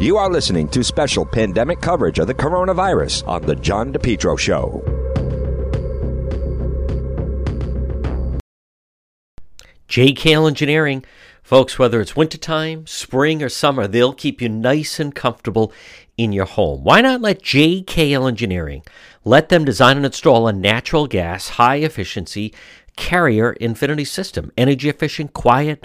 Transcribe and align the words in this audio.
You 0.00 0.16
are 0.16 0.30
listening 0.30 0.66
to 0.68 0.82
special 0.82 1.26
pandemic 1.26 1.82
coverage 1.82 2.18
of 2.18 2.26
the 2.26 2.32
coronavirus 2.32 3.28
on 3.28 3.42
The 3.42 3.54
John 3.54 3.92
DePetro 3.92 4.38
Show. 4.38 4.82
JKL 9.90 10.48
Engineering. 10.48 11.04
Folks, 11.42 11.78
whether 11.78 12.00
it's 12.00 12.16
wintertime, 12.16 12.86
spring, 12.86 13.42
or 13.42 13.50
summer, 13.50 13.86
they'll 13.86 14.14
keep 14.14 14.40
you 14.40 14.48
nice 14.48 14.98
and 14.98 15.14
comfortable 15.14 15.70
in 16.16 16.32
your 16.32 16.46
home. 16.46 16.82
Why 16.82 17.02
not 17.02 17.20
let 17.20 17.42
JKL 17.42 18.26
Engineering 18.26 18.82
let 19.22 19.50
them 19.50 19.66
design 19.66 19.98
and 19.98 20.06
install 20.06 20.48
a 20.48 20.52
natural 20.54 21.08
gas, 21.08 21.50
high 21.50 21.76
efficiency 21.76 22.54
carrier 22.96 23.52
infinity 23.52 24.06
system? 24.06 24.50
Energy 24.56 24.88
efficient, 24.88 25.34
quiet, 25.34 25.84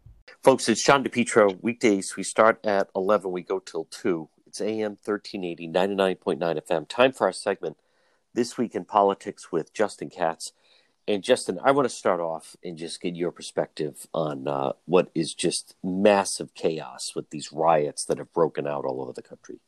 Folks, 0.43 0.67
it's 0.67 0.83
John 0.83 1.03
DePetro. 1.03 1.61
Weekdays, 1.61 2.15
we 2.15 2.23
start 2.23 2.65
at 2.65 2.89
11, 2.95 3.31
we 3.31 3.43
go 3.43 3.59
till 3.59 3.85
2. 3.85 4.27
It's 4.47 4.59
AM 4.59 4.97
1380, 5.03 5.67
99.9 5.67 6.61
FM. 6.67 6.89
Time 6.89 7.11
for 7.11 7.27
our 7.27 7.31
segment, 7.31 7.77
This 8.33 8.57
Week 8.57 8.73
in 8.73 8.83
Politics 8.83 9.51
with 9.51 9.71
Justin 9.71 10.09
Katz. 10.09 10.53
And 11.07 11.21
Justin, 11.21 11.59
I 11.63 11.69
want 11.69 11.87
to 11.87 11.95
start 11.95 12.19
off 12.19 12.55
and 12.63 12.75
just 12.75 13.03
get 13.03 13.15
your 13.15 13.31
perspective 13.31 14.07
on 14.15 14.47
uh, 14.47 14.71
what 14.85 15.11
is 15.13 15.35
just 15.35 15.75
massive 15.83 16.55
chaos 16.55 17.11
with 17.15 17.29
these 17.29 17.51
riots 17.51 18.03
that 18.05 18.17
have 18.17 18.33
broken 18.33 18.65
out 18.65 18.83
all 18.83 18.99
over 18.99 19.13
the 19.13 19.21
country. 19.21 19.59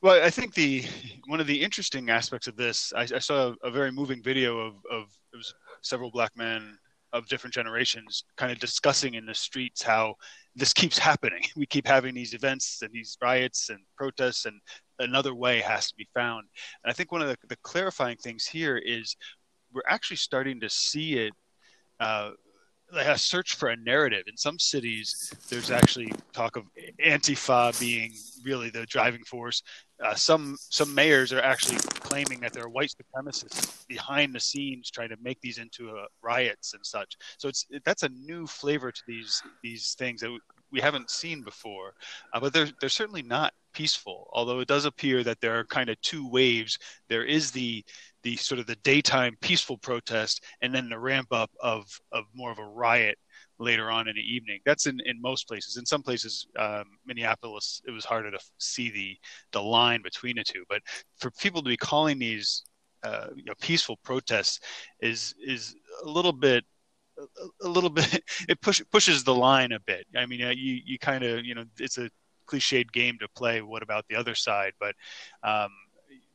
Well, 0.00 0.24
I 0.24 0.30
think 0.30 0.54
the 0.54 0.82
one 1.26 1.40
of 1.40 1.46
the 1.46 1.60
interesting 1.60 2.08
aspects 2.08 2.46
of 2.46 2.56
this, 2.56 2.90
I, 2.96 3.02
I 3.02 3.18
saw 3.18 3.48
a, 3.62 3.68
a, 3.68 3.70
very 3.70 3.92
moving 3.92 4.22
video 4.22 4.58
of, 4.60 4.76
of 4.90 5.08
it 5.34 5.36
was 5.36 5.54
several 5.82 6.10
black 6.10 6.34
men 6.36 6.78
of 7.14 7.26
different 7.28 7.54
generations 7.54 8.24
kind 8.36 8.52
of 8.52 8.58
discussing 8.58 9.14
in 9.14 9.24
the 9.24 9.34
streets 9.34 9.82
how 9.82 10.16
this 10.56 10.74
keeps 10.74 10.98
happening. 10.98 11.42
We 11.56 11.64
keep 11.64 11.86
having 11.86 12.14
these 12.14 12.34
events 12.34 12.82
and 12.82 12.92
these 12.92 13.16
riots 13.22 13.70
and 13.70 13.78
protests, 13.96 14.44
and 14.44 14.60
another 14.98 15.34
way 15.34 15.60
has 15.60 15.88
to 15.88 15.94
be 15.96 16.08
found. 16.12 16.46
And 16.82 16.90
I 16.90 16.92
think 16.92 17.12
one 17.12 17.22
of 17.22 17.28
the, 17.28 17.36
the 17.48 17.56
clarifying 17.62 18.18
things 18.18 18.44
here 18.44 18.76
is 18.76 19.16
we're 19.72 19.82
actually 19.88 20.18
starting 20.18 20.60
to 20.60 20.68
see 20.68 21.14
it 21.14 21.32
uh, 22.00 22.30
a 22.92 23.18
search 23.18 23.56
for 23.56 23.70
a 23.70 23.76
narrative. 23.76 24.24
In 24.26 24.36
some 24.36 24.58
cities, 24.58 25.32
there's 25.48 25.70
actually 25.70 26.12
talk 26.32 26.56
of 26.56 26.64
Antifa 27.04 27.78
being 27.80 28.12
really 28.44 28.70
the 28.70 28.86
driving 28.86 29.24
force. 29.24 29.62
Uh, 30.02 30.14
some 30.14 30.56
some 30.58 30.92
mayors 30.94 31.32
are 31.32 31.40
actually 31.40 31.76
claiming 31.76 32.40
that 32.40 32.52
there 32.52 32.64
are 32.64 32.68
white 32.68 32.90
supremacists 32.90 33.86
behind 33.86 34.34
the 34.34 34.40
scenes 34.40 34.90
trying 34.90 35.08
to 35.08 35.16
make 35.22 35.40
these 35.40 35.58
into 35.58 35.90
uh, 35.90 36.04
riots 36.22 36.74
and 36.74 36.84
such. 36.84 37.14
So 37.38 37.48
it's 37.48 37.66
that's 37.84 38.02
a 38.02 38.08
new 38.08 38.46
flavor 38.46 38.90
to 38.90 39.02
these 39.06 39.40
these 39.62 39.94
things 39.94 40.20
that 40.20 40.36
we 40.72 40.80
haven't 40.80 41.10
seen 41.10 41.42
before. 41.42 41.94
Uh, 42.32 42.40
but 42.40 42.52
they're 42.52 42.68
they're 42.80 42.88
certainly 42.88 43.22
not 43.22 43.52
peaceful. 43.72 44.28
Although 44.32 44.60
it 44.60 44.68
does 44.68 44.84
appear 44.84 45.22
that 45.22 45.40
there 45.40 45.58
are 45.58 45.64
kind 45.64 45.88
of 45.88 46.00
two 46.00 46.28
waves. 46.28 46.78
There 47.08 47.24
is 47.24 47.52
the 47.52 47.84
the 48.24 48.36
sort 48.36 48.58
of 48.58 48.66
the 48.66 48.76
daytime 48.76 49.36
peaceful 49.40 49.78
protest 49.78 50.42
and 50.60 50.74
then 50.74 50.88
the 50.88 50.98
ramp 50.98 51.28
up 51.30 51.50
of 51.60 51.86
of 52.10 52.24
more 52.34 52.50
of 52.50 52.58
a 52.58 52.64
riot 52.64 53.18
later 53.58 53.90
on 53.90 54.08
in 54.08 54.16
the 54.16 54.22
evening. 54.22 54.60
That's 54.64 54.86
in, 54.86 54.98
in 55.04 55.20
most 55.20 55.46
places. 55.46 55.76
In 55.76 55.86
some 55.86 56.02
places, 56.02 56.46
um, 56.58 56.84
Minneapolis, 57.06 57.80
it 57.86 57.90
was 57.90 58.04
harder 58.04 58.30
to 58.30 58.38
see 58.58 58.90
the 58.90 59.16
the 59.52 59.62
line 59.62 60.02
between 60.02 60.36
the 60.36 60.44
two. 60.44 60.64
But 60.68 60.82
for 61.18 61.30
people 61.32 61.62
to 61.62 61.68
be 61.68 61.76
calling 61.76 62.18
these 62.18 62.64
uh, 63.04 63.28
you 63.36 63.44
know, 63.44 63.52
peaceful 63.60 63.98
protests 64.02 64.60
is 65.00 65.34
is 65.44 65.76
a 66.04 66.08
little 66.08 66.32
bit 66.32 66.64
a, 67.18 67.66
a 67.66 67.68
little 67.68 67.90
bit 67.90 68.22
it 68.48 68.60
push, 68.60 68.80
pushes 68.90 69.22
the 69.22 69.34
line 69.34 69.72
a 69.72 69.80
bit. 69.80 70.06
I 70.16 70.26
mean, 70.26 70.42
uh, 70.42 70.50
you 70.50 70.80
you 70.84 70.98
kind 70.98 71.22
of 71.22 71.44
you 71.44 71.54
know 71.54 71.64
it's 71.78 71.98
a 71.98 72.10
cliched 72.46 72.92
game 72.92 73.18
to 73.20 73.28
play. 73.36 73.62
What 73.62 73.82
about 73.82 74.06
the 74.08 74.16
other 74.16 74.34
side? 74.34 74.72
But 74.80 74.94
um, 75.42 75.70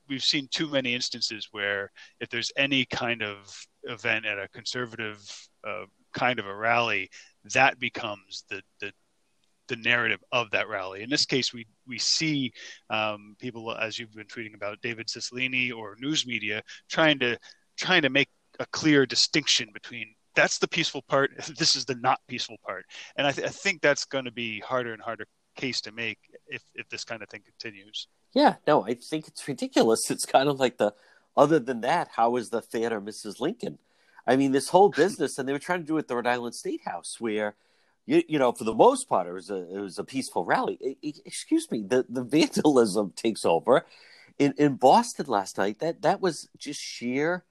we've 0.08 0.24
seen 0.24 0.48
too 0.52 0.68
many 0.68 0.94
instances 0.94 1.48
where 1.52 1.92
if 2.20 2.30
there's 2.30 2.52
any 2.58 2.86
kind 2.86 3.22
of 3.22 3.68
event 3.84 4.26
at 4.26 4.40
a 4.40 4.48
conservative 4.50 5.20
uh, 5.68 5.86
kind 6.14 6.40
of 6.40 6.46
a 6.46 6.56
rally, 6.56 7.10
that 7.54 7.80
becomes 7.80 8.44
the 8.50 8.62
the 8.80 8.92
the 9.68 9.76
narrative 9.78 10.20
of 10.32 10.50
that 10.52 10.68
rally. 10.68 11.04
In 11.04 11.10
this 11.10 11.26
case, 11.26 11.54
we 11.54 11.66
we 11.88 11.98
see 11.98 12.52
um, 12.90 13.36
people, 13.40 13.74
as 13.74 13.98
you've 13.98 14.14
been 14.14 14.28
tweeting 14.28 14.56
about, 14.56 14.82
David 14.82 15.08
Cicilline 15.08 15.74
or 15.74 15.96
news 16.00 16.26
media 16.26 16.62
trying 16.90 17.20
to 17.20 17.38
trying 17.78 18.02
to 18.02 18.10
make 18.10 18.30
a 18.60 18.66
clear 18.68 19.06
distinction 19.06 19.70
between 19.74 20.14
that's 20.36 20.60
the 20.60 20.68
peaceful 20.68 21.02
part, 21.04 21.32
this 21.58 21.76
is 21.76 21.86
the 21.86 21.96
not 21.96 22.20
peaceful 22.28 22.58
part, 22.66 22.86
and 23.16 23.26
I, 23.26 23.32
th- 23.32 23.48
I 23.48 23.52
think 23.52 23.82
that's 23.82 24.06
going 24.06 24.26
to 24.26 24.32
be 24.32 24.60
harder 24.60 24.94
and 24.94 25.02
harder 25.02 25.26
case 25.56 25.82
to 25.82 25.92
make 25.92 26.20
if 26.48 26.64
if 26.76 26.90
this 26.90 27.04
kind 27.04 27.22
of 27.22 27.30
thing 27.30 27.42
continues. 27.46 28.08
Yeah, 28.34 28.56
no, 28.68 28.86
I 28.86 28.94
think 28.94 29.28
it's 29.28 29.48
ridiculous. 29.48 30.12
It's 30.12 30.26
kind 30.26 30.50
of 30.50 30.60
like 30.60 30.78
the 30.78 30.94
other 31.36 31.60
than 31.60 31.82
that, 31.82 32.10
how 32.16 32.36
is 32.36 32.50
the 32.50 32.62
theater 32.62 33.00
Mrs. 33.00 33.40
Lincoln? 33.40 33.80
I 34.28 34.36
mean, 34.36 34.52
this 34.52 34.70
whole 34.70 34.90
business, 34.90 35.38
and 35.38 35.48
they 35.48 35.54
were 35.54 35.60
trying 35.60 35.82
to 35.82 35.86
do 35.86 35.98
it 35.98 36.02
at 36.02 36.08
the 36.08 36.16
Rhode 36.16 36.28
Island 36.28 36.56
State 36.56 36.82
House, 36.86 37.18
where 37.20 37.56
you, 38.06 38.24
you 38.28 38.40
know, 38.40 38.52
for 38.52 38.64
the 38.64 38.74
most 38.74 39.08
part, 39.08 39.28
it 39.28 39.34
was 39.34 39.50
a 39.50 39.76
it 39.76 39.80
was 39.80 40.00
a 40.00 40.04
peaceful 40.04 40.44
rally. 40.44 40.78
It, 40.82 40.98
it, 41.02 41.20
excuse 41.26 41.70
me, 41.70 41.84
the 41.88 42.06
the 42.10 42.24
vandalism 42.38 43.14
takes 43.16 43.46
over. 43.46 43.86
In 44.38 44.54
in 44.58 44.76
Boston 44.76 45.28
last 45.28 45.58
night, 45.58 45.80
that 45.80 46.02
that 46.02 46.22
was 46.22 46.50
just 46.58 46.82
sheer 46.82 47.44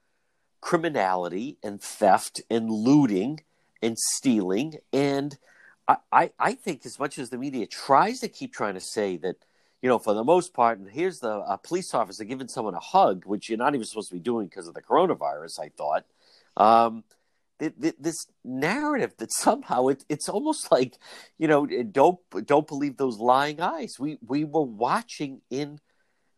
criminality 0.61 1.59
and 1.63 1.81
theft 1.81 2.43
and 2.51 2.69
looting 2.71 3.41
and 3.81 3.97
stealing. 3.97 4.79
And 4.93 5.39
I, 5.87 5.97
I, 6.11 6.31
I 6.39 6.53
think 6.55 6.85
as 6.85 6.99
much 6.99 7.19
as 7.19 7.31
the 7.31 7.39
media 7.39 7.67
tries 7.67 8.19
to 8.21 8.29
keep 8.29 8.53
trying 8.53 8.75
to 8.75 8.81
say 8.81 9.17
that 9.19 9.37
you 9.81 9.89
know, 9.89 9.99
for 10.01 10.13
the 10.13 10.25
most 10.25 10.55
part, 10.55 10.79
and 10.79 10.91
here's 10.91 11.21
the 11.21 11.57
police 11.63 11.95
officer 11.95 12.25
giving 12.25 12.49
someone 12.49 12.75
a 12.75 12.81
hug, 12.81 13.25
which 13.27 13.49
you're 13.49 13.59
not 13.59 13.75
even 13.75 13.87
supposed 13.87 14.09
to 14.09 14.15
be 14.17 14.21
doing 14.21 14.49
because 14.49 14.67
of 14.67 14.75
the 14.75 14.83
coronavirus. 14.83 15.61
I 15.61 15.69
thought 15.69 16.05
um, 16.59 17.05
this 17.59 18.27
narrative 18.45 19.15
that 19.19 19.33
somehow 19.33 19.89
it, 19.89 20.05
it's 20.09 20.29
almost 20.29 20.71
like, 20.71 20.99
you 21.39 21.49
know, 21.49 21.67
don't 21.67 22.19
don't 22.45 22.69
believe 22.69 22.97
those 22.97 23.19
lying 23.19 23.61
eyes. 23.61 23.99
We 23.99 24.19
we 24.27 24.45
were 24.45 24.63
watching 24.63 25.41
in 25.51 25.81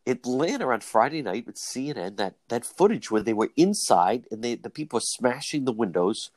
Atlanta 0.06 0.68
on 0.68 0.80
Friday 0.80 1.22
night 1.22 1.46
with 1.46 1.56
CNN 1.56 2.16
that 2.16 2.36
that 2.48 2.64
footage 2.64 3.10
where 3.10 3.22
they 3.22 3.32
were 3.32 3.50
inside 3.56 4.26
and 4.30 4.42
they 4.42 4.54
the 4.54 4.70
people 4.70 4.98
were 4.98 5.02
smashing 5.02 5.64
the 5.64 5.72
windows, 5.72 6.30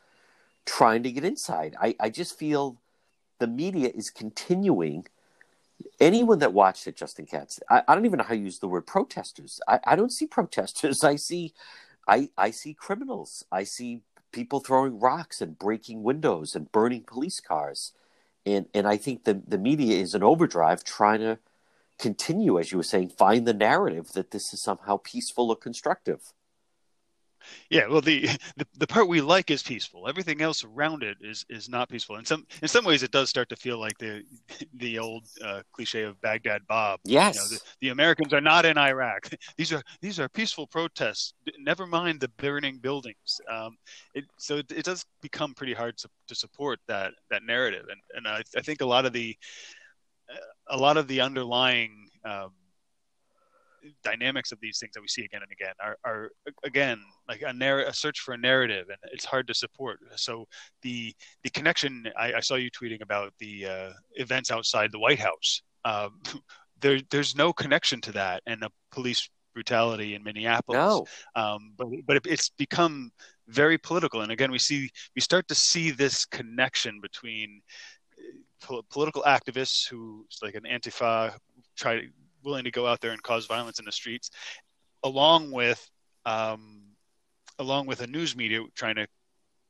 trying 0.66 1.04
to 1.04 1.12
get 1.12 1.24
inside. 1.24 1.76
I 1.80 1.96
I 2.00 2.10
just 2.10 2.38
feel 2.38 2.78
the 3.40 3.48
media 3.48 3.92
is 3.94 4.10
continuing 4.10 5.06
anyone 6.00 6.40
that 6.40 6.54
watched 6.54 6.88
it, 6.88 6.96
Justin 6.96 7.26
Katz, 7.26 7.60
I, 7.70 7.84
I, 7.88 7.96
don't 7.96 8.06
even 8.06 8.18
know 8.18 8.24
how 8.24 8.34
you 8.34 8.46
use 8.46 8.60
the 8.60 8.68
word 8.68 8.86
protesters. 8.88 9.60
I, 9.68 9.80
I 9.86 9.96
don't 9.96 10.12
see 10.12 10.28
protesters. 10.28 11.04
I 11.04 11.16
see 11.16 11.54
I 12.08 12.30
I 12.38 12.52
see 12.52 12.74
criminals. 12.74 13.46
I 13.52 13.64
see 13.64 14.02
people 14.32 14.60
throwing 14.60 15.00
rocks 15.00 15.42
and 15.42 15.58
breaking 15.58 16.04
windows 16.04 16.56
and 16.56 16.72
burning 16.72 17.04
police 17.04 17.40
cars. 17.40 17.94
And 18.46 18.68
and 18.74 18.88
I 18.88 18.98
think 18.98 19.24
the 19.24 19.42
the 19.48 19.58
media 19.58 20.02
is 20.02 20.16
in 20.16 20.24
overdrive 20.24 20.84
trying 20.84 21.20
to 21.22 21.40
continue, 22.00 22.60
as 22.60 22.72
you 22.72 22.78
were 22.78 22.84
saying, 22.84 23.10
find 23.10 23.48
the 23.48 23.54
narrative 23.54 24.14
that 24.14 24.32
this 24.32 24.54
is 24.54 24.62
somehow 24.62 24.98
peaceful 25.04 25.50
or 25.50 25.56
constructive. 25.56 26.34
Yeah, 27.69 27.88
well, 27.88 28.01
the, 28.01 28.28
the, 28.57 28.68
the 28.78 28.88
part 28.88 29.07
we 29.07 29.22
like 29.22 29.51
is 29.51 29.63
peaceful. 29.63 30.07
Everything 30.07 30.42
else 30.42 30.63
around 30.63 31.04
it 31.04 31.18
is 31.22 31.45
is 31.50 31.69
not 31.69 31.90
peaceful. 31.90 32.18
In 32.18 32.25
some 32.25 32.45
in 32.62 32.68
some 32.68 32.86
ways, 32.86 33.04
it 33.04 33.12
does 33.12 33.30
start 33.30 33.50
to 33.50 33.56
feel 33.56 33.80
like 33.80 33.98
the 33.98 34.24
the 34.75 35.00
old 35.00 35.25
uh, 35.44 35.62
cliche 35.72 36.04
of 36.04 36.19
Baghdad 36.22 36.62
Bob. 36.68 37.00
Yes, 37.04 37.36
you 37.36 37.42
know, 37.42 37.48
the, 37.48 37.62
the, 37.81 37.90
Americans 37.90 38.34
are 38.34 38.42
not 38.42 38.66
in 38.66 38.78
Iraq. 38.78 39.30
These 39.57 39.72
are 39.72 39.84
these 40.01 40.19
are 40.19 40.30
peaceful 40.30 40.68
protests. 40.68 41.34
Never 41.60 41.86
mind 41.86 42.19
the 42.19 42.30
burning 42.38 42.78
buildings. 42.78 43.40
Um, 43.51 43.78
it, 44.13 44.25
so 44.38 44.57
it, 44.57 44.72
it, 44.72 44.84
does 44.84 45.06
become 45.22 45.54
pretty 45.54 45.74
hard 45.74 45.98
to, 45.98 46.10
to 46.28 46.36
support 46.36 46.80
that 46.88 47.13
that 47.30 47.44
narrative, 47.44 47.86
and 47.89 48.01
and 48.16 48.28
I, 48.28 48.42
I 48.57 48.62
think 48.62 48.81
a 48.81 48.86
lot 48.86 49.06
of 49.06 49.13
the 49.13 49.38
a 50.69 50.78
lot 50.78 50.98
of 50.98 51.07
the 51.07 51.22
underlying 51.22 52.10
um, 52.25 52.51
dynamics 54.04 54.52
of 54.52 54.60
these 54.62 54.80
things 54.80 54.94
that 54.94 55.02
we 55.02 55.08
see 55.08 55.24
again 55.24 55.42
and 55.42 55.52
again 55.52 55.74
are, 55.84 55.98
are 56.06 56.32
again 56.64 57.00
like 57.28 57.42
a, 57.46 57.54
narr- 57.54 57.84
a 57.84 57.94
search 57.94 58.20
for 58.20 58.34
a 58.34 58.38
narrative 58.38 58.88
and 58.90 58.98
it's 59.12 59.26
hard 59.26 59.48
to 59.48 59.54
support. 59.54 60.00
So 60.16 60.48
the 60.82 61.14
the 61.44 61.50
connection 61.50 62.08
i, 62.18 62.34
I 62.34 62.40
saw 62.40 62.56
you 62.56 62.70
tweeting 62.72 63.02
about 63.02 63.34
the 63.40 63.66
uh, 63.66 63.90
events 64.16 64.52
outside 64.52 64.92
the 64.92 65.00
white 65.00 65.20
house. 65.20 65.62
Um, 65.86 66.22
there 66.82 67.00
there's 67.12 67.36
no 67.36 67.54
connection 67.54 68.02
to 68.02 68.12
that 68.14 68.44
and 68.46 68.62
the 68.62 68.70
police 68.92 69.30
brutality 69.54 70.16
in 70.16 70.24
minneapolis. 70.24 70.78
No. 71.36 71.42
Um, 71.42 71.74
but 71.78 71.88
but 72.06 72.18
it, 72.18 72.26
it's 72.26 72.50
become 72.50 73.12
very 73.48 73.78
political. 73.78 74.22
And 74.22 74.32
again 74.32 74.52
we 74.52 74.60
see 74.60 74.90
we 75.16 75.22
start 75.22 75.48
to 75.50 75.56
see 75.56 75.92
this 75.92 76.26
connection 76.26 77.00
between 77.02 77.62
uh, 78.70 78.82
political 78.90 79.24
activists 79.24 79.88
who 79.88 80.26
like 80.42 80.56
an 80.56 80.64
antifa 80.64 81.36
try 81.76 82.04
willing 82.44 82.63
to 82.63 82.72
go 82.72 82.88
out 82.88 83.01
there 83.01 83.12
and 83.12 83.22
cause 83.22 83.45
violence 83.45 83.80
in 83.80 83.86
the 83.86 83.92
streets, 83.92 84.30
along 85.04 85.51
with 85.51 85.90
um, 86.25 86.81
along 87.60 87.86
with 87.86 88.01
a 88.01 88.07
news 88.07 88.36
media 88.36 88.62
trying 88.75 88.95
to 88.95 89.07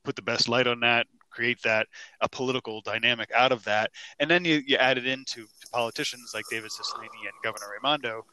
put 0.04 0.16
the 0.16 0.22
best 0.22 0.48
light 0.48 0.66
on 0.66 0.80
that, 0.80 1.06
create 1.30 1.60
that 1.62 1.86
a 2.20 2.28
political 2.28 2.80
dynamic 2.82 3.30
out 3.34 3.52
of 3.52 3.64
that, 3.64 3.90
and 4.20 4.30
then 4.30 4.44
you, 4.44 4.62
you 4.66 4.76
add 4.76 4.98
it 4.98 5.06
into 5.06 5.46
politicians 5.72 6.32
like 6.34 6.44
David 6.50 6.70
Cicilline 6.70 7.02
and 7.02 7.32
Governor 7.42 7.66
Raimondo, 7.72 8.24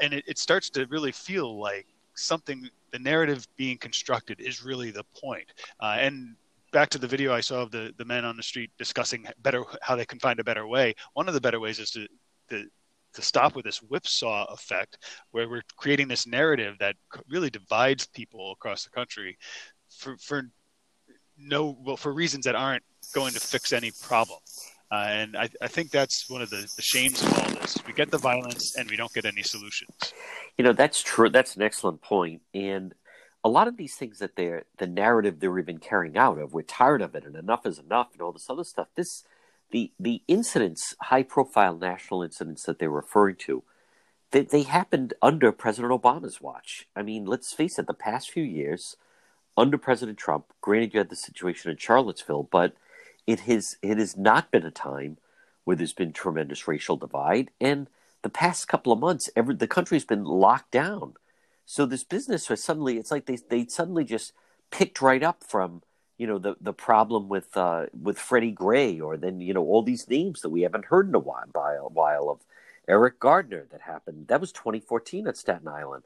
and 0.00 0.12
it, 0.12 0.24
it 0.26 0.38
starts 0.38 0.70
to 0.70 0.86
really 0.86 1.12
feel 1.12 1.58
like 1.58 1.86
something 2.14 2.68
the 2.92 2.98
narrative 2.98 3.46
being 3.56 3.76
constructed 3.76 4.40
is 4.40 4.64
really 4.64 4.90
the 4.90 5.04
point. 5.20 5.52
Uh, 5.80 5.96
and 5.98 6.36
back 6.72 6.88
to 6.90 6.98
the 6.98 7.06
video 7.06 7.32
I 7.32 7.40
saw 7.40 7.62
of 7.62 7.70
the, 7.70 7.92
the 7.96 8.04
men 8.04 8.24
on 8.24 8.36
the 8.36 8.42
street 8.42 8.70
discussing 8.78 9.26
better 9.42 9.64
how 9.82 9.96
they 9.96 10.04
can 10.04 10.18
find 10.18 10.40
a 10.40 10.44
better 10.44 10.66
way. 10.66 10.94
One 11.14 11.28
of 11.28 11.34
the 11.34 11.40
better 11.40 11.60
ways 11.60 11.78
is 11.78 11.90
to, 11.92 12.06
to 12.50 12.66
to 13.16 13.22
stop 13.22 13.56
with 13.56 13.64
this 13.64 13.78
whipsaw 13.78 14.46
effect 14.52 14.98
where 15.32 15.48
we're 15.48 15.62
creating 15.76 16.08
this 16.08 16.26
narrative 16.26 16.76
that 16.78 16.96
really 17.28 17.50
divides 17.50 18.06
people 18.06 18.52
across 18.52 18.84
the 18.84 18.90
country 18.90 19.36
for, 19.90 20.16
for 20.18 20.50
no 21.38 21.76
well 21.84 21.96
for 21.96 22.12
reasons 22.12 22.44
that 22.44 22.54
aren't 22.54 22.84
going 23.14 23.32
to 23.32 23.40
fix 23.40 23.72
any 23.72 23.92
problem. 24.02 24.38
Uh, 24.90 25.06
and 25.08 25.36
I, 25.36 25.48
I, 25.60 25.66
think 25.66 25.90
that's 25.90 26.30
one 26.30 26.42
of 26.42 26.48
the, 26.48 26.68
the, 26.76 26.82
shames 26.82 27.20
of 27.20 27.36
all 27.36 27.50
this. 27.60 27.76
We 27.88 27.92
get 27.92 28.12
the 28.12 28.18
violence 28.18 28.76
and 28.76 28.88
we 28.88 28.96
don't 28.96 29.12
get 29.12 29.24
any 29.24 29.42
solutions. 29.42 30.12
You 30.56 30.64
know 30.64 30.72
that's 30.72 31.02
true 31.02 31.28
that's 31.28 31.56
an 31.56 31.62
excellent 31.62 32.02
point. 32.02 32.42
and 32.54 32.94
a 33.44 33.48
lot 33.48 33.68
of 33.68 33.76
these 33.76 33.94
things 33.94 34.18
that 34.18 34.34
they're 34.34 34.64
the 34.78 34.86
narrative 34.88 35.38
they're 35.38 35.58
even 35.58 35.78
carrying 35.78 36.16
out 36.16 36.38
of 36.38 36.52
we're 36.52 36.62
tired 36.62 37.00
of 37.00 37.14
it 37.14 37.24
and 37.24 37.36
enough 37.36 37.64
is 37.64 37.78
enough 37.78 38.08
and 38.12 38.20
all 38.20 38.32
this 38.32 38.50
other 38.50 38.64
stuff 38.64 38.88
this 38.96 39.22
the 39.70 39.92
the 39.98 40.22
incidents, 40.28 40.94
high 41.02 41.22
profile 41.22 41.76
national 41.76 42.22
incidents 42.22 42.64
that 42.64 42.78
they're 42.78 42.90
referring 42.90 43.36
to, 43.36 43.62
they, 44.30 44.42
they 44.42 44.62
happened 44.62 45.14
under 45.22 45.52
President 45.52 45.92
Obama's 45.92 46.40
watch. 46.40 46.86
I 46.94 47.02
mean, 47.02 47.24
let's 47.24 47.52
face 47.52 47.78
it, 47.78 47.86
the 47.86 47.94
past 47.94 48.30
few 48.30 48.44
years, 48.44 48.96
under 49.56 49.78
President 49.78 50.18
Trump, 50.18 50.52
granted 50.60 50.94
you 50.94 50.98
had 50.98 51.10
the 51.10 51.16
situation 51.16 51.70
in 51.70 51.76
Charlottesville, 51.76 52.44
but 52.44 52.74
it 53.26 53.40
has 53.40 53.76
it 53.82 53.98
has 53.98 54.16
not 54.16 54.50
been 54.50 54.64
a 54.64 54.70
time 54.70 55.18
where 55.64 55.76
there's 55.76 55.92
been 55.92 56.12
tremendous 56.12 56.68
racial 56.68 56.96
divide. 56.96 57.50
And 57.60 57.88
the 58.22 58.28
past 58.28 58.68
couple 58.68 58.92
of 58.92 59.00
months, 59.00 59.30
every 59.34 59.54
the 59.54 59.66
country's 59.66 60.04
been 60.04 60.24
locked 60.24 60.70
down. 60.70 61.14
So 61.64 61.86
this 61.86 62.04
business 62.04 62.48
was 62.48 62.62
suddenly 62.62 62.98
it's 62.98 63.10
like 63.10 63.26
they 63.26 63.38
they 63.48 63.66
suddenly 63.66 64.04
just 64.04 64.32
picked 64.70 65.02
right 65.02 65.22
up 65.22 65.42
from 65.42 65.82
you 66.18 66.26
know 66.26 66.38
the 66.38 66.56
the 66.60 66.72
problem 66.72 67.28
with 67.28 67.56
uh, 67.56 67.86
with 68.00 68.18
Freddie 68.18 68.52
Gray, 68.52 69.00
or 69.00 69.16
then 69.16 69.40
you 69.40 69.54
know 69.54 69.64
all 69.64 69.82
these 69.82 70.08
names 70.08 70.40
that 70.40 70.50
we 70.50 70.62
haven't 70.62 70.86
heard 70.86 71.08
in 71.08 71.14
a 71.14 71.18
while, 71.18 71.44
a 71.54 71.88
while 71.88 72.28
of 72.30 72.40
Eric 72.88 73.20
Gardner 73.20 73.66
that 73.70 73.82
happened. 73.82 74.28
That 74.28 74.40
was 74.40 74.52
2014 74.52 75.26
at 75.26 75.36
Staten 75.36 75.68
Island. 75.68 76.04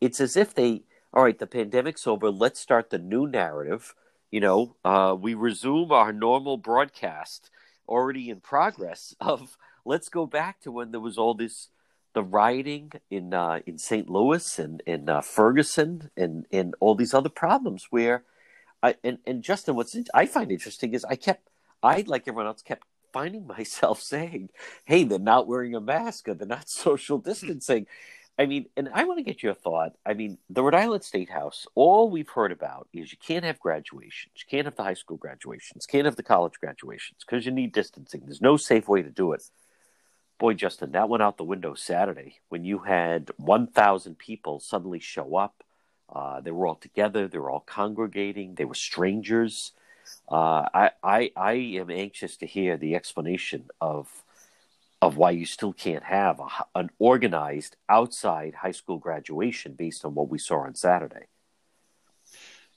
It's 0.00 0.20
as 0.20 0.36
if 0.36 0.54
they, 0.54 0.82
all 1.12 1.24
right, 1.24 1.38
the 1.38 1.46
pandemic's 1.46 2.06
over. 2.06 2.30
Let's 2.30 2.60
start 2.60 2.90
the 2.90 2.98
new 2.98 3.26
narrative. 3.26 3.94
You 4.30 4.40
know, 4.40 4.76
uh, 4.84 5.16
we 5.18 5.34
resume 5.34 5.90
our 5.90 6.12
normal 6.12 6.56
broadcast 6.56 7.50
already 7.88 8.30
in 8.30 8.40
progress 8.40 9.14
of 9.20 9.56
let's 9.84 10.08
go 10.08 10.26
back 10.26 10.60
to 10.60 10.72
when 10.72 10.92
there 10.92 11.00
was 11.00 11.18
all 11.18 11.34
this 11.34 11.68
the 12.12 12.22
rioting 12.22 12.92
in 13.10 13.34
uh, 13.34 13.60
in 13.66 13.78
St. 13.78 14.08
Louis 14.08 14.58
and 14.58 14.82
in 14.86 15.08
uh, 15.08 15.20
Ferguson 15.20 16.10
and 16.16 16.46
and 16.50 16.74
all 16.80 16.94
these 16.94 17.14
other 17.14 17.28
problems 17.28 17.86
where 17.90 18.24
I 18.82 18.94
and, 19.04 19.18
and 19.26 19.42
Justin, 19.42 19.74
what's 19.74 19.96
I 20.14 20.26
find 20.26 20.50
interesting 20.50 20.94
is 20.94 21.04
I 21.04 21.16
kept 21.16 21.48
I 21.82 22.04
like 22.06 22.22
everyone 22.22 22.46
else 22.46 22.62
kept 22.62 22.84
finding 23.12 23.46
myself 23.58 24.00
saying, 24.00 24.50
"Hey, 24.84 25.04
they're 25.04 25.18
not 25.18 25.46
wearing 25.46 25.74
a 25.74 25.80
mask, 25.80 26.28
or 26.28 26.34
they're 26.34 26.46
not 26.46 26.68
social 26.86 27.18
distancing." 27.18 27.86
I 28.38 28.46
mean, 28.46 28.66
and 28.74 28.88
I 28.94 29.04
want 29.04 29.18
to 29.18 29.22
get 29.24 29.42
your 29.42 29.52
thought. 29.52 29.92
I 30.06 30.14
mean, 30.14 30.38
the 30.48 30.62
Rhode 30.62 30.74
Island 30.74 31.04
State 31.04 31.28
House, 31.28 31.66
all 31.74 32.08
we've 32.08 32.28
heard 32.28 32.52
about 32.52 32.88
is 32.90 33.12
you 33.12 33.18
can't 33.18 33.44
have 33.44 33.60
graduations, 33.60 34.32
you 34.36 34.44
can't 34.48 34.64
have 34.64 34.76
the 34.76 34.82
high 34.82 34.94
school 34.94 35.18
graduations, 35.18 35.84
can't 35.84 36.06
have 36.06 36.16
the 36.16 36.22
college 36.22 36.58
graduations 36.58 37.18
because 37.26 37.44
you 37.44 37.52
need 37.52 37.72
distancing. 37.72 38.22
There's 38.24 38.40
no 38.40 38.56
safe 38.56 38.88
way 38.88 39.02
to 39.02 39.10
do 39.10 39.32
it. 39.32 39.42
Boy, 40.38 40.54
Justin, 40.54 40.92
that 40.92 41.10
went 41.10 41.22
out 41.22 41.36
the 41.36 41.44
window 41.44 41.74
Saturday 41.74 42.38
when 42.48 42.64
you 42.64 42.78
had 42.78 43.30
1,000 43.36 44.16
people 44.16 44.58
suddenly 44.58 45.00
show 45.00 45.36
up 45.36 45.62
uh, 46.12 46.40
they 46.40 46.50
were 46.50 46.66
all 46.66 46.76
together. 46.76 47.28
They 47.28 47.38
were 47.38 47.50
all 47.50 47.64
congregating. 47.66 48.54
They 48.54 48.64
were 48.64 48.74
strangers. 48.74 49.72
Uh, 50.30 50.68
I, 50.74 50.90
I, 51.02 51.30
I 51.36 51.52
am 51.52 51.90
anxious 51.90 52.36
to 52.38 52.46
hear 52.46 52.76
the 52.76 52.94
explanation 52.94 53.68
of 53.80 54.24
of 55.02 55.16
why 55.16 55.30
you 55.30 55.46
still 55.46 55.72
can't 55.72 56.04
have 56.04 56.38
a, 56.40 56.48
an 56.74 56.90
organized 56.98 57.76
outside 57.88 58.56
high 58.56 58.70
school 58.70 58.98
graduation 58.98 59.72
based 59.72 60.04
on 60.04 60.14
what 60.14 60.28
we 60.28 60.38
saw 60.38 60.60
on 60.60 60.74
Saturday. 60.74 61.26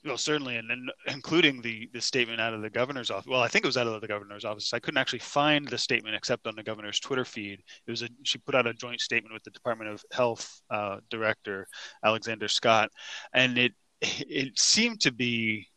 Well, 0.06 0.18
certainly, 0.18 0.58
and, 0.58 0.70
and 0.70 0.92
including 1.08 1.62
the 1.62 1.90
the 1.94 2.02
statement 2.02 2.42
out 2.42 2.54
of 2.54 2.62
the 2.62 2.70
governor's 2.70 3.10
office. 3.10 3.28
Well, 3.28 3.42
I 3.42 3.48
think 3.48 3.64
it 3.64 3.68
was 3.68 3.78
out 3.78 3.88
of 3.88 4.02
the 4.02 4.08
governor's 4.08 4.44
office. 4.44 4.74
I 4.74 4.80
couldn't 4.80 4.98
actually 4.98 5.20
find 5.20 5.66
the 5.68 5.78
statement 5.78 6.16
except 6.16 6.46
on 6.46 6.56
the 6.56 6.64
governor's 6.64 7.00
Twitter 7.00 7.24
feed. 7.24 7.60
It 7.88 7.92
was 7.92 8.02
a 8.02 8.10
she 8.24 8.38
put 8.38 8.54
out 8.54 8.68
a 8.68 8.74
joint 8.74 9.00
statement 9.00 9.34
with 9.34 9.44
the 9.44 9.52
Department 9.52 9.92
of 9.92 10.04
Health 10.12 10.62
uh, 10.70 10.98
director 11.10 11.68
Alexander 12.04 12.50
Scott, 12.50 12.90
and 13.34 13.58
it 13.58 13.72
it 14.02 14.60
seemed 14.60 15.00
to 15.02 15.12
be 15.12 15.68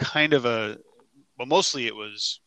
kind 0.00 0.32
of 0.32 0.44
a 0.44 0.76
well, 1.38 1.46
mostly 1.46 1.86
it 1.86 1.94
was 1.94 2.40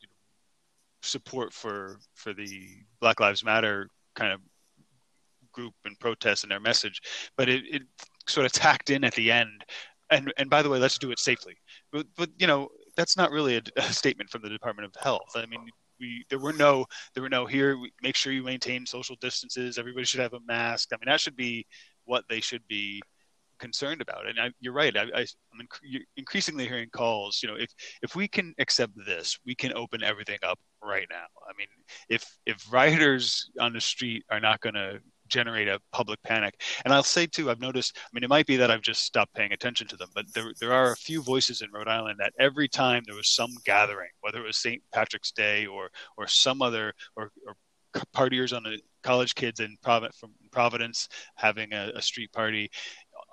support 1.02 1.54
for 1.54 1.98
for 2.14 2.34
the 2.34 2.68
Black 3.00 3.22
Lives 3.22 3.44
Matter 3.44 3.90
kind 4.16 4.34
of 4.34 4.42
group 5.54 5.74
and 5.86 5.98
protest 5.98 6.44
and 6.44 6.52
their 6.52 6.60
message, 6.60 7.02
but 7.38 7.48
it, 7.48 7.64
it 7.72 7.84
sort 8.28 8.46
of 8.46 8.52
tacked 8.52 8.90
in 8.90 9.06
at 9.06 9.14
the 9.16 9.32
end 9.32 9.64
and 10.10 10.34
and 10.38 10.50
by 10.50 10.62
the 10.62 10.70
way, 10.70 10.80
let's 10.80 10.98
do 10.98 11.12
it 11.12 11.20
safely. 11.20 11.56
But 11.92 12.08
but 12.16 12.30
you 12.38 12.48
know 12.48 12.70
that's 12.96 13.18
not 13.18 13.32
really 13.32 13.58
a, 13.58 13.62
a 13.78 13.94
statement 13.94 14.30
from 14.30 14.42
the 14.42 14.50
Department 14.50 14.86
of 14.88 15.02
Health. 15.02 15.32
I 15.36 15.46
mean, 15.46 15.62
we 16.00 16.26
there 16.30 16.40
were 16.40 16.54
no 16.54 16.86
there 17.14 17.24
were 17.24 17.30
no 17.30 17.46
here. 17.46 17.78
make 18.02 18.16
sure 18.16 18.34
you 18.34 18.44
maintain 18.44 18.86
social 18.86 19.16
distances. 19.22 19.78
Everybody 19.78 20.06
should 20.06 20.20
have 20.20 20.34
a 20.34 20.40
mask. 20.48 20.90
I 20.94 20.98
mean, 20.98 21.12
that 21.12 21.22
should 21.22 21.36
be 21.36 21.66
what 22.06 22.24
they 22.30 22.40
should 22.40 22.66
be 22.68 23.02
concerned 23.60 24.02
about. 24.02 24.28
And 24.28 24.40
I, 24.40 24.52
you're 24.60 24.74
right. 24.74 24.96
I, 24.96 25.04
I, 25.16 25.22
am 25.22 25.62
inc- 25.62 26.02
increasingly 26.18 26.68
hearing 26.68 26.90
calls. 26.90 27.42
You 27.42 27.50
know, 27.50 27.56
if 27.56 27.70
if 28.02 28.16
we 28.16 28.28
can 28.28 28.54
accept 28.60 28.94
this, 29.06 29.38
we 29.46 29.56
can 29.56 29.74
open 29.76 30.04
everything 30.04 30.40
up 30.44 30.60
right 30.84 31.08
now. 31.10 31.26
I 31.48 31.54
mean, 31.58 31.68
if 32.10 32.26
if 32.46 32.72
rioters 32.72 33.50
on 33.60 33.74
the 33.74 33.82
street 33.82 34.24
are 34.30 34.40
not 34.40 34.62
going 34.62 34.76
to 34.76 35.00
generate 35.28 35.68
a 35.68 35.80
public 35.92 36.22
panic. 36.24 36.62
And 36.84 36.94
I'll 36.94 37.04
say 37.04 37.26
too, 37.26 37.50
I've 37.50 37.60
noticed. 37.60 37.98
I 37.98 38.10
mean, 38.14 38.24
it 38.24 38.30
might 38.30 38.46
be 38.46 38.58
that 38.58 38.72
I've 38.72 38.82
just 38.82 39.04
stopped 39.04 39.34
paying 39.34 39.52
attention 39.52 39.88
to 39.88 39.98
them, 39.98 40.10
but 40.14 40.26
there 40.34 40.52
there 40.60 40.74
are 40.74 40.92
a 40.92 40.98
few 40.98 41.22
voices 41.22 41.62
in 41.62 41.72
Rhode 41.72 41.88
Island 41.88 42.20
that 42.20 42.34
every 42.40 42.68
time 42.68 43.04
there 43.06 43.16
was 43.16 43.30
some 43.30 43.52
gathering, 43.66 44.10
whether 44.22 44.40
it 44.40 44.48
was 44.48 44.58
St. 44.58 44.82
Patrick's 44.94 45.32
Day 45.32 45.66
or 45.66 45.90
or 46.18 46.28
some 46.28 46.62
other 46.62 46.94
or, 47.16 47.32
or 47.48 47.56
partiers 48.14 48.56
on 48.56 48.64
the 48.64 48.80
college 49.04 49.36
kids 49.36 49.60
in 49.60 49.78
from 49.84 50.34
Providence 50.52 51.08
having 51.36 51.72
a, 51.74 51.92
a 51.96 52.02
street 52.02 52.32
party, 52.34 52.70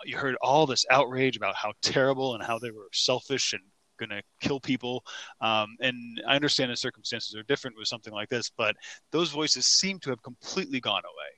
you 0.04 0.16
heard 0.16 0.36
all 0.42 0.66
this 0.66 0.84
outrage 0.90 1.36
about 1.36 1.54
how 1.56 1.72
terrible 1.82 2.34
and 2.34 2.44
how 2.44 2.58
they 2.58 2.70
were 2.70 2.88
selfish 2.92 3.52
and 3.52 3.62
going 3.98 4.10
to 4.10 4.22
kill 4.46 4.60
people. 4.60 5.04
Um, 5.40 5.76
and 5.80 6.20
I 6.26 6.34
understand 6.34 6.70
the 6.70 6.76
circumstances 6.76 7.34
are 7.34 7.42
different 7.44 7.76
with 7.76 7.88
something 7.88 8.12
like 8.12 8.28
this, 8.28 8.50
but 8.56 8.76
those 9.10 9.30
voices 9.30 9.66
seem 9.66 9.98
to 10.00 10.10
have 10.10 10.22
completely 10.22 10.80
gone 10.80 11.02
away. 11.04 11.31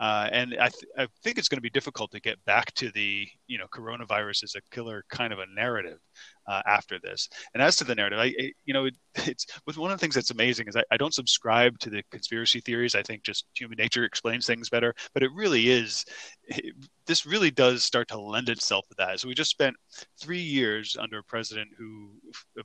Uh, 0.00 0.28
and 0.32 0.54
I, 0.54 0.68
th- 0.68 0.90
I 0.98 1.06
think 1.22 1.38
it's 1.38 1.48
going 1.48 1.58
to 1.58 1.62
be 1.62 1.70
difficult 1.70 2.10
to 2.12 2.20
get 2.20 2.44
back 2.44 2.72
to 2.74 2.90
the 2.90 3.26
you 3.46 3.58
know 3.58 3.66
coronavirus 3.72 4.44
is 4.44 4.56
a 4.56 4.74
killer 4.74 5.04
kind 5.08 5.32
of 5.32 5.38
a 5.38 5.46
narrative 5.54 5.98
uh, 6.46 6.62
after 6.66 6.98
this. 6.98 7.28
And 7.54 7.62
as 7.62 7.76
to 7.76 7.84
the 7.84 7.94
narrative, 7.94 8.18
I, 8.18 8.26
I 8.26 8.52
you 8.64 8.74
know 8.74 8.86
it, 8.86 8.94
it's 9.14 9.46
one 9.76 9.90
of 9.90 9.98
the 9.98 10.00
things 10.00 10.14
that's 10.14 10.30
amazing 10.30 10.68
is 10.68 10.76
I, 10.76 10.82
I, 10.90 10.96
don't 10.96 11.14
subscribe 11.14 11.78
to 11.80 11.90
the 11.90 12.02
conspiracy 12.10 12.60
theories. 12.60 12.94
I 12.94 13.02
think 13.02 13.22
just 13.22 13.46
human 13.54 13.76
nature 13.76 14.04
explains 14.04 14.46
things 14.46 14.68
better. 14.68 14.94
But 15.12 15.22
it 15.22 15.30
really 15.34 15.70
is 15.70 16.04
it, 16.44 16.74
this 17.06 17.26
really 17.26 17.50
does 17.50 17.84
start 17.84 18.08
to 18.08 18.20
lend 18.20 18.48
itself 18.48 18.86
to 18.88 18.94
that. 18.98 19.20
So 19.20 19.28
we 19.28 19.34
just 19.34 19.50
spent 19.50 19.76
three 20.20 20.40
years 20.40 20.96
under 20.98 21.18
a 21.18 21.24
president 21.24 21.70
who 21.78 22.12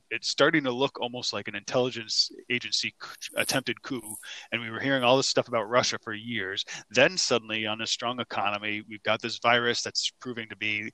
it's 0.10 0.30
starting 0.30 0.64
to 0.64 0.72
look 0.72 1.00
almost 1.00 1.34
like 1.34 1.48
an 1.48 1.56
intelligence 1.56 2.32
agency 2.50 2.94
attempted 3.36 3.82
coup, 3.82 4.16
and 4.52 4.62
we 4.62 4.70
were 4.70 4.80
hearing 4.80 5.04
all 5.04 5.18
this 5.18 5.28
stuff 5.28 5.48
about 5.48 5.70
Russia 5.70 5.98
for 6.04 6.14
years. 6.14 6.64
Then 6.90 7.18
suddenly, 7.18 7.66
on 7.66 7.82
a 7.82 7.88
strong 7.88 8.20
economy, 8.20 8.84
we've 8.88 9.04
got 9.04 9.22
this 9.22 9.40
virus 9.40 9.82
that's 9.82 10.12
proving 10.20 10.48
to 10.50 10.56
be 10.56 10.92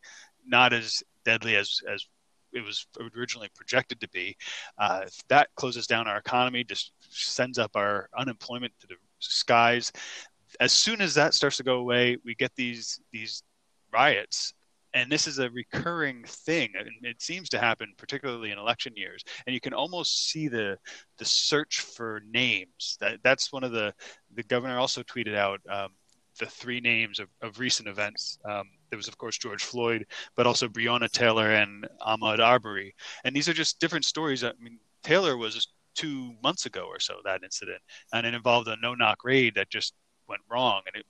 not 0.48 0.74
as 0.74 1.04
deadly 1.24 1.56
as 1.56 1.80
as 1.92 2.06
it 2.56 2.64
was 2.64 2.88
originally 3.16 3.50
projected 3.56 4.00
to 4.02 4.10
be. 4.10 4.36
Uh, 4.78 5.06
that 5.28 5.50
closes 5.56 5.88
down 5.88 6.08
our 6.08 6.18
economy, 6.18 6.64
just 6.64 6.92
sends 7.10 7.60
up 7.60 7.72
our 7.76 8.10
unemployment 8.18 8.74
to 8.80 8.88
the 8.88 8.96
skies. 9.20 9.92
As 10.60 10.72
soon 10.72 11.02
as 11.02 11.14
that 11.16 11.34
starts 11.34 11.58
to 11.58 11.64
go 11.64 11.78
away, 11.78 12.18
we 12.24 12.36
get 12.36 12.56
these 12.56 13.00
these 13.12 13.44
riots 13.94 14.54
and 14.94 15.10
this 15.10 15.26
is 15.28 15.40
a 15.40 15.50
recurring 15.52 16.24
thing 16.26 16.70
and 16.78 16.90
it 17.04 17.22
seems 17.22 17.48
to 17.48 17.58
happen 17.58 17.94
particularly 17.98 18.52
in 18.52 18.58
election 18.58 18.92
years 18.96 19.24
and 19.46 19.54
you 19.54 19.62
can 19.62 19.74
almost 19.74 20.30
see 20.30 20.50
the 20.50 20.78
the 21.18 21.24
search 21.24 21.80
for 21.80 22.22
names 22.30 22.98
that 23.00 23.20
that's 23.24 23.54
one 23.54 23.64
of 23.64 23.72
the 23.72 23.94
the 24.34 24.44
governor 24.44 24.78
also 24.78 25.02
tweeted 25.04 25.36
out 25.36 25.62
um, 25.70 25.90
the 26.40 26.46
three 26.46 26.82
names 26.82 27.20
of, 27.20 27.30
of 27.42 27.60
recent 27.60 27.88
events. 27.88 28.38
Um, 28.46 28.70
there 28.90 28.98
was, 28.98 29.08
of 29.08 29.18
course, 29.18 29.38
George 29.38 29.64
Floyd, 29.64 30.06
but 30.36 30.48
also 30.48 30.68
Breonna 30.68 31.10
Taylor 31.10 31.52
and 31.52 31.88
Ahmaud 32.02 32.40
Arbery. 32.40 32.94
And 33.24 33.36
these 33.36 33.50
are 33.50 33.54
just 33.54 33.80
different 33.80 34.06
stories. 34.06 34.44
I 34.44 34.52
mean, 34.60 34.80
Taylor 35.04 35.38
was 35.38 35.68
two 35.96 36.34
months 36.44 36.66
ago 36.66 36.86
or 36.88 37.00
so, 37.00 37.16
that 37.24 37.44
incident, 37.44 37.82
and 38.14 38.26
it 38.26 38.34
involved 38.34 38.68
a 38.68 38.76
no 38.82 38.96
knock 38.96 39.24
raid 39.24 39.56
that 39.56 39.70
just 39.70 39.94
went 40.28 40.42
wrong. 40.50 40.82
And 40.88 40.96
it 40.98 41.06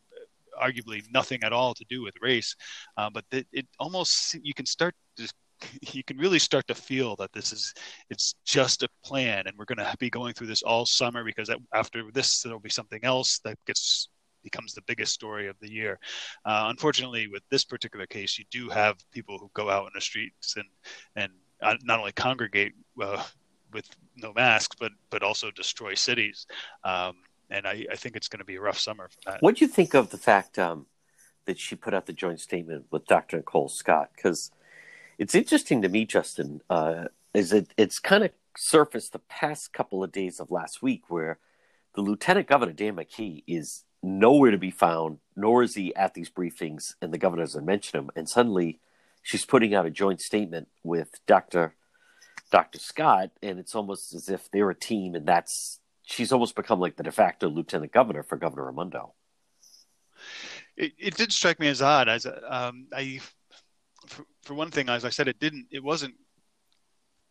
arguably 0.62 1.04
nothing 1.12 1.44
at 1.44 1.54
all 1.54 1.74
to 1.74 1.86
do 1.90 2.02
with 2.02 2.14
race. 2.22 2.56
Uh, 2.98 3.10
but 3.10 3.26
it, 3.32 3.48
it 3.52 3.68
almost, 3.80 4.36
you 4.42 4.54
can 4.54 4.66
start 4.66 4.96
to 5.18 5.28
you 5.94 6.04
can 6.04 6.18
really 6.18 6.40
start 6.40 6.68
to 6.68 6.76
feel 6.76 7.16
that 7.16 7.32
this 7.34 7.54
is 7.54 7.74
it's 8.10 8.36
just 8.46 8.84
a 8.84 8.88
plan 9.04 9.48
and 9.48 9.58
we're 9.58 9.66
going 9.66 9.78
to 9.78 9.96
be 10.00 10.10
going 10.10 10.34
through 10.34 10.48
this 10.48 10.64
all 10.64 10.86
summer 10.86 11.24
because 11.24 11.50
after 11.74 12.04
this 12.14 12.42
there'll 12.42 12.60
be 12.60 12.70
something 12.70 13.00
else 13.04 13.40
that 13.44 13.58
gets 13.66 14.10
becomes 14.46 14.74
the 14.74 14.82
biggest 14.84 15.12
story 15.12 15.48
of 15.48 15.58
the 15.60 15.70
year. 15.70 16.00
Uh, 16.46 16.68
unfortunately, 16.70 17.28
with 17.28 17.44
this 17.50 17.66
particular 17.66 18.06
case, 18.06 18.40
you 18.40 18.46
do 18.50 18.70
have 18.70 18.96
people 19.12 19.38
who 19.38 19.50
go 19.54 19.70
out 19.70 19.88
in 19.88 19.92
the 19.94 20.00
streets 20.00 20.56
and 20.56 20.70
and 21.18 21.32
uh, 21.62 21.76
not 21.84 22.00
only 22.00 22.14
congregate 22.14 22.74
uh, 23.02 23.22
with 23.74 23.90
no 24.16 24.32
masks, 24.34 24.76
but 24.80 24.94
but 25.10 25.24
also 25.24 25.52
destroy 25.52 25.94
cities. 25.96 26.48
Um, 26.84 27.16
and 27.50 27.68
I, 27.68 27.86
I, 27.92 27.96
think 27.96 28.16
it's 28.16 28.28
going 28.28 28.40
to 28.40 28.46
be 28.46 28.56
a 28.56 28.62
rough 28.62 28.80
summer. 28.80 29.10
What 29.40 29.58
do 29.58 29.66
you 29.66 29.70
think 29.70 29.94
of 29.94 30.10
the 30.10 30.18
fact 30.18 30.58
um, 30.58 30.88
that 31.46 31.60
she 31.60 31.76
put 31.76 31.94
out 31.94 32.08
the 32.08 32.14
joint 32.14 32.40
statement 32.40 32.86
with 32.90 33.06
Dr. 33.06 33.38
Nicole 33.38 33.70
Scott? 33.70 34.10
Because 34.16 34.52
it's 35.20 35.36
interesting 35.36 35.84
to 35.84 35.90
me, 35.90 36.06
Justin, 36.06 36.62
uh, 36.70 37.06
is 37.34 37.54
it 37.54 37.74
it's 37.78 38.00
kind 38.00 38.24
of 38.24 38.32
surfaced 38.58 39.12
the 39.12 39.20
past 39.20 39.74
couple 39.74 40.04
of 40.04 40.12
days 40.12 40.40
of 40.40 40.50
last 40.50 40.82
week 40.82 41.04
where 41.10 41.40
the 41.96 42.02
Lieutenant 42.02 42.48
Governor 42.48 42.74
Dan 42.74 42.96
McKee 42.96 43.44
is 43.48 43.84
nowhere 44.06 44.52
to 44.52 44.58
be 44.58 44.72
found, 44.72 45.20
nor 45.36 45.64
is 45.64 45.76
he 45.76 45.96
at 45.96 46.14
these 46.14 46.30
briefings, 46.30 46.94
and 47.02 47.14
the 47.14 47.18
governor 47.18 47.44
doesn't 47.44 47.66
mention 47.66 48.00
him. 48.00 48.10
And 48.16 48.30
suddenly, 48.30 48.80
she's 49.22 49.46
putting 49.46 49.74
out 49.74 49.86
a 49.86 49.92
joint 49.92 50.22
statement 50.22 50.68
with 50.84 51.20
Doctor 51.26 51.76
Doctor 52.52 52.80
Scott, 52.80 53.32
and 53.42 53.60
it's 53.60 53.76
almost 53.76 54.14
as 54.14 54.30
if 54.30 54.50
they're 54.52 54.70
a 54.70 54.76
team, 54.76 55.16
and 55.16 55.26
that's 55.26 55.80
she's 56.04 56.32
almost 56.32 56.56
become 56.56 56.80
like 56.80 56.96
the 56.96 57.04
de 57.04 57.12
facto 57.12 57.50
lieutenant 57.50 57.92
governor 57.92 58.24
for 58.24 58.38
Governor 58.38 58.66
Raimondo. 58.66 59.14
It, 60.78 60.94
it 60.98 61.16
did 61.16 61.32
strike 61.32 61.60
me 61.60 61.68
as 61.68 61.82
odd. 61.82 62.08
As 62.08 62.26
um, 62.26 62.88
I, 62.94 63.20
for, 64.08 64.26
for 64.44 64.54
one 64.54 64.72
thing, 64.72 64.90
as 64.90 65.06
I 65.06 65.10
said, 65.10 65.28
it 65.28 65.40
didn't. 65.40 65.68
It 65.72 65.84
wasn't 65.84 66.16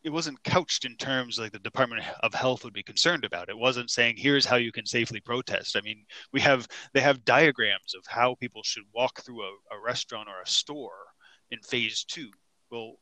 it 0.05 0.13
wasn't 0.13 0.43
couched 0.43 0.85
in 0.85 0.95
terms 0.97 1.39
like 1.39 1.51
the 1.51 1.57
Department 1.57 2.03
of 2.19 2.31
Health 2.31 2.63
would 2.63 2.73
be 2.73 2.83
concerned 2.83 3.25
about. 3.25 3.49
It 3.49 3.57
wasn't 3.57 3.89
saying 3.89 4.17
here's 4.17 4.45
how 4.45 4.57
you 4.57 4.71
can 4.71 4.85
safely 4.85 5.19
protest. 5.19 5.75
I 5.75 5.81
mean, 5.81 6.05
we 6.31 6.39
have 6.41 6.67
they 6.93 7.01
have 7.01 7.25
diagrams 7.25 7.95
of 7.95 8.05
how 8.07 8.35
people 8.35 8.61
should 8.61 8.83
walk 8.93 9.23
through 9.23 9.41
a, 9.41 9.49
a 9.71 9.81
restaurant 9.83 10.29
or 10.29 10.43
a 10.43 10.47
store 10.47 11.07
in 11.49 11.59
phase 11.61 12.03
two. 12.03 12.29
Well, 12.69 12.97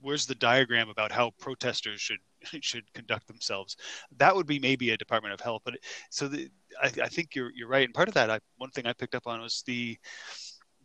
where's 0.00 0.24
the 0.24 0.34
diagram 0.34 0.88
about 0.88 1.12
how 1.12 1.32
protesters 1.38 2.00
should 2.00 2.20
should 2.62 2.90
conduct 2.94 3.26
themselves? 3.26 3.76
That 4.16 4.34
would 4.34 4.46
be 4.46 4.58
maybe 4.58 4.90
a 4.90 4.96
Department 4.96 5.34
of 5.34 5.40
Health. 5.40 5.60
But 5.62 5.74
so 6.08 6.26
the, 6.26 6.48
I, 6.82 6.86
I 6.86 7.08
think 7.08 7.34
you're 7.34 7.52
you're 7.54 7.68
right. 7.68 7.84
And 7.84 7.92
part 7.92 8.08
of 8.08 8.14
that, 8.14 8.30
I, 8.30 8.40
one 8.56 8.70
thing 8.70 8.86
I 8.86 8.94
picked 8.94 9.14
up 9.14 9.26
on 9.26 9.42
was 9.42 9.62
the 9.66 9.98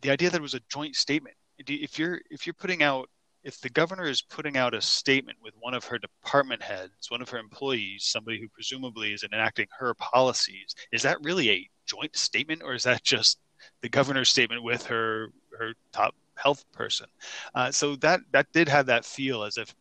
the 0.02 0.10
idea 0.10 0.28
that 0.28 0.38
it 0.38 0.42
was 0.42 0.52
a 0.52 0.60
joint 0.70 0.96
statement. 0.96 1.34
If 1.66 1.98
you're 1.98 2.20
if 2.30 2.46
you're 2.46 2.52
putting 2.52 2.82
out 2.82 3.08
if 3.46 3.60
the 3.60 3.70
governor 3.70 4.08
is 4.08 4.22
putting 4.22 4.56
out 4.56 4.74
a 4.74 4.80
statement 4.80 5.38
with 5.40 5.54
one 5.60 5.72
of 5.72 5.84
her 5.84 5.98
department 6.00 6.60
heads, 6.60 7.12
one 7.12 7.22
of 7.22 7.28
her 7.28 7.38
employees, 7.38 8.02
somebody 8.04 8.40
who 8.40 8.48
presumably 8.48 9.12
is 9.12 9.22
enacting 9.22 9.68
her 9.78 9.94
policies, 9.94 10.74
is 10.90 11.02
that 11.02 11.16
really 11.22 11.50
a 11.50 11.70
joint 11.86 12.16
statement 12.16 12.60
or 12.64 12.74
is 12.74 12.82
that 12.82 13.04
just 13.04 13.38
the 13.82 13.88
governor's 13.88 14.30
statement 14.30 14.64
with 14.64 14.84
her 14.86 15.28
her 15.56 15.74
top 15.92 16.12
health 16.34 16.64
person? 16.72 17.06
Uh, 17.54 17.70
so 17.70 17.94
that 17.94 18.18
that 18.32 18.50
did 18.52 18.68
have 18.68 18.86
that 18.86 19.04
feel 19.04 19.44
as 19.44 19.58
if 19.58 19.72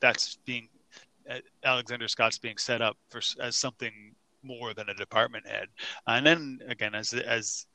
that's 0.00 0.38
being 0.46 0.70
uh, 1.30 1.40
Alexander 1.62 2.08
Scott's 2.08 2.38
being 2.38 2.56
set 2.56 2.80
up 2.80 2.96
for 3.10 3.20
as 3.38 3.54
something 3.54 4.14
more 4.42 4.72
than 4.72 4.88
a 4.88 4.94
department 4.94 5.46
head. 5.46 5.68
And 6.06 6.24
then 6.24 6.60
again, 6.68 6.94
as 6.94 7.12
as 7.12 7.66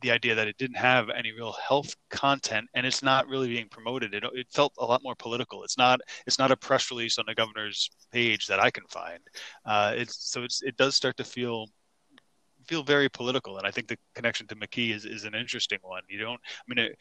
the 0.00 0.10
idea 0.10 0.34
that 0.34 0.48
it 0.48 0.56
didn't 0.58 0.76
have 0.76 1.10
any 1.10 1.32
real 1.32 1.52
health 1.52 1.94
content 2.10 2.68
and 2.74 2.86
it's 2.86 3.02
not 3.02 3.28
really 3.28 3.48
being 3.48 3.68
promoted. 3.68 4.14
It, 4.14 4.24
it 4.32 4.46
felt 4.50 4.72
a 4.78 4.84
lot 4.84 5.02
more 5.02 5.14
political. 5.14 5.64
It's 5.64 5.78
not 5.78 6.00
it's 6.26 6.38
not 6.38 6.50
a 6.50 6.56
press 6.56 6.90
release 6.90 7.18
on 7.18 7.24
the 7.26 7.34
governor's 7.34 7.90
page 8.12 8.46
that 8.46 8.60
i 8.60 8.70
can 8.70 8.84
find. 8.88 9.20
Uh, 9.64 9.94
it's 9.96 10.30
so 10.30 10.42
it's 10.42 10.62
it 10.62 10.76
does 10.76 10.94
start 10.94 11.16
to 11.18 11.24
feel 11.24 11.66
feel 12.66 12.82
very 12.82 13.08
political. 13.08 13.58
And 13.58 13.66
i 13.66 13.70
think 13.70 13.88
the 13.88 13.98
connection 14.14 14.46
to 14.48 14.56
mckee 14.56 14.94
is, 14.94 15.04
is 15.04 15.24
an 15.24 15.34
interesting 15.34 15.78
one. 15.82 16.02
You 16.08 16.18
don't 16.20 16.40
i 16.46 16.64
mean 16.68 16.86
it, 16.86 16.98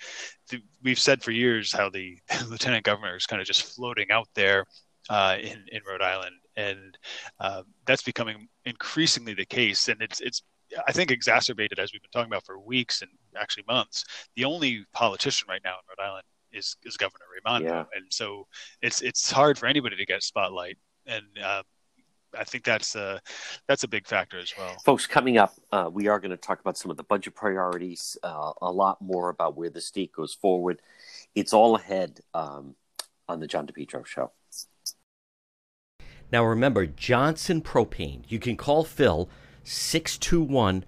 the, 0.49 0.61
we've 0.83 0.99
said 0.99 1.21
for 1.21 1.31
years 1.31 1.71
how 1.71 1.89
the 1.89 2.17
lieutenant 2.49 2.83
governor 2.83 3.15
is 3.15 3.25
kind 3.25 3.41
of 3.41 3.47
just 3.47 3.63
floating 3.75 4.11
out 4.11 4.27
there 4.35 4.65
uh, 5.09 5.37
in 5.41 5.63
in 5.71 5.81
Rhode 5.87 6.01
Island, 6.01 6.35
and 6.55 6.97
uh, 7.39 7.63
that's 7.85 8.01
becoming 8.01 8.47
increasingly 8.65 9.33
the 9.33 9.45
case. 9.45 9.87
And 9.87 10.01
it's 10.01 10.19
it's 10.19 10.43
I 10.87 10.91
think 10.91 11.11
exacerbated 11.11 11.79
as 11.79 11.93
we've 11.93 12.01
been 12.01 12.11
talking 12.11 12.31
about 12.31 12.45
for 12.45 12.59
weeks 12.59 13.01
and 13.01 13.11
actually 13.39 13.63
months. 13.67 14.05
The 14.35 14.45
only 14.45 14.85
politician 14.93 15.47
right 15.49 15.61
now 15.63 15.71
in 15.71 15.85
Rhode 15.89 16.05
Island 16.05 16.23
is 16.51 16.75
is 16.83 16.97
Governor 16.97 17.25
Raimondo, 17.33 17.67
yeah. 17.67 17.85
and 17.95 18.05
so 18.09 18.47
it's 18.81 19.01
it's 19.01 19.31
hard 19.31 19.57
for 19.57 19.67
anybody 19.67 19.95
to 19.95 20.05
get 20.05 20.23
spotlight. 20.23 20.77
And 21.05 21.25
uh, 21.41 21.63
I 22.37 22.43
think 22.43 22.63
that's 22.63 22.95
a 22.95 23.21
that's 23.67 23.83
a 23.83 23.87
big 23.87 24.05
factor 24.07 24.39
as 24.39 24.53
well. 24.57 24.75
Folks, 24.85 25.07
coming 25.07 25.37
up, 25.37 25.53
uh, 25.71 25.89
we 25.91 26.07
are 26.07 26.19
going 26.19 26.31
to 26.31 26.37
talk 26.37 26.59
about 26.59 26.77
some 26.77 26.91
of 26.91 26.97
the 26.97 27.03
budget 27.03 27.35
priorities, 27.35 28.17
uh, 28.23 28.53
a 28.61 28.71
lot 28.71 29.01
more 29.01 29.29
about 29.29 29.55
where 29.55 29.69
the 29.69 29.81
state 29.81 30.11
goes 30.11 30.33
forward. 30.33 30.81
It's 31.35 31.53
all 31.53 31.75
ahead 31.75 32.19
um, 32.33 32.75
on 33.27 33.39
the 33.39 33.47
John 33.47 33.67
DePetro 33.67 34.05
show. 34.05 34.31
Now 36.31 36.43
remember, 36.43 36.85
Johnson 36.85 37.61
Propane. 37.61 38.23
You 38.27 38.39
can 38.39 38.57
call 38.57 38.83
Phil 38.83 39.29
621 39.67 40.85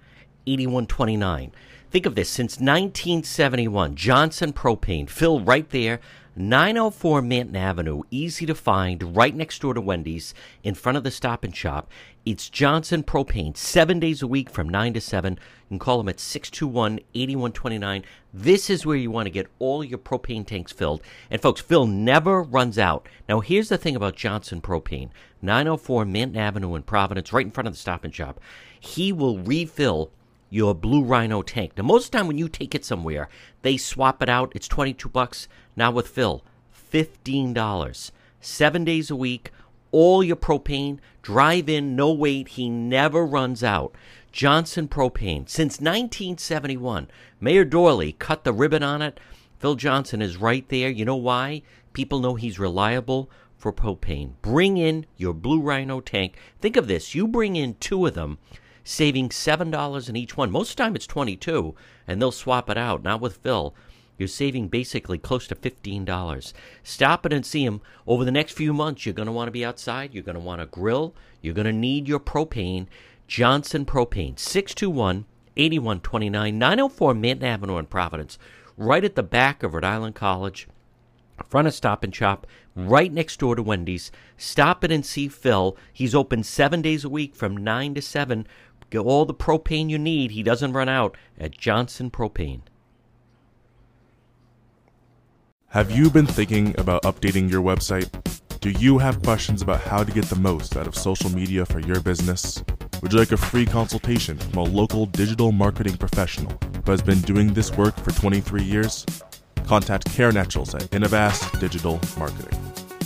8129. 0.47 1.51
Think 1.91 2.05
of 2.05 2.15
this 2.15 2.29
since 2.29 2.53
1971, 2.53 3.95
Johnson 3.95 4.53
Propane, 4.53 5.09
Phil 5.09 5.41
right 5.41 5.69
there, 5.69 5.99
904 6.35 7.21
Manton 7.21 7.55
Avenue, 7.57 8.03
easy 8.11 8.45
to 8.45 8.55
find, 8.55 9.17
right 9.17 9.35
next 9.35 9.59
door 9.59 9.73
to 9.73 9.81
Wendy's, 9.81 10.33
in 10.63 10.75
front 10.75 10.97
of 10.97 11.03
the 11.03 11.11
Stop 11.11 11.43
and 11.43 11.53
Shop. 11.53 11.89
It's 12.25 12.49
Johnson 12.49 13.03
Propane, 13.03 13.57
seven 13.57 13.99
days 13.99 14.21
a 14.21 14.27
week 14.27 14.49
from 14.49 14.69
9 14.69 14.93
to 14.93 15.01
7. 15.01 15.33
You 15.33 15.39
can 15.67 15.79
call 15.79 15.97
them 15.97 16.07
at 16.07 16.19
621 16.19 16.99
8129. 17.13 18.05
This 18.33 18.69
is 18.69 18.85
where 18.85 18.95
you 18.95 19.11
want 19.11 19.25
to 19.25 19.31
get 19.31 19.47
all 19.57 19.83
your 19.83 19.97
propane 19.97 20.45
tanks 20.45 20.71
filled. 20.71 21.01
And 21.29 21.41
folks, 21.41 21.59
Phil 21.59 21.87
never 21.87 22.41
runs 22.41 22.77
out. 22.77 23.09
Now, 23.27 23.39
here's 23.39 23.69
the 23.69 23.77
thing 23.77 23.95
about 23.95 24.15
Johnson 24.15 24.61
Propane 24.61 25.09
904 25.41 26.05
Manton 26.05 26.39
Avenue 26.39 26.75
in 26.75 26.83
Providence, 26.83 27.33
right 27.33 27.45
in 27.45 27.51
front 27.51 27.67
of 27.67 27.73
the 27.73 27.79
Stop 27.79 28.03
and 28.03 28.13
Shop. 28.13 28.39
He 28.79 29.11
will 29.11 29.39
refill 29.39 30.11
your 30.49 30.73
Blue 30.73 31.03
Rhino 31.03 31.41
tank. 31.41 31.73
Now, 31.77 31.83
most 31.83 32.05
of 32.05 32.11
the 32.11 32.17
time 32.17 32.27
when 32.27 32.37
you 32.37 32.49
take 32.49 32.73
it 32.73 32.85
somewhere, 32.85 33.29
they 33.61 33.77
swap 33.77 34.23
it 34.23 34.29
out. 34.29 34.51
It's 34.55 34.67
22 34.67 35.09
bucks. 35.09 35.47
Now 35.75 35.91
with 35.91 36.07
Phil, 36.07 36.43
$15. 36.91 38.11
Seven 38.41 38.85
days 38.85 39.11
a 39.11 39.15
week, 39.15 39.51
all 39.91 40.23
your 40.23 40.35
propane, 40.35 40.99
drive 41.21 41.69
in, 41.69 41.95
no 41.95 42.11
wait. 42.11 42.49
He 42.49 42.69
never 42.69 43.25
runs 43.25 43.63
out. 43.63 43.93
Johnson 44.31 44.87
Propane, 44.87 45.49
since 45.49 45.79
1971. 45.79 47.09
Mayor 47.41 47.65
Doorley 47.65 48.13
cut 48.13 48.43
the 48.43 48.53
ribbon 48.53 48.83
on 48.83 49.01
it. 49.01 49.19
Phil 49.59 49.75
Johnson 49.75 50.21
is 50.21 50.37
right 50.37 50.67
there. 50.69 50.89
You 50.89 51.05
know 51.05 51.15
why? 51.15 51.63
People 51.93 52.19
know 52.19 52.35
he's 52.35 52.59
reliable 52.59 53.29
for 53.57 53.73
propane. 53.73 54.33
Bring 54.41 54.77
in 54.77 55.05
your 55.17 55.33
Blue 55.33 55.59
Rhino 55.59 55.99
tank. 55.99 56.37
Think 56.61 56.77
of 56.77 56.87
this 56.87 57.13
you 57.13 57.27
bring 57.27 57.55
in 57.55 57.75
two 57.75 58.05
of 58.05 58.13
them, 58.13 58.37
saving 58.89 59.29
$7 59.29 60.09
in 60.09 60.15
each 60.15 60.35
one. 60.35 60.49
Most 60.49 60.71
of 60.71 60.75
the 60.75 60.83
time 60.83 60.95
it's 60.95 61.05
22 61.05 61.75
and 62.07 62.19
they'll 62.19 62.31
swap 62.31 62.69
it 62.71 62.77
out. 62.77 63.03
Not 63.03 63.21
with 63.21 63.37
Phil. 63.37 63.75
You're 64.17 64.27
saving 64.27 64.67
basically 64.67 65.19
close 65.19 65.47
to 65.47 65.55
$15. 65.55 66.53
Stop 66.83 67.25
it 67.25 67.31
and 67.31 67.45
see 67.45 67.63
him. 67.63 67.81
Over 68.07 68.25
the 68.25 68.31
next 68.31 68.53
few 68.53 68.73
months, 68.73 69.05
you're 69.05 69.13
going 69.13 69.27
to 69.27 69.31
want 69.31 69.47
to 69.47 69.51
be 69.51 69.63
outside. 69.63 70.13
You're 70.13 70.23
going 70.23 70.33
to 70.33 70.41
want 70.41 70.59
to 70.59 70.65
grill. 70.65 71.13
You're 71.41 71.53
going 71.53 71.67
to 71.67 71.71
need 71.71 72.07
your 72.07 72.19
propane. 72.19 72.87
Johnson 73.27 73.85
Propane, 73.85 74.39
621 74.39 75.25
8129, 75.55 76.57
904 76.57 77.13
Manton 77.13 77.47
Avenue 77.47 77.77
in 77.77 77.85
Providence, 77.85 78.39
right 78.75 79.03
at 79.03 79.15
the 79.15 79.21
back 79.21 79.61
of 79.61 79.73
Rhode 79.75 79.83
Island 79.83 80.15
College, 80.15 80.67
front 81.47 81.67
of 81.67 81.73
Stop 81.73 82.03
and 82.03 82.15
Shop, 82.15 82.47
right 82.75 83.11
next 83.11 83.39
door 83.39 83.55
to 83.55 83.63
Wendy's. 83.63 84.11
Stop 84.37 84.83
it 84.83 84.91
and 84.91 85.05
see 85.05 85.27
Phil. 85.27 85.77
He's 85.91 86.15
open 86.15 86.43
seven 86.43 86.81
days 86.81 87.03
a 87.03 87.09
week 87.09 87.35
from 87.35 87.57
9 87.57 87.95
to 87.95 88.01
7. 88.01 88.47
Get 88.89 88.99
all 88.99 89.25
the 89.25 89.33
propane 89.33 89.89
you 89.89 89.99
need. 89.99 90.31
He 90.31 90.43
doesn't 90.43 90.73
run 90.73 90.89
out 90.89 91.15
at 91.39 91.51
Johnson 91.51 92.09
Propane. 92.09 92.61
Have 95.67 95.91
you 95.91 96.09
been 96.09 96.25
thinking 96.25 96.73
about 96.79 97.03
updating 97.03 97.51
your 97.51 97.61
website? 97.61 98.09
Do 98.59 98.71
you 98.71 98.97
have 98.97 99.21
questions 99.21 99.61
about 99.61 99.81
how 99.81 100.03
to 100.03 100.11
get 100.11 100.25
the 100.25 100.35
most 100.35 100.75
out 100.75 100.87
of 100.87 100.95
social 100.95 101.29
media 101.29 101.65
for 101.65 101.79
your 101.79 102.01
business? 102.01 102.63
Would 103.01 103.13
you 103.13 103.19
like 103.19 103.31
a 103.31 103.37
free 103.37 103.65
consultation 103.65 104.37
from 104.37 104.57
a 104.57 104.63
local 104.63 105.05
digital 105.05 105.51
marketing 105.51 105.95
professional 105.95 106.51
who 106.83 106.91
has 106.91 107.03
been 107.03 107.21
doing 107.21 107.53
this 107.53 107.71
work 107.77 107.95
for 107.97 108.11
23 108.11 108.63
years? 108.63 109.05
Contact 109.67 110.11
Karen 110.11 110.35
Etchels 110.35 110.73
at 110.73 110.89
Innovast 110.89 111.59
Digital 111.59 111.99
Marketing. 112.17 112.59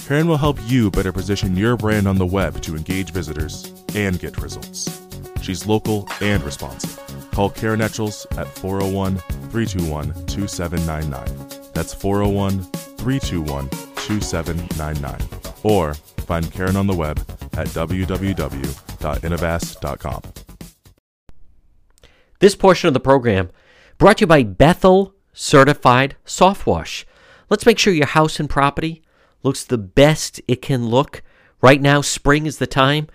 Karen 0.08 0.28
will 0.28 0.38
help 0.38 0.58
you 0.66 0.90
better 0.90 1.12
position 1.12 1.58
your 1.58 1.76
brand 1.76 2.08
on 2.08 2.18
the 2.18 2.26
web 2.26 2.62
to 2.62 2.76
engage 2.76 3.12
visitors 3.12 3.74
and 3.94 4.20
get 4.20 4.42
results. 4.42 5.13
She's 5.44 5.68
local 5.68 6.08
and 6.22 6.42
responsive. 6.42 6.98
Call 7.32 7.50
Karen 7.50 7.82
Etchels 7.82 8.26
at 8.38 8.48
401 8.48 9.18
321 9.18 10.26
2799. 10.26 11.72
That's 11.74 11.94
401 11.94 12.64
321 12.64 13.70
2799. 13.70 15.20
Or 15.64 15.96
find 15.96 16.50
Karen 16.50 16.78
on 16.78 16.88
the 16.88 16.94
web 16.94 17.20
at 17.58 17.68
www.innovas.com. 17.68 20.22
This 22.40 22.56
portion 22.56 22.88
of 22.88 22.94
the 22.94 23.02
program 23.02 23.50
brought 23.98 24.20
to 24.20 24.22
you 24.22 24.28
by 24.28 24.44
Bethel 24.44 25.14
Certified 25.34 26.16
Soft 26.24 26.66
Wash. 26.66 27.06
Let's 27.50 27.66
make 27.66 27.80
sure 27.80 27.94
your 27.94 28.08
house 28.08 28.40
and 28.40 28.50
property 28.50 29.04
looks 29.44 29.66
the 29.66 29.78
best 29.78 30.40
it 30.48 30.62
can 30.62 30.88
look. 30.88 31.22
Right 31.62 31.82
now, 31.82 32.00
spring 32.00 32.46
is 32.46 32.60
the 32.60 32.68
time. 32.68 33.10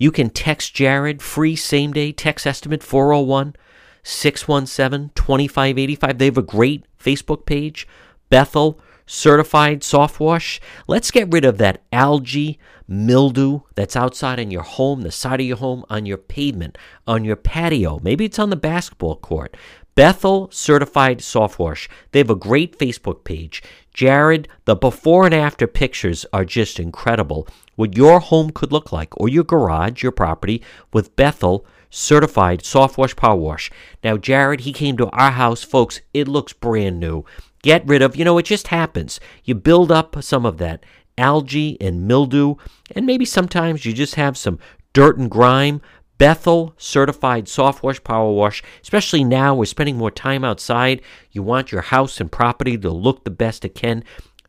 You 0.00 0.10
can 0.10 0.30
text 0.30 0.74
Jared, 0.74 1.20
free 1.20 1.54
same 1.54 1.92
day 1.92 2.10
text 2.10 2.46
estimate 2.46 2.82
401 2.82 3.54
617 4.02 5.10
2585. 5.14 6.18
They 6.18 6.24
have 6.24 6.38
a 6.38 6.42
great 6.42 6.86
Facebook 6.98 7.44
page, 7.44 7.86
Bethel 8.30 8.80
Certified 9.04 9.84
Soft 9.84 10.18
Wash. 10.18 10.58
Let's 10.86 11.10
get 11.10 11.30
rid 11.30 11.44
of 11.44 11.58
that 11.58 11.82
algae, 11.92 12.58
mildew 12.88 13.60
that's 13.74 13.94
outside 13.94 14.38
in 14.38 14.50
your 14.50 14.62
home, 14.62 15.02
the 15.02 15.10
side 15.10 15.40
of 15.40 15.46
your 15.46 15.58
home, 15.58 15.84
on 15.90 16.06
your 16.06 16.16
pavement, 16.16 16.78
on 17.06 17.22
your 17.22 17.36
patio. 17.36 18.00
Maybe 18.02 18.24
it's 18.24 18.38
on 18.38 18.48
the 18.48 18.56
basketball 18.56 19.16
court. 19.16 19.54
Bethel 19.94 20.48
Certified 20.50 21.20
Soft 21.20 21.58
Wash. 21.58 21.88
They 22.12 22.20
have 22.20 22.30
a 22.30 22.34
great 22.34 22.78
Facebook 22.78 23.24
page. 23.24 23.62
Jared, 23.92 24.48
the 24.64 24.76
before 24.76 25.26
and 25.26 25.34
after 25.34 25.66
pictures 25.66 26.24
are 26.32 26.44
just 26.44 26.78
incredible. 26.78 27.46
What 27.74 27.96
your 27.96 28.20
home 28.20 28.50
could 28.50 28.72
look 28.72 28.92
like, 28.92 29.18
or 29.18 29.28
your 29.28 29.44
garage, 29.44 30.02
your 30.02 30.12
property, 30.12 30.62
with 30.92 31.16
Bethel 31.16 31.66
Certified 31.90 32.64
Soft 32.64 32.96
Wash 32.96 33.16
Power 33.16 33.36
Wash. 33.36 33.70
Now, 34.04 34.16
Jared, 34.16 34.60
he 34.60 34.72
came 34.72 34.96
to 34.96 35.08
our 35.10 35.32
house. 35.32 35.62
Folks, 35.62 36.00
it 36.14 36.28
looks 36.28 36.52
brand 36.52 37.00
new. 37.00 37.24
Get 37.62 37.86
rid 37.86 38.00
of, 38.00 38.16
you 38.16 38.24
know, 38.24 38.38
it 38.38 38.44
just 38.44 38.68
happens. 38.68 39.20
You 39.44 39.54
build 39.54 39.90
up 39.90 40.22
some 40.22 40.46
of 40.46 40.58
that 40.58 40.84
algae 41.18 41.76
and 41.80 42.06
mildew, 42.06 42.54
and 42.94 43.04
maybe 43.04 43.24
sometimes 43.24 43.84
you 43.84 43.92
just 43.92 44.14
have 44.14 44.38
some 44.38 44.58
dirt 44.92 45.18
and 45.18 45.30
grime. 45.30 45.82
Bethel 46.20 46.74
certified 46.76 47.48
soft 47.48 47.82
wash 47.82 48.04
power 48.04 48.30
wash, 48.30 48.62
especially 48.82 49.24
now 49.24 49.54
we're 49.54 49.64
spending 49.64 49.96
more 49.96 50.10
time 50.10 50.44
outside. 50.44 51.00
You 51.32 51.42
want 51.42 51.72
your 51.72 51.80
house 51.80 52.20
and 52.20 52.30
property 52.30 52.76
to 52.76 52.90
look 52.90 53.24
the 53.24 53.30
best 53.30 53.64
it 53.64 53.74
can. 53.74 54.04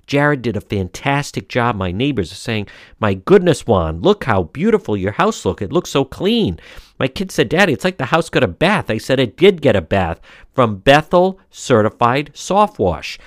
Jared 0.06 0.42
did 0.42 0.58
a 0.58 0.62
fantastic 0.62 1.48
job. 1.48 1.78
My 1.78 1.94
neighbors 1.94 2.34
are 2.34 2.36
saying, 2.36 2.68
My 3.00 3.14
goodness, 3.14 3.66
Juan, 3.66 4.02
look 4.02 4.26
how 4.26 4.44
beautiful 4.44 4.98
your 4.98 5.14
house 5.14 5.46
look. 5.46 5.62
It 5.62 5.72
looks 5.72 5.90
so 5.90 6.04
clean. 6.04 6.60
My 7.00 7.08
kid 7.08 7.32
said, 7.32 7.48
Daddy, 7.48 7.72
it's 7.72 7.86
like 7.86 7.98
the 7.98 8.08
house 8.08 8.30
got 8.30 8.44
a 8.44 8.50
bath. 8.50 8.90
I 8.90 8.98
said 8.98 9.22
it 9.22 9.38
did 9.38 9.62
get 9.62 9.78
a 9.78 9.82
bath 9.82 10.20
from 10.54 10.80
Bethel 10.80 11.40
Certified 11.50 12.32
Soft 12.34 12.80
Wash. 12.80 13.18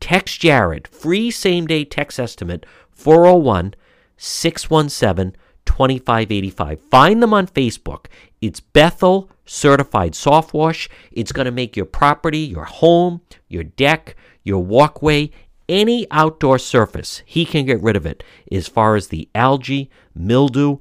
Text 0.00 0.40
Jared, 0.40 0.88
free 0.88 1.30
same 1.30 1.66
day 1.66 1.84
text 1.84 2.18
estimate 2.18 2.64
401 2.92 3.74
617 4.16 5.36
2585. 5.70 6.80
Find 6.90 7.22
them 7.22 7.32
on 7.32 7.46
Facebook. 7.46 8.06
It's 8.40 8.58
Bethel 8.58 9.30
Certified 9.46 10.16
Soft 10.16 10.52
Wash. 10.52 10.88
It's 11.12 11.30
going 11.30 11.44
to 11.44 11.52
make 11.52 11.76
your 11.76 11.86
property, 11.86 12.40
your 12.40 12.64
home, 12.64 13.20
your 13.48 13.62
deck, 13.62 14.16
your 14.42 14.58
walkway, 14.64 15.30
any 15.68 16.08
outdoor 16.10 16.58
surface, 16.58 17.22
he 17.24 17.44
can 17.44 17.64
get 17.64 17.80
rid 17.80 17.94
of 17.94 18.04
it 18.04 18.24
as 18.50 18.66
far 18.66 18.96
as 18.96 19.06
the 19.06 19.28
algae, 19.36 19.88
mildew, 20.12 20.78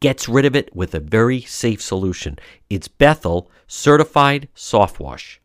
gets 0.00 0.28
rid 0.28 0.44
of 0.44 0.56
it 0.56 0.74
with 0.74 0.92
a 0.92 1.00
very 1.00 1.40
safe 1.42 1.80
solution. 1.80 2.36
It's 2.68 2.88
Bethel 2.88 3.48
Certified 3.68 4.48
Soft 4.54 4.98
Wash. 4.98 5.40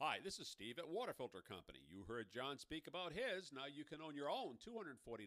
Hi, 0.00 0.16
this 0.24 0.38
is 0.38 0.48
Steve 0.48 0.78
at 0.78 0.88
Water 0.88 1.12
Filter 1.14 1.42
Company. 1.46 1.80
Heard 2.06 2.30
John 2.30 2.56
speak 2.56 2.86
about 2.86 3.10
his. 3.12 3.50
Now 3.50 3.66
you 3.66 3.82
can 3.82 3.98
own 3.98 4.14
your 4.14 4.30
own 4.30 4.62
$249 4.62 5.26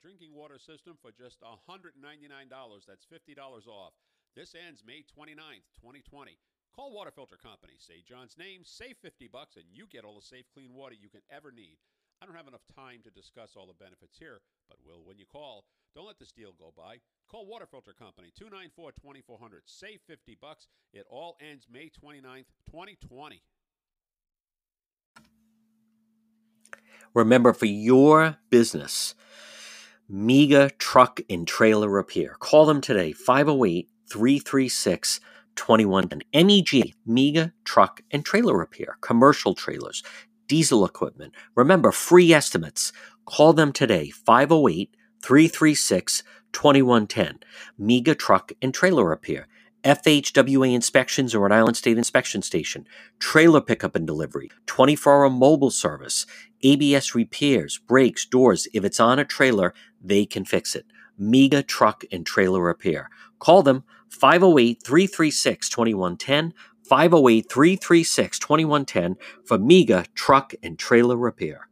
drinking 0.00 0.30
water 0.30 0.62
system 0.62 0.94
for 1.02 1.10
just 1.10 1.42
$199. 1.42 1.98
That's 2.86 3.06
$50 3.10 3.66
off. 3.66 3.94
This 4.36 4.54
ends 4.54 4.86
May 4.86 5.02
29th, 5.02 5.66
2020. 5.82 6.38
Call 6.70 6.94
Water 6.94 7.10
Filter 7.10 7.34
Company. 7.34 7.74
Say 7.82 8.06
John's 8.06 8.38
name, 8.38 8.62
save 8.62 8.94
50 9.02 9.26
bucks, 9.26 9.56
and 9.56 9.66
you 9.74 9.90
get 9.90 10.04
all 10.04 10.14
the 10.14 10.22
safe, 10.22 10.46
clean 10.54 10.72
water 10.72 10.94
you 10.94 11.10
can 11.10 11.26
ever 11.34 11.50
need. 11.50 11.82
I 12.22 12.26
don't 12.26 12.36
have 12.38 12.46
enough 12.46 12.66
time 12.78 13.02
to 13.02 13.10
discuss 13.10 13.58
all 13.58 13.66
the 13.66 13.82
benefits 13.82 14.14
here, 14.16 14.38
but 14.68 14.78
will 14.86 15.02
when 15.02 15.18
you 15.18 15.26
call. 15.26 15.64
Don't 15.96 16.06
let 16.06 16.20
this 16.20 16.30
deal 16.30 16.54
go 16.54 16.70
by. 16.76 17.02
Call 17.26 17.46
Water 17.46 17.66
Filter 17.66 17.92
Company, 17.92 18.30
294 18.38 18.92
2400. 19.02 19.62
Save 19.66 19.98
50 20.06 20.38
bucks. 20.40 20.68
It 20.94 21.06
all 21.10 21.34
ends 21.42 21.66
May 21.66 21.90
29th, 21.90 22.54
2020. 22.70 23.42
Remember, 27.14 27.52
for 27.52 27.66
your 27.66 28.36
business, 28.50 29.14
Mega 30.08 30.70
Truck 30.78 31.20
and 31.28 31.46
Trailer 31.46 31.88
Repair. 31.88 32.36
Call 32.38 32.66
them 32.66 32.80
today, 32.80 33.12
508 33.12 33.88
336 34.10 35.20
21 35.56 36.08
MEG, 36.32 36.94
Mega 37.04 37.52
Truck 37.64 38.00
and 38.10 38.24
Trailer 38.24 38.56
Repair, 38.56 38.96
commercial 39.00 39.54
trailers, 39.54 40.02
diesel 40.46 40.84
equipment. 40.84 41.34
Remember, 41.54 41.92
free 41.92 42.32
estimates. 42.32 42.92
Call 43.26 43.52
them 43.52 43.72
today, 43.72 44.10
508 44.10 44.96
336 45.22 46.22
2110. 46.52 47.38
Mega 47.78 48.14
Truck 48.14 48.52
and 48.62 48.72
Trailer 48.72 49.04
Repair. 49.04 49.48
FHWA 49.84 50.74
inspections 50.74 51.34
or 51.34 51.46
an 51.46 51.52
Island 51.52 51.76
State 51.76 51.96
Inspection 51.96 52.42
Station, 52.42 52.86
trailer 53.18 53.62
pickup 53.62 53.96
and 53.96 54.06
delivery, 54.06 54.50
24 54.66 55.24
hour 55.24 55.30
mobile 55.30 55.70
service, 55.70 56.26
ABS 56.62 57.14
repairs, 57.14 57.78
brakes, 57.78 58.26
doors. 58.26 58.68
If 58.72 58.84
it's 58.84 59.00
on 59.00 59.18
a 59.18 59.24
trailer, 59.24 59.74
they 60.00 60.26
can 60.26 60.44
fix 60.44 60.74
it. 60.74 60.86
Mega 61.18 61.62
Truck 61.62 62.04
and 62.10 62.24
Trailer 62.26 62.62
Repair. 62.62 63.10
Call 63.38 63.62
them 63.62 63.84
508 64.08 64.82
336 64.82 65.68
2110. 65.68 66.54
508 66.90 67.48
336 67.48 68.38
2110 68.40 69.16
for 69.44 69.58
Mega 69.58 70.04
Truck 70.14 70.52
and 70.60 70.76
Trailer 70.76 71.16
Repair. 71.16 71.68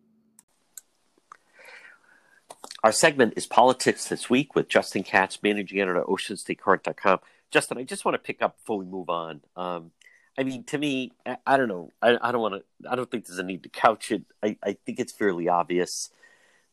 Our 2.84 2.92
segment 2.92 3.34
is 3.36 3.44
Politics 3.44 4.06
This 4.06 4.30
Week 4.30 4.54
with 4.54 4.68
Justin 4.68 5.02
Katz, 5.02 5.42
managing 5.42 5.80
editor 5.80 5.98
at 5.98 6.06
OceanStateCurrent.com. 6.06 7.18
Justin, 7.50 7.78
I 7.78 7.82
just 7.82 8.04
want 8.04 8.14
to 8.14 8.20
pick 8.20 8.40
up 8.40 8.58
before 8.58 8.78
we 8.78 8.84
move 8.84 9.10
on. 9.10 9.40
Um, 9.56 9.90
I 10.38 10.44
mean, 10.44 10.62
to 10.64 10.78
me, 10.78 11.10
I, 11.26 11.36
I 11.44 11.56
don't 11.56 11.68
know. 11.68 11.90
I, 12.00 12.16
I 12.22 12.30
don't 12.30 12.40
want 12.40 12.54
to. 12.54 12.90
I 12.90 12.94
don't 12.94 13.10
think 13.10 13.26
there's 13.26 13.40
a 13.40 13.42
need 13.42 13.64
to 13.64 13.68
couch 13.68 14.12
it. 14.12 14.22
I, 14.42 14.56
I 14.62 14.76
think 14.86 15.00
it's 15.00 15.12
fairly 15.12 15.48
obvious. 15.48 16.10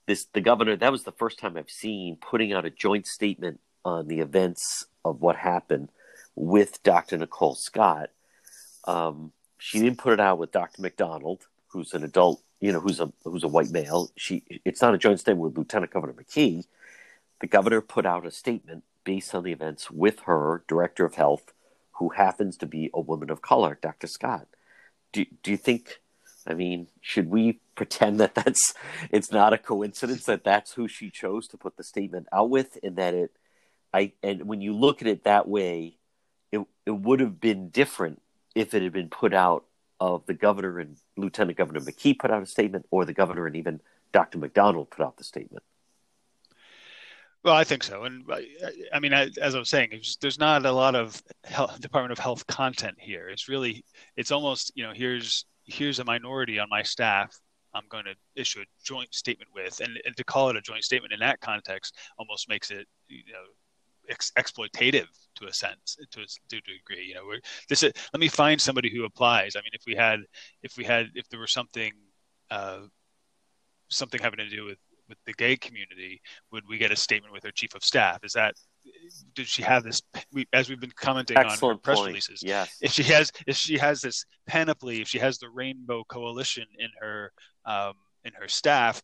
This 0.05 0.25
the 0.33 0.41
governor. 0.41 0.75
That 0.75 0.91
was 0.91 1.03
the 1.03 1.11
first 1.11 1.39
time 1.39 1.57
I've 1.57 1.71
seen 1.71 2.17
putting 2.17 2.53
out 2.53 2.65
a 2.65 2.69
joint 2.69 3.07
statement 3.07 3.59
on 3.83 4.07
the 4.07 4.19
events 4.19 4.85
of 5.03 5.21
what 5.21 5.35
happened 5.35 5.89
with 6.35 6.83
Dr. 6.83 7.17
Nicole 7.17 7.55
Scott. 7.55 8.11
Um, 8.85 9.31
she 9.57 9.79
didn't 9.79 9.97
put 9.97 10.13
it 10.13 10.19
out 10.19 10.37
with 10.37 10.51
Dr. 10.51 10.83
McDonald, 10.83 11.47
who's 11.69 11.93
an 11.93 12.03
adult, 12.03 12.43
you 12.59 12.71
know, 12.71 12.79
who's 12.79 12.99
a 12.99 13.11
who's 13.23 13.43
a 13.43 13.47
white 13.47 13.71
male. 13.71 14.11
She 14.15 14.43
it's 14.63 14.81
not 14.81 14.93
a 14.93 14.99
joint 14.99 15.19
statement 15.19 15.41
with 15.41 15.57
Lieutenant 15.57 15.91
Governor 15.91 16.13
McKee. 16.13 16.65
The 17.41 17.47
governor 17.47 17.81
put 17.81 18.05
out 18.05 18.27
a 18.27 18.31
statement 18.31 18.83
based 19.03 19.33
on 19.33 19.43
the 19.43 19.51
events 19.51 19.89
with 19.89 20.21
her 20.21 20.63
director 20.67 21.03
of 21.03 21.15
health, 21.15 21.51
who 21.95 22.09
happens 22.09 22.57
to 22.57 22.65
be 22.65 22.89
a 22.93 23.01
woman 23.01 23.29
of 23.29 23.41
color, 23.41 23.77
Dr. 23.81 24.07
Scott. 24.07 24.47
Do 25.13 25.25
do 25.43 25.51
you 25.51 25.57
think? 25.57 26.01
I 26.47 26.53
mean, 26.53 26.87
should 27.01 27.29
we 27.29 27.59
pretend 27.75 28.19
that 28.19 28.35
that's 28.35 28.73
it's 29.11 29.31
not 29.31 29.53
a 29.53 29.57
coincidence 29.57 30.25
that 30.25 30.43
that's 30.43 30.73
who 30.73 30.87
she 30.87 31.09
chose 31.09 31.47
to 31.49 31.57
put 31.57 31.77
the 31.77 31.83
statement 31.83 32.27
out 32.31 32.49
with, 32.49 32.77
and 32.83 32.97
that 32.97 33.13
it, 33.13 33.31
I 33.93 34.13
and 34.21 34.47
when 34.47 34.61
you 34.61 34.73
look 34.73 35.01
at 35.01 35.07
it 35.07 35.23
that 35.23 35.47
way, 35.47 35.97
it 36.51 36.61
it 36.85 36.91
would 36.91 37.19
have 37.19 37.39
been 37.39 37.69
different 37.69 38.21
if 38.53 38.73
it 38.73 38.81
had 38.81 38.93
been 38.93 39.09
put 39.09 39.33
out 39.33 39.65
of 39.99 40.25
the 40.25 40.33
governor 40.33 40.79
and 40.79 40.97
Lieutenant 41.17 41.57
Governor 41.57 41.79
McKee 41.79 42.19
put 42.19 42.31
out 42.31 42.43
a 42.43 42.45
statement, 42.45 42.85
or 42.91 43.05
the 43.05 43.13
governor 43.13 43.47
and 43.47 43.55
even 43.55 43.81
Dr. 44.11 44.37
McDonald 44.37 44.89
put 44.91 45.05
out 45.05 45.17
the 45.17 45.23
statement. 45.23 45.63
Well, 47.45 47.53
I 47.53 47.63
think 47.63 47.83
so, 47.83 48.05
and 48.05 48.25
I 48.91 48.99
mean, 48.99 49.13
as 49.13 49.53
I 49.53 49.59
was 49.59 49.69
saying, 49.69 50.01
there's 50.19 50.39
not 50.39 50.65
a 50.65 50.71
lot 50.71 50.95
of 50.95 51.21
health, 51.43 51.79
Department 51.79 52.11
of 52.11 52.17
Health 52.17 52.47
content 52.47 52.95
here. 52.99 53.29
It's 53.29 53.47
really, 53.47 53.85
it's 54.17 54.31
almost, 54.31 54.71
you 54.75 54.83
know, 54.83 54.93
here's 54.93 55.45
here's 55.65 55.99
a 55.99 56.03
minority 56.03 56.57
on 56.57 56.67
my 56.71 56.81
staff. 56.81 57.39
I'm 57.75 57.83
going 57.89 58.05
to 58.05 58.15
issue 58.35 58.61
a 58.61 58.65
joint 58.83 59.13
statement 59.13 59.49
with, 59.53 59.79
and, 59.79 59.99
and 60.05 60.17
to 60.17 60.23
call 60.23 60.49
it 60.49 60.55
a 60.55 60.61
joint 60.61 60.83
statement 60.83 61.13
in 61.13 61.19
that 61.19 61.39
context 61.39 61.95
almost 62.17 62.49
makes 62.49 62.71
it, 62.71 62.87
you 63.09 63.21
know, 63.31 63.45
ex- 64.09 64.31
exploitative 64.39 65.07
to 65.35 65.45
a 65.45 65.53
sense, 65.53 65.97
to 66.11 66.21
a, 66.21 66.25
to 66.49 66.57
a 66.57 66.61
degree. 66.61 67.05
You 67.07 67.15
know, 67.15 67.25
we're, 67.27 67.41
this 67.69 67.83
is, 67.83 67.93
let 68.13 68.19
me 68.19 68.27
find 68.27 68.59
somebody 68.59 68.89
who 68.89 69.05
applies. 69.05 69.55
I 69.55 69.59
mean, 69.59 69.71
if 69.73 69.83
we 69.85 69.93
had, 69.95 70.21
if 70.63 70.77
we 70.77 70.83
had, 70.83 71.09
if 71.15 71.29
there 71.29 71.39
was 71.39 71.51
something, 71.51 71.91
uh, 72.49 72.79
something 73.89 74.21
having 74.21 74.37
to 74.39 74.49
do 74.49 74.65
with 74.65 74.77
with 75.07 75.17
the 75.25 75.33
gay 75.33 75.55
community, 75.57 76.21
would 76.51 76.63
we 76.67 76.77
get 76.77 76.91
a 76.91 76.95
statement 76.95 77.33
with 77.33 77.43
her 77.43 77.51
chief 77.51 77.75
of 77.75 77.83
staff? 77.83 78.23
Is 78.23 78.33
that 78.33 78.55
did 79.33 79.47
she 79.47 79.63
have 79.63 79.83
this? 79.83 80.01
We, 80.31 80.45
as 80.53 80.69
we've 80.69 80.79
been 80.79 80.91
commenting 80.95 81.37
Excellent 81.37 81.77
on 81.77 81.79
press 81.79 81.97
point. 81.97 82.07
releases, 82.09 82.43
Yes. 82.43 82.77
if 82.81 82.91
she 82.91 83.03
has 83.03 83.31
if 83.47 83.55
she 83.57 83.77
has 83.77 84.01
this 84.01 84.25
panoply, 84.47 85.01
if 85.01 85.07
she 85.07 85.19
has 85.19 85.37
the 85.39 85.49
Rainbow 85.49 86.03
Coalition 86.07 86.65
in 86.77 86.89
her 87.01 87.31
um, 87.65 87.93
in 88.23 88.33
her 88.33 88.47
staff, 88.47 89.01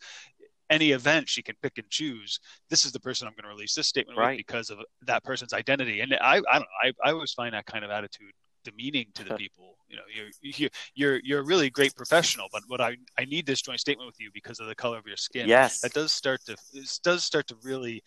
any 0.70 0.92
event 0.92 1.28
she 1.30 1.42
can 1.42 1.56
pick 1.62 1.78
and 1.78 1.90
choose. 1.90 2.40
This 2.70 2.86
is 2.86 2.92
the 2.92 3.00
person 3.00 3.28
I'm 3.28 3.34
going 3.34 3.44
to 3.44 3.50
release 3.50 3.74
this 3.76 3.88
statement 3.88 4.18
Right. 4.18 4.32
with 4.32 4.38
because 4.38 4.70
of 4.70 4.80
that 5.04 5.24
person's 5.24 5.54
identity. 5.54 6.02
And 6.02 6.14
I 6.16 6.36
I 6.36 6.40
don't 6.54 6.62
know, 6.62 6.66
I, 6.84 6.94
I 7.04 7.12
always 7.12 7.34
find 7.34 7.54
that 7.54 7.66
kind 7.66 7.84
of 7.84 7.92
attitude 7.92 8.32
demeaning 8.64 9.08
to 9.16 9.24
the 9.24 9.36
people. 9.36 9.78
You 9.88 9.98
know, 9.98 10.04
you're 10.14 10.30
you're 10.42 10.70
you're 10.96 11.20
you're 11.24 11.40
a 11.42 11.46
really 11.46 11.70
great 11.70 11.96
professional, 11.96 12.48
but 12.52 12.64
what 12.68 12.82
I 12.82 12.98
I 13.18 13.26
need 13.26 13.46
this 13.46 13.62
joint 13.62 13.80
statement 13.80 14.08
with 14.08 14.20
you 14.20 14.30
because 14.34 14.60
of 14.60 14.68
the 14.68 14.76
color 14.76 14.98
of 14.98 15.06
your 15.06 15.18
skin. 15.18 15.48
Yes. 15.48 15.82
That 15.82 15.94
does 15.94 16.14
start 16.14 16.42
to 16.46 16.56
it 16.74 17.00
does 17.04 17.24
start 17.24 17.48
to 17.48 17.56
really. 17.64 18.04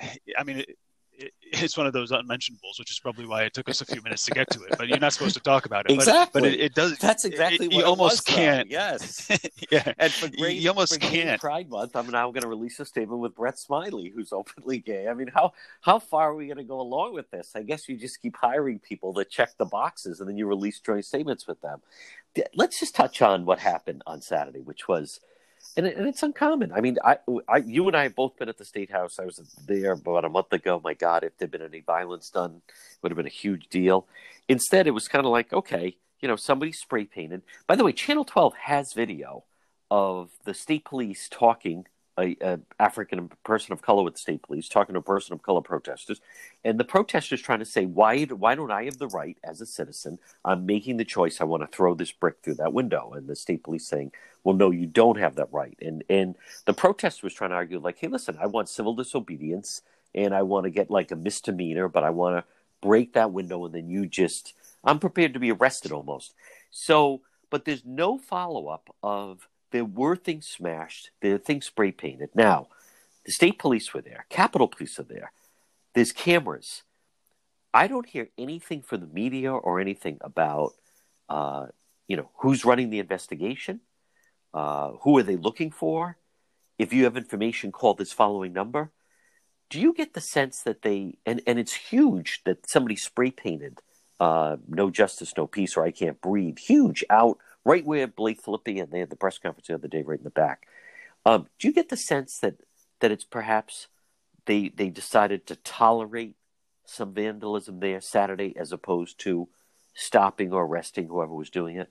I 0.38 0.44
mean. 0.44 0.58
It, 0.58 0.78
it, 1.18 1.32
it's 1.40 1.76
one 1.76 1.86
of 1.86 1.92
those 1.92 2.10
unmentionables, 2.10 2.78
which 2.78 2.90
is 2.90 2.98
probably 2.98 3.26
why 3.26 3.42
it 3.42 3.54
took 3.54 3.68
us 3.68 3.80
a 3.80 3.84
few 3.84 4.02
minutes 4.02 4.24
to 4.26 4.32
get 4.32 4.50
to 4.50 4.62
it. 4.64 4.74
But 4.76 4.88
you're 4.88 4.98
not 4.98 5.12
supposed 5.12 5.34
to 5.34 5.42
talk 5.42 5.66
about 5.66 5.88
it. 5.88 5.94
Exactly. 5.94 6.40
But, 6.40 6.52
it, 6.52 6.60
it 6.60 6.74
does. 6.74 6.98
That's 6.98 7.24
exactly 7.24 7.66
it, 7.66 7.72
what 7.72 7.78
you 7.78 7.84
almost 7.84 8.26
can't. 8.26 8.70
Yes. 8.70 9.28
yeah. 9.70 9.92
And 9.98 10.12
for 10.12 10.26
You- 10.26 10.38
great, 10.38 10.56
you 10.58 10.68
almost 10.68 11.00
can't. 11.00 11.40
Pride 11.40 11.68
Month, 11.70 11.96
I'm 11.96 12.08
now 12.10 12.30
going 12.30 12.42
to 12.42 12.48
release 12.48 12.78
a 12.80 12.84
statement 12.84 13.20
with 13.20 13.34
Brett 13.34 13.58
Smiley, 13.58 14.12
who's 14.14 14.32
openly 14.32 14.78
gay. 14.78 15.08
I 15.08 15.14
mean, 15.14 15.30
how 15.34 15.52
how 15.80 15.98
far 15.98 16.30
are 16.30 16.34
we 16.34 16.46
going 16.46 16.58
to 16.58 16.64
go 16.64 16.80
along 16.80 17.14
with 17.14 17.30
this? 17.30 17.52
I 17.54 17.62
guess 17.62 17.88
you 17.88 17.96
just 17.96 18.20
keep 18.20 18.36
hiring 18.36 18.78
people 18.78 19.12
that 19.14 19.30
check 19.30 19.50
the 19.58 19.64
boxes, 19.64 20.20
and 20.20 20.28
then 20.28 20.36
you 20.36 20.46
release 20.46 20.80
joint 20.80 21.04
statements 21.04 21.46
with 21.46 21.60
them. 21.60 21.80
Let's 22.54 22.78
just 22.78 22.94
touch 22.94 23.22
on 23.22 23.46
what 23.46 23.60
happened 23.60 24.02
on 24.06 24.20
Saturday, 24.20 24.60
which 24.60 24.88
was, 24.88 25.20
and, 25.76 25.86
and 25.86 26.06
it's 26.06 26.22
uncommon. 26.22 26.72
I 26.72 26.80
mean, 26.80 26.96
I, 27.04 27.18
I, 27.48 27.58
you 27.58 27.86
and 27.86 27.96
I 27.96 28.04
have 28.04 28.14
both 28.14 28.36
been 28.38 28.48
at 28.48 28.58
the 28.58 28.64
state 28.64 28.90
house. 28.90 29.18
I 29.20 29.24
was 29.24 29.38
there 29.66 29.92
about 29.92 30.24
a 30.24 30.28
month 30.28 30.52
ago. 30.52 30.80
My 30.82 30.94
God, 30.94 31.22
if 31.22 31.36
there'd 31.36 31.50
been 31.50 31.62
any 31.62 31.80
violence 31.80 32.30
done, 32.30 32.62
it 32.66 33.02
would 33.02 33.12
have 33.12 33.16
been 33.16 33.26
a 33.26 33.30
huge 33.30 33.68
deal. 33.68 34.06
Instead, 34.48 34.86
it 34.86 34.92
was 34.92 35.08
kind 35.08 35.26
of 35.26 35.32
like, 35.32 35.52
okay, 35.52 35.96
you 36.20 36.28
know, 36.28 36.36
somebody 36.36 36.72
spray 36.72 37.04
painted. 37.04 37.42
By 37.66 37.76
the 37.76 37.84
way, 37.84 37.92
Channel 37.92 38.24
12 38.24 38.54
has 38.64 38.92
video 38.94 39.44
of 39.90 40.30
the 40.44 40.54
state 40.54 40.84
police 40.84 41.28
talking 41.30 41.86
a, 42.18 42.36
a 42.40 42.60
African 42.78 43.30
person 43.44 43.72
of 43.72 43.82
color 43.82 44.02
with 44.02 44.14
the 44.14 44.20
state 44.20 44.42
police 44.42 44.68
talking 44.68 44.94
to 44.94 45.00
a 45.00 45.02
person 45.02 45.32
of 45.34 45.42
color 45.42 45.60
protesters, 45.60 46.20
and 46.64 46.78
the 46.78 46.84
protesters 46.84 47.42
trying 47.42 47.58
to 47.58 47.64
say, 47.64 47.86
why 47.86 48.24
why 48.24 48.54
don't 48.54 48.70
I 48.70 48.84
have 48.84 48.98
the 48.98 49.08
right 49.08 49.36
as 49.44 49.60
a 49.60 49.66
citizen? 49.66 50.18
I'm 50.44 50.66
making 50.66 50.96
the 50.96 51.04
choice. 51.04 51.40
I 51.40 51.44
want 51.44 51.62
to 51.62 51.76
throw 51.76 51.94
this 51.94 52.12
brick 52.12 52.36
through 52.42 52.56
that 52.56 52.72
window, 52.72 53.12
and 53.14 53.28
the 53.28 53.36
state 53.36 53.64
police 53.64 53.86
saying, 53.86 54.12
well, 54.44 54.56
no, 54.56 54.70
you 54.70 54.86
don't 54.86 55.18
have 55.18 55.36
that 55.36 55.52
right. 55.52 55.76
And 55.80 56.04
and 56.08 56.36
the 56.64 56.74
protester 56.74 57.26
was 57.26 57.34
trying 57.34 57.50
to 57.50 57.56
argue 57.56 57.78
like, 57.78 57.98
hey, 57.98 58.08
listen, 58.08 58.38
I 58.40 58.46
want 58.46 58.68
civil 58.68 58.94
disobedience, 58.94 59.82
and 60.14 60.34
I 60.34 60.42
want 60.42 60.64
to 60.64 60.70
get 60.70 60.90
like 60.90 61.10
a 61.10 61.16
misdemeanor, 61.16 61.88
but 61.88 62.04
I 62.04 62.10
want 62.10 62.36
to 62.36 62.44
break 62.80 63.14
that 63.14 63.32
window, 63.32 63.64
and 63.64 63.74
then 63.74 63.88
you 63.88 64.06
just, 64.06 64.54
I'm 64.84 64.98
prepared 64.98 65.34
to 65.34 65.40
be 65.40 65.50
arrested 65.50 65.92
almost. 65.92 66.34
So, 66.70 67.22
but 67.50 67.64
there's 67.64 67.84
no 67.84 68.18
follow 68.18 68.68
up 68.68 68.94
of 69.02 69.48
there 69.76 69.84
were 69.84 70.16
things 70.16 70.46
smashed, 70.46 71.10
there 71.20 71.32
were 71.32 71.38
things 71.38 71.66
spray 71.66 71.92
painted. 71.92 72.30
Now, 72.34 72.68
the 73.26 73.32
state 73.32 73.58
police 73.58 73.92
were 73.92 74.00
there, 74.00 74.24
Capitol 74.30 74.68
Police 74.68 74.98
are 74.98 75.02
there. 75.02 75.32
There's 75.94 76.12
cameras. 76.12 76.82
I 77.74 77.86
don't 77.86 78.08
hear 78.08 78.30
anything 78.38 78.80
from 78.80 79.02
the 79.02 79.06
media 79.06 79.52
or 79.52 79.78
anything 79.78 80.16
about, 80.22 80.72
uh, 81.28 81.66
you 82.08 82.16
know, 82.16 82.30
who's 82.36 82.64
running 82.64 82.88
the 82.88 83.00
investigation, 83.00 83.80
uh, 84.54 84.92
who 85.02 85.18
are 85.18 85.22
they 85.22 85.36
looking 85.36 85.70
for. 85.70 86.16
If 86.78 86.94
you 86.94 87.04
have 87.04 87.18
information, 87.18 87.70
call 87.70 87.92
this 87.92 88.14
following 88.14 88.54
number. 88.54 88.92
Do 89.68 89.78
you 89.78 89.92
get 89.92 90.14
the 90.14 90.22
sense 90.22 90.62
that 90.62 90.80
they 90.80 91.18
and 91.26 91.42
and 91.46 91.58
it's 91.58 91.74
huge 91.74 92.40
that 92.44 92.66
somebody 92.66 92.96
spray 92.96 93.30
painted 93.30 93.80
uh, 94.20 94.56
"No 94.66 94.88
Justice, 94.88 95.34
No 95.36 95.46
Peace" 95.46 95.76
or 95.76 95.84
"I 95.84 95.90
Can't 95.90 96.18
Breathe" 96.22 96.56
huge 96.58 97.04
out 97.10 97.36
right 97.66 97.84
where 97.84 98.06
Blake 98.06 98.40
Filippi 98.42 98.80
and 98.80 98.92
they 98.92 99.00
had 99.00 99.10
the 99.10 99.16
press 99.16 99.38
conference 99.38 99.66
the 99.66 99.74
other 99.74 99.88
day, 99.88 100.02
right 100.02 100.18
in 100.18 100.24
the 100.24 100.30
back. 100.30 100.68
Um, 101.26 101.48
do 101.58 101.66
you 101.66 101.74
get 101.74 101.88
the 101.88 101.96
sense 101.96 102.38
that 102.38 102.54
that 103.00 103.10
it's 103.10 103.24
perhaps 103.24 103.88
they 104.46 104.68
they 104.68 104.88
decided 104.88 105.46
to 105.48 105.56
tolerate 105.56 106.36
some 106.86 107.12
vandalism 107.12 107.80
there 107.80 108.00
Saturday 108.00 108.56
as 108.56 108.70
opposed 108.72 109.18
to 109.18 109.48
stopping 109.94 110.52
or 110.52 110.64
arresting 110.64 111.08
whoever 111.08 111.34
was 111.34 111.50
doing 111.50 111.76
it? 111.76 111.90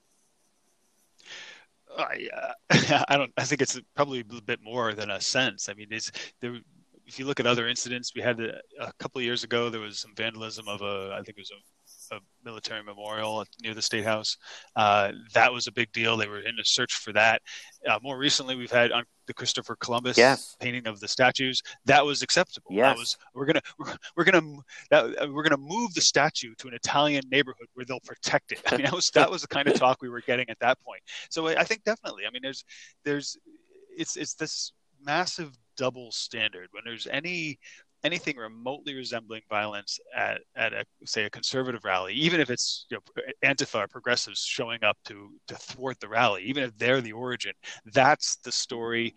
I, 1.96 2.28
uh, 2.34 3.04
I 3.08 3.18
don't. 3.18 3.32
I 3.36 3.44
think 3.44 3.60
it's 3.60 3.78
probably 3.94 4.20
a 4.20 4.42
bit 4.42 4.60
more 4.62 4.94
than 4.94 5.10
a 5.10 5.20
sense. 5.20 5.68
I 5.68 5.74
mean, 5.74 5.88
it's 5.90 6.10
there. 6.40 6.58
If 7.06 7.18
you 7.18 7.26
look 7.26 7.38
at 7.38 7.46
other 7.46 7.68
incidents, 7.68 8.12
we 8.16 8.22
had 8.22 8.40
a, 8.40 8.60
a 8.80 8.92
couple 8.98 9.20
years 9.20 9.44
ago. 9.44 9.68
There 9.68 9.80
was 9.80 9.98
some 9.98 10.14
vandalism 10.16 10.68
of 10.68 10.80
a. 10.80 11.12
I 11.12 11.22
think 11.22 11.36
it 11.36 11.42
was 11.42 11.52
a, 11.52 11.60
a 12.12 12.18
military 12.44 12.82
memorial 12.82 13.44
near 13.62 13.74
the 13.74 13.82
state 13.82 14.04
house. 14.04 14.36
Uh, 14.74 15.12
that 15.34 15.52
was 15.52 15.66
a 15.66 15.72
big 15.72 15.92
deal. 15.92 16.16
They 16.16 16.28
were 16.28 16.40
in 16.40 16.58
a 16.60 16.64
search 16.64 16.94
for 16.94 17.12
that. 17.12 17.42
Uh, 17.88 17.98
more 18.02 18.18
recently, 18.18 18.56
we've 18.56 18.70
had 18.70 18.92
on 18.92 19.04
the 19.26 19.34
Christopher 19.34 19.76
Columbus 19.76 20.16
Yes. 20.16 20.56
painting 20.60 20.86
of 20.86 21.00
the 21.00 21.08
statues. 21.08 21.60
That 21.84 22.04
was 22.04 22.22
acceptable. 22.22 22.70
Yes. 22.70 22.94
That 22.94 22.98
was 22.98 23.16
we're 23.34 23.46
gonna 23.46 23.62
we're, 24.16 24.24
gonna 24.24 24.56
that, 24.90 25.32
we're 25.32 25.42
gonna 25.42 25.56
move 25.56 25.94
the 25.94 26.00
statue 26.00 26.54
to 26.58 26.68
an 26.68 26.74
Italian 26.74 27.24
neighborhood 27.30 27.66
where 27.74 27.84
they'll 27.84 28.00
protect 28.00 28.52
it. 28.52 28.60
I 28.66 28.76
mean, 28.76 28.84
that 28.84 28.94
was 28.94 29.10
that 29.10 29.30
was 29.30 29.42
the 29.42 29.48
kind 29.48 29.68
of 29.68 29.74
talk 29.78 29.98
we 30.00 30.08
were 30.08 30.20
getting 30.22 30.48
at 30.48 30.58
that 30.60 30.80
point. 30.80 31.02
So 31.30 31.48
I 31.48 31.60
I 31.60 31.64
think 31.64 31.82
definitely. 31.84 32.24
I 32.26 32.30
mean, 32.30 32.42
there's 32.42 32.64
there's 33.04 33.36
it's 33.96 34.16
it's 34.16 34.34
this 34.34 34.72
massive 35.02 35.56
double 35.76 36.10
standard 36.10 36.68
when 36.72 36.82
there's 36.84 37.06
any 37.06 37.58
anything 38.04 38.36
remotely 38.36 38.94
resembling 38.94 39.42
violence 39.48 39.98
at, 40.14 40.40
at 40.56 40.72
a 40.72 40.84
say 41.04 41.24
a 41.24 41.30
conservative 41.30 41.84
rally, 41.84 42.14
even 42.14 42.40
if 42.40 42.50
it's 42.50 42.86
you 42.90 42.96
know, 42.96 43.22
Antifa 43.44 43.84
or 43.84 43.88
progressives 43.88 44.40
showing 44.40 44.82
up 44.84 44.96
to 45.06 45.30
to 45.48 45.54
thwart 45.56 45.98
the 46.00 46.08
rally, 46.08 46.42
even 46.44 46.64
if 46.64 46.76
they're 46.78 47.00
the 47.00 47.12
origin, 47.12 47.52
that's 47.92 48.36
the 48.36 48.52
story. 48.52 49.14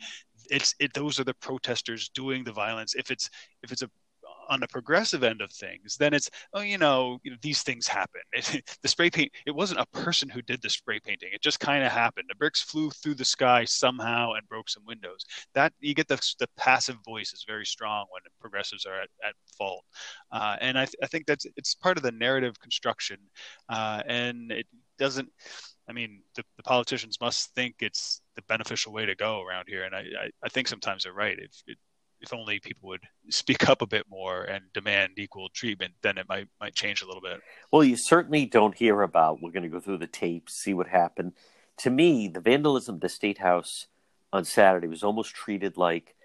It's 0.49 0.73
it. 0.79 0.93
Those 0.93 1.19
are 1.19 1.23
the 1.23 1.35
protesters 1.35 2.09
doing 2.09 2.43
the 2.43 2.51
violence. 2.51 2.95
If 2.95 3.11
it's 3.11 3.29
if 3.63 3.71
it's 3.71 3.83
a 3.83 3.89
on 4.49 4.59
the 4.59 4.67
progressive 4.67 5.23
end 5.23 5.41
of 5.41 5.51
things, 5.51 5.95
then 5.97 6.13
it's 6.13 6.29
oh, 6.53 6.61
you 6.61 6.77
know, 6.77 7.19
you 7.23 7.31
know 7.31 7.37
these 7.41 7.63
things 7.63 7.87
happen. 7.87 8.21
It, 8.33 8.63
the 8.81 8.87
spray 8.87 9.09
paint. 9.09 9.31
It 9.45 9.55
wasn't 9.55 9.79
a 9.79 9.85
person 9.87 10.29
who 10.29 10.41
did 10.41 10.61
the 10.61 10.69
spray 10.69 10.99
painting. 10.99 11.29
It 11.31 11.41
just 11.41 11.59
kind 11.59 11.83
of 11.83 11.91
happened. 11.91 12.25
The 12.29 12.35
bricks 12.35 12.61
flew 12.61 12.89
through 12.89 13.15
the 13.15 13.25
sky 13.25 13.65
somehow 13.65 14.33
and 14.33 14.47
broke 14.49 14.69
some 14.69 14.85
windows. 14.85 15.25
That 15.53 15.73
you 15.79 15.93
get 15.93 16.07
the 16.07 16.19
the 16.39 16.47
passive 16.57 16.97
voice 17.05 17.33
is 17.33 17.45
very 17.47 17.65
strong 17.65 18.05
when 18.11 18.21
progressives 18.41 18.85
are 18.85 19.01
at, 19.01 19.09
at 19.23 19.35
fault, 19.57 19.85
uh, 20.31 20.55
and 20.61 20.77
I, 20.77 20.85
th- 20.85 20.95
I 21.03 21.07
think 21.07 21.25
that's 21.25 21.45
it's 21.55 21.75
part 21.75 21.97
of 21.97 22.03
the 22.03 22.11
narrative 22.11 22.59
construction, 22.59 23.17
uh, 23.69 24.01
and 24.05 24.51
it 24.51 24.67
doesn't. 24.97 25.29
I 25.87 25.91
mean, 25.91 26.21
the, 26.35 26.43
the, 26.55 26.61
politicians 26.61 27.17
must 27.19 27.55
think 27.55 27.77
it's 27.79 28.21
the 28.35 28.43
beneficial 28.43 28.93
way 28.93 29.07
to 29.07 29.15
go 29.15 29.41
around 29.41 29.65
here, 29.67 29.85
and 29.85 29.95
I, 29.95 30.01
I, 30.01 30.29
I 30.43 30.49
think 30.49 30.67
sometimes 30.67 31.03
they're 31.03 31.13
right. 31.13 31.39
It, 31.39 31.77
if 32.21 32.33
only 32.33 32.59
people 32.59 32.89
would 32.89 33.03
speak 33.29 33.69
up 33.69 33.81
a 33.81 33.87
bit 33.87 34.05
more 34.09 34.43
and 34.43 34.71
demand 34.73 35.13
equal 35.17 35.49
treatment, 35.49 35.93
then 36.01 36.17
it 36.17 36.27
might 36.27 36.47
might 36.59 36.75
change 36.75 37.01
a 37.01 37.05
little 37.05 37.21
bit. 37.21 37.41
Well, 37.71 37.83
you 37.83 37.95
certainly 37.97 38.45
don't 38.45 38.75
hear 38.77 39.01
about. 39.01 39.41
We're 39.41 39.51
going 39.51 39.63
to 39.63 39.69
go 39.69 39.79
through 39.79 39.99
the 39.99 40.07
tapes, 40.07 40.53
see 40.53 40.73
what 40.73 40.87
happened. 40.87 41.33
To 41.77 41.89
me, 41.89 42.27
the 42.27 42.41
vandalism 42.41 42.95
at 42.95 43.01
the 43.01 43.09
state 43.09 43.37
house 43.37 43.87
on 44.33 44.45
Saturday 44.45 44.87
was 44.87 45.03
almost 45.03 45.33
treated 45.33 45.77
like 45.77 46.15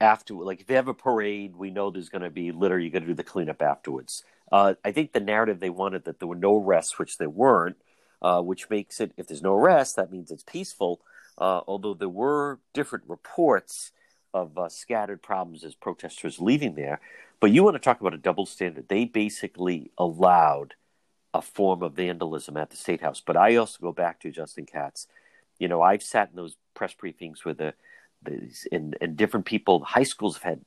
after, 0.00 0.34
like 0.34 0.60
if 0.60 0.68
you 0.68 0.76
have 0.76 0.88
a 0.88 0.94
parade, 0.94 1.56
we 1.56 1.70
know 1.70 1.90
there's 1.90 2.08
going 2.08 2.22
to 2.22 2.30
be 2.30 2.52
litter. 2.52 2.78
You 2.78 2.90
got 2.90 3.00
to 3.00 3.06
do 3.06 3.14
the 3.14 3.24
cleanup 3.24 3.62
afterwards. 3.62 4.24
Uh, 4.50 4.74
I 4.84 4.92
think 4.92 5.12
the 5.12 5.20
narrative 5.20 5.60
they 5.60 5.70
wanted 5.70 6.04
that 6.04 6.18
there 6.18 6.28
were 6.28 6.34
no 6.34 6.62
arrests, 6.62 6.98
which 6.98 7.16
there 7.16 7.30
weren't, 7.30 7.76
uh, 8.20 8.42
which 8.42 8.68
makes 8.68 9.00
it 9.00 9.12
if 9.16 9.28
there's 9.28 9.42
no 9.42 9.54
arrests, 9.54 9.94
that 9.94 10.12
means 10.12 10.30
it's 10.30 10.42
peaceful. 10.42 11.00
Uh, 11.38 11.62
although 11.66 11.94
there 11.94 12.08
were 12.08 12.60
different 12.74 13.04
reports 13.08 13.92
of 14.34 14.56
uh, 14.56 14.68
scattered 14.68 15.22
problems 15.22 15.64
as 15.64 15.74
protesters 15.74 16.40
leaving 16.40 16.74
there. 16.74 17.00
But 17.40 17.50
you 17.50 17.64
want 17.64 17.74
to 17.74 17.80
talk 17.80 18.00
about 18.00 18.14
a 18.14 18.18
double 18.18 18.46
standard. 18.46 18.88
They 18.88 19.04
basically 19.04 19.90
allowed 19.98 20.74
a 21.34 21.42
form 21.42 21.82
of 21.82 21.94
vandalism 21.94 22.56
at 22.56 22.70
the 22.70 22.76
State 22.76 23.00
House. 23.00 23.20
But 23.24 23.36
I 23.36 23.56
also 23.56 23.78
go 23.80 23.92
back 23.92 24.20
to 24.20 24.30
Justin 24.30 24.66
Katz. 24.66 25.06
You 25.58 25.68
know, 25.68 25.82
I've 25.82 26.02
sat 26.02 26.30
in 26.30 26.36
those 26.36 26.56
press 26.74 26.94
briefings 26.94 27.44
with 27.44 27.58
the, 27.58 27.74
the 28.22 28.48
and, 28.70 28.96
and 29.00 29.16
different 29.16 29.46
people. 29.46 29.84
High 29.84 30.02
schools 30.02 30.36
have 30.36 30.42
had 30.42 30.60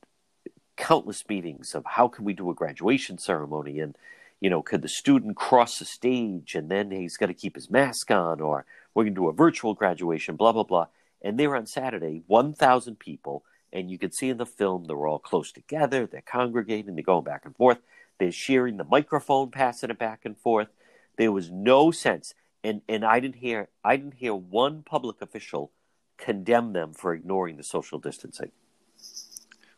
countless 0.78 1.24
meetings 1.28 1.74
of 1.74 1.86
how 1.86 2.08
can 2.08 2.26
we 2.26 2.34
do 2.34 2.50
a 2.50 2.54
graduation 2.54 3.18
ceremony 3.18 3.80
and 3.80 3.96
you 4.42 4.50
know 4.50 4.62
could 4.62 4.82
the 4.82 4.90
student 4.90 5.36
cross 5.36 5.80
the 5.80 5.86
stage 5.86 6.54
and 6.54 6.70
then 6.70 6.92
he's 6.92 7.18
got 7.18 7.28
to 7.28 7.34
keep 7.34 7.56
his 7.56 7.70
mask 7.70 8.12
on 8.12 8.42
or 8.42 8.66
we're 8.94 9.04
going 9.04 9.16
to 9.16 9.22
do 9.22 9.30
a 9.30 9.34
virtual 9.34 9.74
graduation 9.74 10.36
blah 10.36 10.52
blah 10.52 10.64
blah 10.64 10.88
and 11.22 11.40
there 11.40 11.56
on 11.56 11.66
saturday 11.66 12.22
1000 12.28 13.00
people 13.00 13.44
and 13.76 13.92
you 13.92 13.98
can 13.98 14.12
see 14.12 14.30
in 14.30 14.38
the 14.38 14.46
film 14.46 14.86
they're 14.86 15.06
all 15.06 15.20
close 15.20 15.52
together, 15.52 16.08
they're 16.08 16.22
congregating, 16.22 16.96
they're 16.96 17.04
going 17.04 17.26
back 17.26 17.46
and 17.46 17.56
forth, 17.56 17.80
they're 18.18 18.32
sharing 18.32 18.78
the 18.78 18.86
microphone, 18.86 19.52
passing 19.52 19.90
it 19.90 20.00
back 20.00 20.22
and 20.24 20.38
forth. 20.38 20.70
There 21.18 21.32
was 21.32 21.52
no 21.52 21.92
sense, 21.92 22.34
and 22.64 22.82
and 22.88 23.06
I 23.06 23.20
didn't 23.20 23.36
hear 23.36 23.68
I 23.84 23.98
didn't 23.98 24.16
hear 24.16 24.34
one 24.34 24.82
public 24.84 25.22
official 25.22 25.72
condemn 26.18 26.72
them 26.74 26.94
for 26.94 27.14
ignoring 27.14 27.58
the 27.58 27.64
social 27.64 28.00
distancing. 28.00 28.52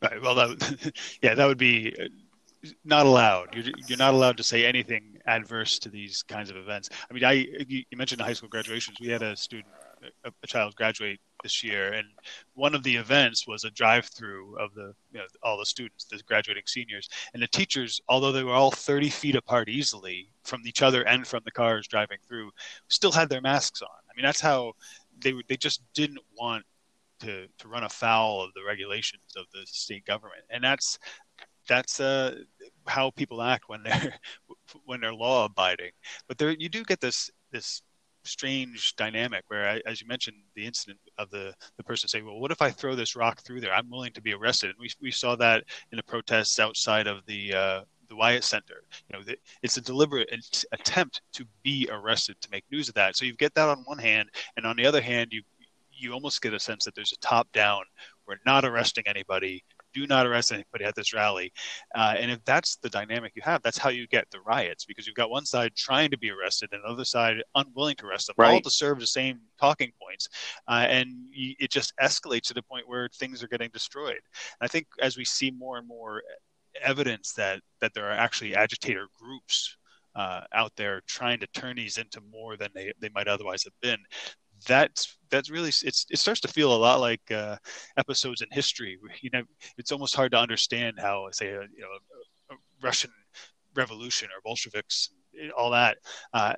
Right. 0.02 0.22
Well, 0.22 0.36
that, 0.36 0.94
yeah, 1.24 1.34
that 1.34 1.48
would 1.48 1.58
be 1.58 1.96
uh, 2.00 2.06
not 2.86 3.08
allowed. 3.08 3.56
You're, 3.56 3.74
you're 3.88 3.98
not 3.98 4.14
allowed 4.14 4.38
to 4.38 4.44
say 4.44 4.66
anything 4.66 5.18
adverse 5.26 5.80
to 5.80 5.90
these 5.90 6.22
kinds 6.24 6.52
of 6.52 6.58
events. 6.58 6.90
I 7.10 7.14
mean, 7.14 7.26
I 7.26 7.48
you 7.68 7.84
mentioned 7.96 8.22
high 8.22 8.34
school 8.34 8.50
graduations. 8.50 9.00
We 9.00 9.08
had 9.08 9.24
a 9.24 9.36
student, 9.36 9.68
a, 10.24 10.32
a 10.44 10.48
child 10.48 10.76
graduate 10.76 11.20
this 11.44 11.64
year, 11.64 11.94
and 11.94 12.08
one 12.56 12.74
of 12.74 12.84
the 12.84 12.96
events 12.96 13.48
was 13.48 13.64
a 13.64 13.72
drive-through 13.72 14.58
of 14.58 14.74
the 14.74 14.94
you 15.12 15.20
know, 15.20 15.26
all 15.44 15.58
the 15.58 15.66
students, 15.66 16.06
the 16.06 16.22
graduating 16.26 16.64
seniors, 16.66 17.10
and 17.34 17.42
the 17.42 17.48
teachers, 17.48 18.02
although 18.10 18.32
they 18.32 18.44
were 18.44 18.54
all 18.54 18.72
30 18.72 19.10
feet 19.10 19.36
apart 19.36 19.70
easily 19.70 20.30
from 20.44 20.62
each 20.66 20.82
other 20.82 21.04
and 21.04 21.28
from 21.28 21.42
the 21.46 21.52
cars 21.52 21.88
driving 21.88 22.18
through, 22.28 22.52
still 22.88 23.12
had 23.12 23.30
their 23.30 23.42
masks 23.42 23.82
on. 23.82 23.88
I 24.10 24.14
mean, 24.16 24.26
that's 24.26 24.42
how 24.42 24.74
they 25.20 25.34
they 25.48 25.58
just 25.58 25.82
didn't 25.94 26.22
want 26.38 26.66
to 27.22 27.48
to 27.58 27.68
run 27.68 27.84
afoul 27.84 28.42
of 28.42 28.54
the 28.54 28.64
regulations 28.64 29.34
of 29.36 29.46
the 29.54 29.62
state 29.66 30.06
government, 30.06 30.44
and 30.50 30.64
that's 30.64 31.00
that's 31.68 32.00
uh, 32.00 32.36
how 32.88 33.12
people 33.12 33.42
act 33.42 33.66
when 33.68 33.84
they're 33.84 34.14
when 34.86 35.02
they're 35.02 35.14
law 35.14 35.46
abiding. 35.46 35.92
But 36.28 36.38
there, 36.38 36.52
you 36.52 36.70
do 36.70 36.84
get 36.84 37.00
this 37.00 37.30
this 37.52 37.82
strange 38.28 38.96
dynamic 38.96 39.44
where, 39.48 39.82
as 39.88 40.02
you 40.02 40.08
mentioned, 40.08 40.38
the 40.56 40.66
incident 40.66 41.00
of 41.18 41.30
the, 41.30 41.54
the 41.78 41.84
person 41.84 42.08
saying, 42.08 42.26
well, 42.26 42.40
what 42.40 42.52
if 42.52 42.62
I 42.62 42.70
throw 42.70 42.96
this 42.96 43.16
rock 43.16 43.42
through 43.42 43.62
there? 43.62 43.74
I'm 43.74 43.90
willing 43.90 44.14
to 44.14 44.22
be 44.22 44.34
arrested. 44.34 44.70
And 44.70 44.80
we, 44.80 44.90
we 45.02 45.12
saw 45.12 45.36
that 45.38 45.64
in 45.92 45.98
the 45.98 46.04
protests 46.04 46.60
outside 46.60 47.08
of 47.08 47.26
the, 47.26 47.54
uh, 47.54 47.82
the 48.10 48.16
Wyatt 48.16 48.44
Center. 48.44 48.84
You 49.10 49.18
know, 49.18 49.24
the, 49.24 49.38
it's 49.64 49.78
a 49.78 49.82
deliberate 49.82 50.30
attempt 50.72 51.22
to 51.34 51.46
be 51.64 51.88
arrested 51.92 52.40
to 52.42 52.50
make 52.52 52.64
news 52.72 52.90
of 52.90 52.96
that. 52.96 53.16
So 53.16 53.26
you 53.26 53.36
get 53.36 53.54
that 53.56 53.70
on 53.70 53.84
one 53.86 53.98
hand, 53.98 54.30
and 54.56 54.66
on 54.66 54.78
the 54.78 54.86
other 54.86 55.02
hand, 55.02 55.30
you 55.32 55.42
you 56.00 56.14
almost 56.14 56.44
get 56.44 56.54
a 56.54 56.60
sense 56.60 56.86
that 56.86 56.94
there's 56.94 57.12
a 57.12 57.18
top 57.18 57.52
down. 57.54 57.82
We're 58.28 58.38
not 58.46 58.66
arresting 58.66 59.06
anybody 59.08 59.64
do 59.98 60.08
not 60.08 60.26
arrest 60.28 60.52
anybody 60.52 60.86
at 60.86 60.96
this 60.96 61.14
rally. 61.14 61.52
Uh, 61.96 62.16
and 62.18 62.30
if 62.32 62.44
that's 62.46 62.76
the 62.78 62.90
dynamic 62.90 63.34
you 63.36 63.42
have, 63.44 63.62
that's 63.64 63.78
how 63.78 63.90
you 63.90 64.08
get 64.08 64.30
the 64.32 64.40
riots 64.42 64.86
because 64.86 65.08
you've 65.08 65.16
got 65.16 65.30
one 65.30 65.46
side 65.46 65.74
trying 65.76 66.10
to 66.12 66.18
be 66.18 66.30
arrested 66.30 66.70
and 66.72 66.84
the 66.84 66.88
other 66.88 67.06
side 67.06 67.38
unwilling 67.56 67.96
to 67.96 68.06
arrest 68.06 68.28
them, 68.28 68.36
right. 68.38 68.54
all 68.54 68.62
to 68.62 68.70
serve 68.70 69.00
the 69.00 69.08
same 69.08 69.40
talking 69.60 69.92
points. 70.02 70.30
Uh, 70.68 70.86
and 70.88 71.10
it 71.34 71.72
just 71.72 71.94
escalates 72.02 72.48
to 72.48 72.54
the 72.54 72.62
point 72.62 72.88
where 72.88 73.10
things 73.16 73.44
are 73.44 73.48
getting 73.48 73.70
destroyed. 73.74 74.12
And 74.60 74.62
I 74.62 74.68
think 74.68 74.88
as 75.02 75.18
we 75.18 75.26
see 75.26 75.52
more 75.52 75.78
and 75.78 75.88
more 75.88 76.22
evidence 76.82 77.34
that, 77.34 77.62
that 77.82 77.94
there 77.94 78.08
are 78.08 78.18
actually 78.18 78.56
agitator 78.56 79.08
groups 79.20 79.78
uh, 80.16 80.42
out 80.54 80.72
there 80.76 81.02
trying 81.08 81.40
to 81.40 81.48
turn 81.48 81.76
these 81.76 81.98
into 81.98 82.20
more 82.32 82.58
than 82.58 82.70
they, 82.74 82.92
they 83.00 83.10
might 83.14 83.28
otherwise 83.28 83.64
have 83.64 83.74
been 83.82 84.00
that's 84.66 85.18
that's 85.30 85.50
really 85.50 85.70
it's, 85.70 86.06
it 86.10 86.20
starts 86.20 86.40
to 86.42 86.48
feel 86.48 86.74
a 86.74 86.78
lot 86.78 87.00
like 87.00 87.22
uh, 87.32 87.58
episodes 87.98 88.42
in 88.42 88.48
history. 88.52 88.98
You 89.22 89.30
know, 89.34 89.44
it's 89.78 89.92
almost 89.92 90.16
hard 90.16 90.32
to 90.32 90.40
understand 90.40 91.00
how, 91.00 91.28
say, 91.32 91.50
a, 91.50 91.62
you 91.62 91.82
know, 91.82 91.88
a 92.52 92.56
Russian 92.82 93.12
Revolution 93.76 94.30
or 94.30 94.42
Bolsheviks, 94.44 95.10
all 95.58 95.72
that. 95.72 95.98
Uh, 96.34 96.54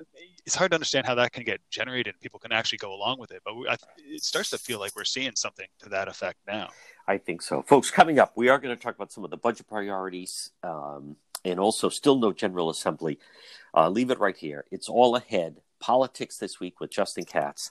it's 0.46 0.54
hard 0.54 0.70
to 0.70 0.74
understand 0.74 1.06
how 1.06 1.14
that 1.16 1.32
can 1.32 1.44
get 1.44 1.60
generated 1.70 2.14
and 2.14 2.20
people 2.20 2.40
can 2.40 2.52
actually 2.52 2.78
go 2.78 2.92
along 2.94 3.18
with 3.18 3.30
it. 3.30 3.42
But 3.44 3.56
we, 3.56 3.68
I, 3.68 3.76
it 3.98 4.22
starts 4.22 4.50
to 4.50 4.58
feel 4.58 4.78
like 4.78 4.94
we're 4.96 5.04
seeing 5.04 5.32
something 5.34 5.66
to 5.80 5.88
that 5.90 6.08
effect 6.08 6.38
now. 6.46 6.68
I 7.06 7.18
think 7.18 7.42
so, 7.42 7.62
folks. 7.62 7.90
Coming 7.90 8.18
up, 8.18 8.32
we 8.36 8.48
are 8.48 8.58
going 8.58 8.76
to 8.76 8.82
talk 8.82 8.94
about 8.94 9.12
some 9.12 9.24
of 9.24 9.30
the 9.30 9.36
budget 9.36 9.66
priorities. 9.68 10.50
Um, 10.62 11.16
and 11.44 11.58
also, 11.58 11.88
still 11.88 12.18
no 12.18 12.32
General 12.32 12.70
Assembly. 12.70 13.18
Uh, 13.74 13.88
leave 13.88 14.10
it 14.10 14.18
right 14.18 14.36
here. 14.36 14.64
It's 14.70 14.88
all 14.88 15.16
ahead. 15.16 15.56
Politics 15.80 16.36
this 16.36 16.60
week 16.60 16.80
with 16.80 16.90
Justin 16.90 17.24
Katz 17.24 17.70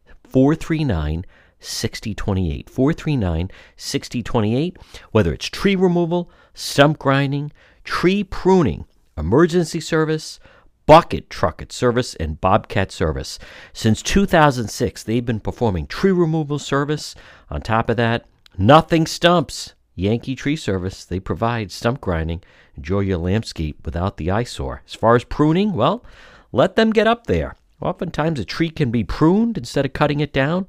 439 0.31 1.25
6028. 1.59 2.69
439 2.69 3.51
6028. 3.75 4.77
Whether 5.11 5.33
it's 5.33 5.47
tree 5.47 5.75
removal, 5.75 6.31
stump 6.53 6.99
grinding, 6.99 7.51
tree 7.83 8.23
pruning, 8.23 8.85
emergency 9.17 9.79
service, 9.79 10.39
bucket 10.85 11.29
trucket 11.29 11.71
service, 11.71 12.15
and 12.15 12.41
bobcat 12.41 12.91
service. 12.91 13.39
Since 13.73 14.01
2006, 14.01 15.03
they've 15.03 15.25
been 15.25 15.39
performing 15.39 15.87
tree 15.87 16.11
removal 16.11 16.59
service. 16.59 17.15
On 17.49 17.61
top 17.61 17.89
of 17.89 17.97
that, 17.97 18.25
nothing 18.57 19.05
stumps. 19.05 19.73
Yankee 19.93 20.35
Tree 20.35 20.55
Service, 20.55 21.03
they 21.05 21.19
provide 21.19 21.71
stump 21.71 22.01
grinding. 22.01 22.41
Enjoy 22.75 23.01
your 23.01 23.17
landscape 23.17 23.85
without 23.85 24.17
the 24.17 24.31
eyesore. 24.31 24.81
As 24.87 24.95
far 24.95 25.15
as 25.15 25.25
pruning, 25.25 25.73
well, 25.73 26.03
let 26.51 26.75
them 26.75 26.91
get 26.91 27.07
up 27.07 27.27
there. 27.27 27.55
Oftentimes, 27.81 28.39
a 28.39 28.45
tree 28.45 28.69
can 28.69 28.91
be 28.91 29.03
pruned 29.03 29.57
instead 29.57 29.85
of 29.85 29.93
cutting 29.93 30.19
it 30.19 30.31
down. 30.31 30.67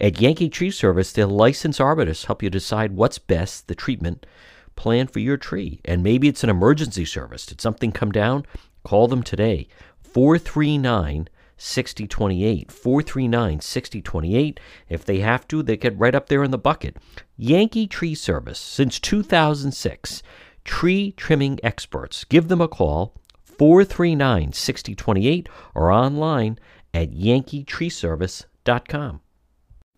At 0.00 0.20
Yankee 0.20 0.48
Tree 0.48 0.70
Service, 0.70 1.12
their 1.12 1.26
licensed 1.26 1.80
arborists 1.80 2.26
help 2.26 2.42
you 2.42 2.50
decide 2.50 2.92
what's 2.96 3.18
best, 3.18 3.68
the 3.68 3.74
treatment 3.74 4.26
plan 4.74 5.06
for 5.06 5.20
your 5.20 5.36
tree. 5.36 5.80
And 5.84 6.02
maybe 6.02 6.28
it's 6.28 6.44
an 6.44 6.50
emergency 6.50 7.04
service. 7.04 7.46
Did 7.46 7.60
something 7.60 7.92
come 7.92 8.12
down? 8.12 8.46
Call 8.84 9.08
them 9.08 9.22
today. 9.22 9.68
439 10.02 11.28
6028. 11.58 12.70
439 12.70 13.60
6028. 13.60 14.60
If 14.88 15.04
they 15.04 15.18
have 15.20 15.48
to, 15.48 15.62
they 15.62 15.76
get 15.76 15.98
right 15.98 16.14
up 16.14 16.28
there 16.28 16.44
in 16.44 16.50
the 16.50 16.58
bucket. 16.58 16.96
Yankee 17.36 17.86
Tree 17.86 18.14
Service, 18.14 18.58
since 18.58 19.00
2006. 19.00 20.22
tree 20.64 21.12
trimming 21.12 21.58
experts. 21.62 22.24
Give 22.24 22.48
them 22.48 22.60
a 22.60 22.68
call, 22.68 23.14
439 23.58 24.52
6028, 24.52 25.48
or 25.74 25.90
online 25.90 26.60
at 26.94 27.10
yankeetreeservice.com. 27.10 29.20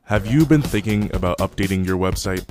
Have 0.04 0.26
you 0.26 0.46
been 0.46 0.62
thinking 0.62 1.14
about 1.14 1.36
updating 1.38 1.86
your 1.86 1.98
website? 1.98 2.44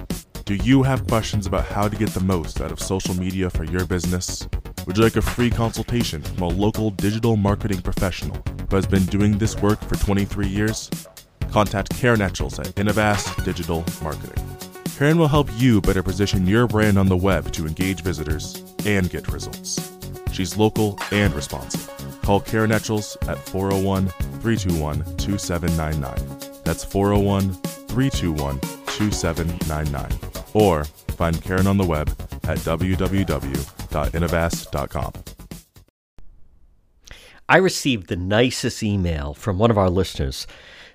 Do 0.45 0.55
you 0.55 0.83
have 0.83 1.07
questions 1.07 1.47
about 1.47 1.65
how 1.65 1.89
to 1.89 1.97
get 1.97 2.11
the 2.11 2.21
most 2.21 2.61
out 2.61 2.71
of 2.71 2.79
social 2.79 3.15
media 3.15 3.49
for 3.49 3.63
your 3.63 3.85
business? 3.85 4.47
Would 4.85 4.97
you 4.97 5.03
like 5.03 5.17
a 5.17 5.21
free 5.21 5.49
consultation 5.49 6.21
from 6.21 6.43
a 6.43 6.47
local 6.47 6.91
digital 6.91 7.35
marketing 7.35 7.81
professional 7.81 8.41
who 8.69 8.75
has 8.75 8.87
been 8.87 9.05
doing 9.07 9.37
this 9.37 9.57
work 9.57 9.81
for 9.81 9.95
23 9.95 10.47
years? 10.47 10.89
Contact 11.51 11.89
Karen 11.97 12.19
Etchels 12.19 12.59
at 12.59 12.67
Innovast 12.75 13.43
Digital 13.43 13.83
Marketing. 14.01 14.43
Karen 14.97 15.17
will 15.17 15.27
help 15.27 15.49
you 15.57 15.81
better 15.81 16.03
position 16.03 16.47
your 16.47 16.67
brand 16.67 16.97
on 16.97 17.07
the 17.07 17.17
web 17.17 17.51
to 17.51 17.67
engage 17.67 18.01
visitors 18.01 18.63
and 18.85 19.09
get 19.09 19.27
results. 19.27 19.96
She's 20.37 20.55
local 20.55 20.97
and 21.11 21.33
responsive. 21.33 21.89
Call 22.21 22.39
Karen 22.41 22.69
Etchels 22.69 23.17
at 23.27 23.39
401 23.39 24.09
321 24.39 25.17
2799. 25.17 26.61
That's 26.63 26.83
401 26.83 27.53
321 27.53 28.59
2799. 28.59 30.19
Or 30.53 30.83
find 30.83 31.41
Karen 31.41 31.65
on 31.65 31.77
the 31.77 31.83
web 31.83 32.09
at 32.43 32.59
www.innovast.com. 32.59 35.13
I 37.49 37.57
received 37.57 38.07
the 38.07 38.15
nicest 38.15 38.83
email 38.83 39.33
from 39.33 39.57
one 39.57 39.71
of 39.71 39.77
our 39.79 39.89
listeners 39.89 40.45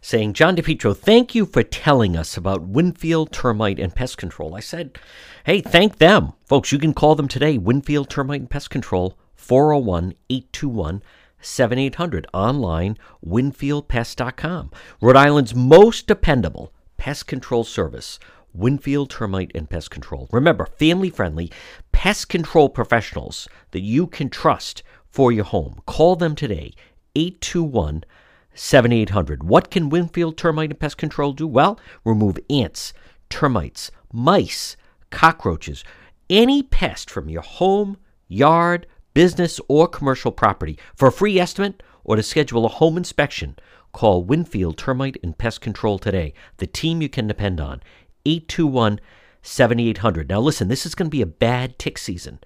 saying, 0.01 0.35
John 0.35 0.55
DePietro, 0.55 0.97
thank 0.97 1.35
you 1.35 1.47
for 1.47 1.65
telling 1.65 2.17
us 2.17 2.37
about 2.37 2.63
Winfield 2.63 3.33
Termite 3.33 3.81
and 3.81 3.93
Pest 3.93 4.19
Control. 4.19 4.55
I 4.55 4.61
said, 4.61 4.97
hey, 5.43 5.61
thank 5.61 5.99
them. 5.99 6.35
Folks, 6.45 6.71
you 6.71 6.79
can 6.79 6.95
call 6.95 7.17
them 7.17 7.27
today, 7.27 7.59
Winfield 7.59 8.09
Termite 8.09 8.43
and 8.43 8.51
Pest 8.51 8.71
Control, 8.71 9.19
401 9.43 10.15
821 10.31 11.03
7800. 11.41 12.27
Online, 12.33 12.97
winfieldpest.com. 13.27 14.71
Rhode 15.01 15.17
Island's 15.17 15.55
most 15.55 16.07
dependable 16.07 16.73
pest 16.97 17.27
control 17.27 17.65
service. 17.65 18.19
Winfield 18.55 19.09
Termite 19.11 19.51
and 19.55 19.69
Pest 19.69 19.91
Control. 19.91 20.29
Remember, 20.31 20.67
family 20.67 21.09
friendly 21.11 21.51
pest 21.91 22.29
control 22.29 22.69
professionals 22.69 23.49
that 23.71 23.81
you 23.81 24.07
can 24.07 24.29
trust 24.29 24.83
for 25.11 25.33
your 25.33 25.45
home. 25.45 25.81
Call 25.87 26.17
them 26.17 26.35
today, 26.35 26.73
821 27.17 28.05
7800. 28.55 29.43
What 29.43 29.71
can 29.71 29.89
Winfield 29.89 30.37
Termite 30.37 30.71
and 30.71 30.79
Pest 30.79 30.99
Control 30.99 31.33
do? 31.33 31.47
Well, 31.47 31.81
remove 32.05 32.39
ants, 32.51 32.93
termites, 33.31 33.91
mice, 34.13 34.77
cockroaches, 35.11 35.83
any 36.29 36.63
pest 36.63 37.11
from 37.11 37.31
your 37.31 37.43
home, 37.43 37.97
yard, 38.29 38.87
business, 39.15 39.61
or 39.69 39.89
commercial 39.89 40.33
property. 40.33 40.79
For 40.95 41.09
a 41.09 41.13
free 41.13 41.39
estimate 41.39 41.83
or 42.05 42.17
to 42.17 42.23
schedule 42.23 42.65
a 42.65 42.69
home 42.69 42.97
inspection, 42.97 43.57
call 43.93 44.25
Winfield 44.25 44.77
Termite 44.79 45.19
and 45.23 45.37
Pest 45.37 45.61
Control 45.61 45.99
today. 45.99 46.35
The 46.57 46.67
team 46.67 47.03
you 47.03 47.09
can 47.09 47.27
depend 47.27 47.61
on. 47.61 47.83
821 48.25 49.01
7800. 49.43 50.29
Now, 50.29 50.41
listen, 50.41 50.69
this 50.69 50.87
is 50.87 50.95
going 50.95 51.07
to 51.07 51.17
be 51.17 51.23
a 51.23 51.27
bad 51.27 51.79
tick 51.79 51.99
season, 51.99 52.39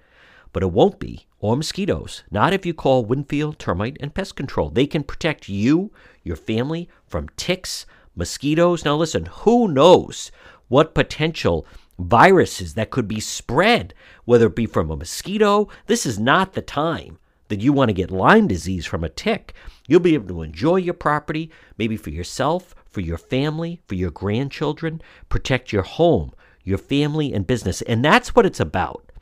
but 0.51 0.63
it 0.63 0.71
won't 0.71 0.99
be, 0.99 1.27
or 1.39 1.55
mosquitoes. 1.55 2.23
Not 2.31 2.53
if 2.53 2.65
you 2.65 2.73
call 2.73 3.05
Winfield 3.05 3.59
Termite 3.59 3.97
and 3.99 4.13
Pest 4.13 4.35
Control. 4.35 4.69
They 4.69 4.87
can 4.87 5.03
protect 5.03 5.47
you, 5.47 5.91
your 6.23 6.35
family, 6.35 6.89
from 7.05 7.29
ticks, 7.37 7.85
mosquitoes. 8.15 8.83
Now, 8.83 8.95
listen, 8.95 9.27
who 9.27 9.67
knows 9.67 10.31
what 10.67 10.95
potential 10.95 11.65
viruses 11.99 12.73
that 12.73 12.89
could 12.89 13.07
be 13.07 13.19
spread, 13.19 13.93
whether 14.27 14.47
it 14.47 14.55
be 14.57 14.65
from 14.65 14.91
a 14.91 14.97
mosquito. 14.97 15.69
This 15.85 16.05
is 16.05 16.19
not 16.19 16.51
the 16.51 16.61
time 16.61 17.17
that 17.47 17.61
you 17.61 17.71
want 17.71 17.87
to 17.87 17.93
get 17.93 18.11
Lyme 18.11 18.45
disease 18.45 18.85
from 18.85 19.05
a 19.05 19.09
tick. 19.09 19.53
You'll 19.87 20.01
be 20.01 20.15
able 20.15 20.27
to 20.27 20.41
enjoy 20.41 20.75
your 20.75 20.95
property, 20.95 21.49
maybe 21.77 21.95
for 21.95 22.09
yourself, 22.09 22.75
for 22.89 22.99
your 22.99 23.17
family, 23.17 23.79
for 23.87 23.95
your 23.95 24.11
grandchildren, 24.11 25.01
protect 25.29 25.71
your 25.71 25.83
home, 25.83 26.33
your 26.65 26.77
family, 26.77 27.31
and 27.31 27.47
business. 27.47 27.81
And 27.83 28.03
that's 28.03 28.35
what 28.35 28.45
it's 28.45 28.59
about 28.59 29.13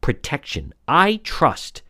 protection. 0.00 0.72
I 0.88 1.20
trust 1.22 1.82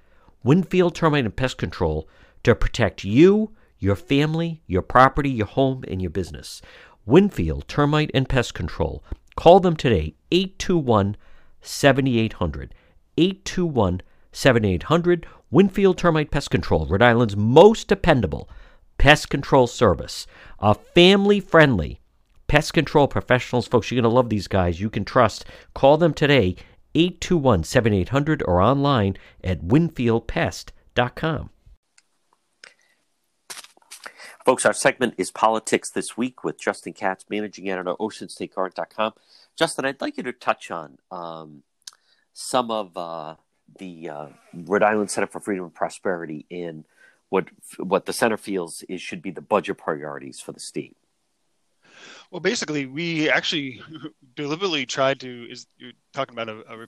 Winfield 0.43 0.97
Termite 0.97 1.25
and 1.25 1.37
Pest 1.37 1.59
Control 1.59 2.09
to 2.43 2.57
protect 2.57 3.05
you, 3.05 3.53
your 3.79 3.95
family, 3.95 4.61
your 4.67 4.83
property, 4.83 5.31
your 5.31 5.47
home, 5.47 5.85
and 5.87 6.03
your 6.03 6.11
business. 6.11 6.63
Winfield 7.05 7.69
Termite 7.69 8.11
and 8.13 8.29
Pest 8.29 8.55
Control. 8.55 9.05
Call 9.37 9.61
them 9.61 9.77
today, 9.77 10.17
821 10.33 11.17
7800. 11.67 12.75
821 13.19 14.03
7800. 14.33 15.27
Winfield 15.51 15.97
Termite 15.97 16.31
Pest 16.31 16.51
Control, 16.51 16.87
Rhode 16.87 17.03
Island's 17.03 17.37
most 17.37 17.89
dependable 17.89 18.49
pest 18.99 19.31
control 19.31 19.67
service. 19.67 20.27
A 20.59 20.75
family 20.75 21.41
friendly 21.41 22.01
pest 22.49 22.73
control 22.73 23.09
professionals. 23.09 23.67
Folks, 23.67 23.91
you're 23.91 24.01
going 24.01 24.11
to 24.11 24.15
love 24.15 24.31
these 24.31 24.49
guys. 24.49 24.81
You 24.81 24.91
can 24.91 25.05
trust. 25.05 25.45
Call 25.75 25.97
them 25.97 26.15
today, 26.15 26.57
821 26.95 27.65
7800, 27.65 28.43
or 28.47 28.61
online 28.61 29.17
at 29.45 29.63
winfieldpest.com. 29.63 31.51
Folks, 34.45 34.65
our 34.65 34.73
segment 34.73 35.15
is 35.19 35.33
Politics 35.33 35.91
This 35.91 36.17
Week 36.17 36.45
with 36.45 36.61
Justin 36.61 36.93
Katz, 36.93 37.25
managing 37.29 37.69
editor 37.69 37.91
of 37.91 37.99
OceanStateCurrent.com. 37.99 39.13
Justin, 39.57 39.87
I'd 39.87 40.01
like 40.01 40.17
you 40.19 40.23
to 40.25 40.33
touch 40.33 40.71
on 40.71 40.99
um, 41.11 41.63
some 42.35 42.71
of 42.71 42.97
uh, 42.97 43.37
the 43.79 44.11
uh, 44.11 44.27
Rhode 44.55 44.83
Island 44.83 45.11
Center 45.11 45.27
for 45.27 45.41
Freedom 45.41 45.65
and 45.65 45.75
Prosperity 45.75 46.45
in 46.51 46.85
what 47.29 47.49
what 47.79 48.07
the 48.07 48.13
center 48.13 48.37
feels 48.37 48.83
is 48.89 49.01
should 49.01 49.23
be 49.23 49.31
the 49.31 49.41
budget 49.41 49.79
priorities 49.79 50.41
for 50.41 50.53
the 50.53 50.61
state. 50.61 50.97
Well, 52.31 52.41
basically, 52.41 52.87
we 52.87 53.31
actually 53.31 53.81
deliberately 54.37 54.87
tried 54.87 55.21
to. 55.21 55.47
Is 55.51 55.67
you're 55.79 55.93
talking 56.13 56.39
about 56.39 56.49
a, 56.49 56.59
a, 56.73 56.87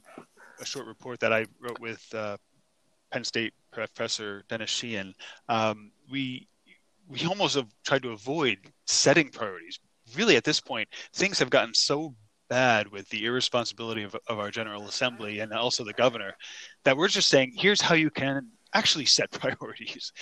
a 0.61 0.67
short 0.67 0.87
report 0.87 1.21
that 1.21 1.33
I 1.33 1.47
wrote 1.61 1.81
with 1.81 2.07
uh, 2.15 2.37
Penn 3.11 3.25
State 3.25 3.55
professor 3.73 4.45
Dennis 4.49 4.71
Sheehan. 4.71 5.15
Um, 5.49 5.91
we 6.11 6.49
we 7.09 7.25
almost 7.27 7.57
have 7.57 7.69
tried 7.85 8.03
to 8.03 8.11
avoid 8.11 8.59
setting 8.87 9.31
priorities. 9.31 9.81
Really, 10.15 10.37
at 10.37 10.45
this 10.45 10.61
point, 10.61 10.89
things 11.15 11.39
have 11.39 11.51
gotten 11.51 11.75
so 11.75 12.15
bad 12.49 12.89
with 12.89 13.09
the 13.09 13.25
irresponsibility 13.25 14.03
of, 14.03 14.17
of 14.27 14.39
our 14.39 14.51
General 14.51 14.87
Assembly 14.87 15.41
and 15.41 15.53
also 15.53 15.85
the 15.85 15.93
governor 15.93 16.35
that 16.85 16.97
we're 16.97 17.09
just 17.09 17.29
saying, 17.29 17.53
here's 17.57 17.81
how 17.81 17.95
you 17.95 18.11
can 18.11 18.49
actually 18.75 19.05
set 19.05 19.31
priorities. 19.41 20.13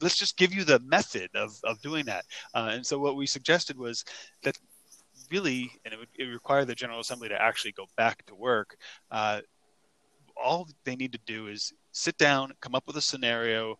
Let's 0.00 0.16
just 0.16 0.36
give 0.36 0.54
you 0.54 0.64
the 0.64 0.80
method 0.80 1.30
of, 1.34 1.58
of 1.64 1.80
doing 1.80 2.06
that. 2.06 2.24
Uh, 2.54 2.70
and 2.72 2.86
so 2.86 2.98
what 2.98 3.16
we 3.16 3.26
suggested 3.26 3.78
was 3.78 4.04
that 4.42 4.56
really, 5.30 5.70
and 5.84 5.94
it 5.94 5.98
would 5.98 6.08
it 6.18 6.24
require 6.24 6.64
the 6.64 6.74
General 6.74 7.00
Assembly 7.00 7.28
to 7.28 7.40
actually 7.40 7.72
go 7.72 7.86
back 7.96 8.24
to 8.26 8.34
work. 8.34 8.76
Uh, 9.10 9.40
all 10.36 10.68
they 10.84 10.96
need 10.96 11.12
to 11.12 11.20
do 11.26 11.46
is 11.46 11.72
sit 11.92 12.16
down, 12.18 12.52
come 12.60 12.74
up 12.74 12.86
with 12.86 12.96
a 12.96 13.00
scenario, 13.00 13.78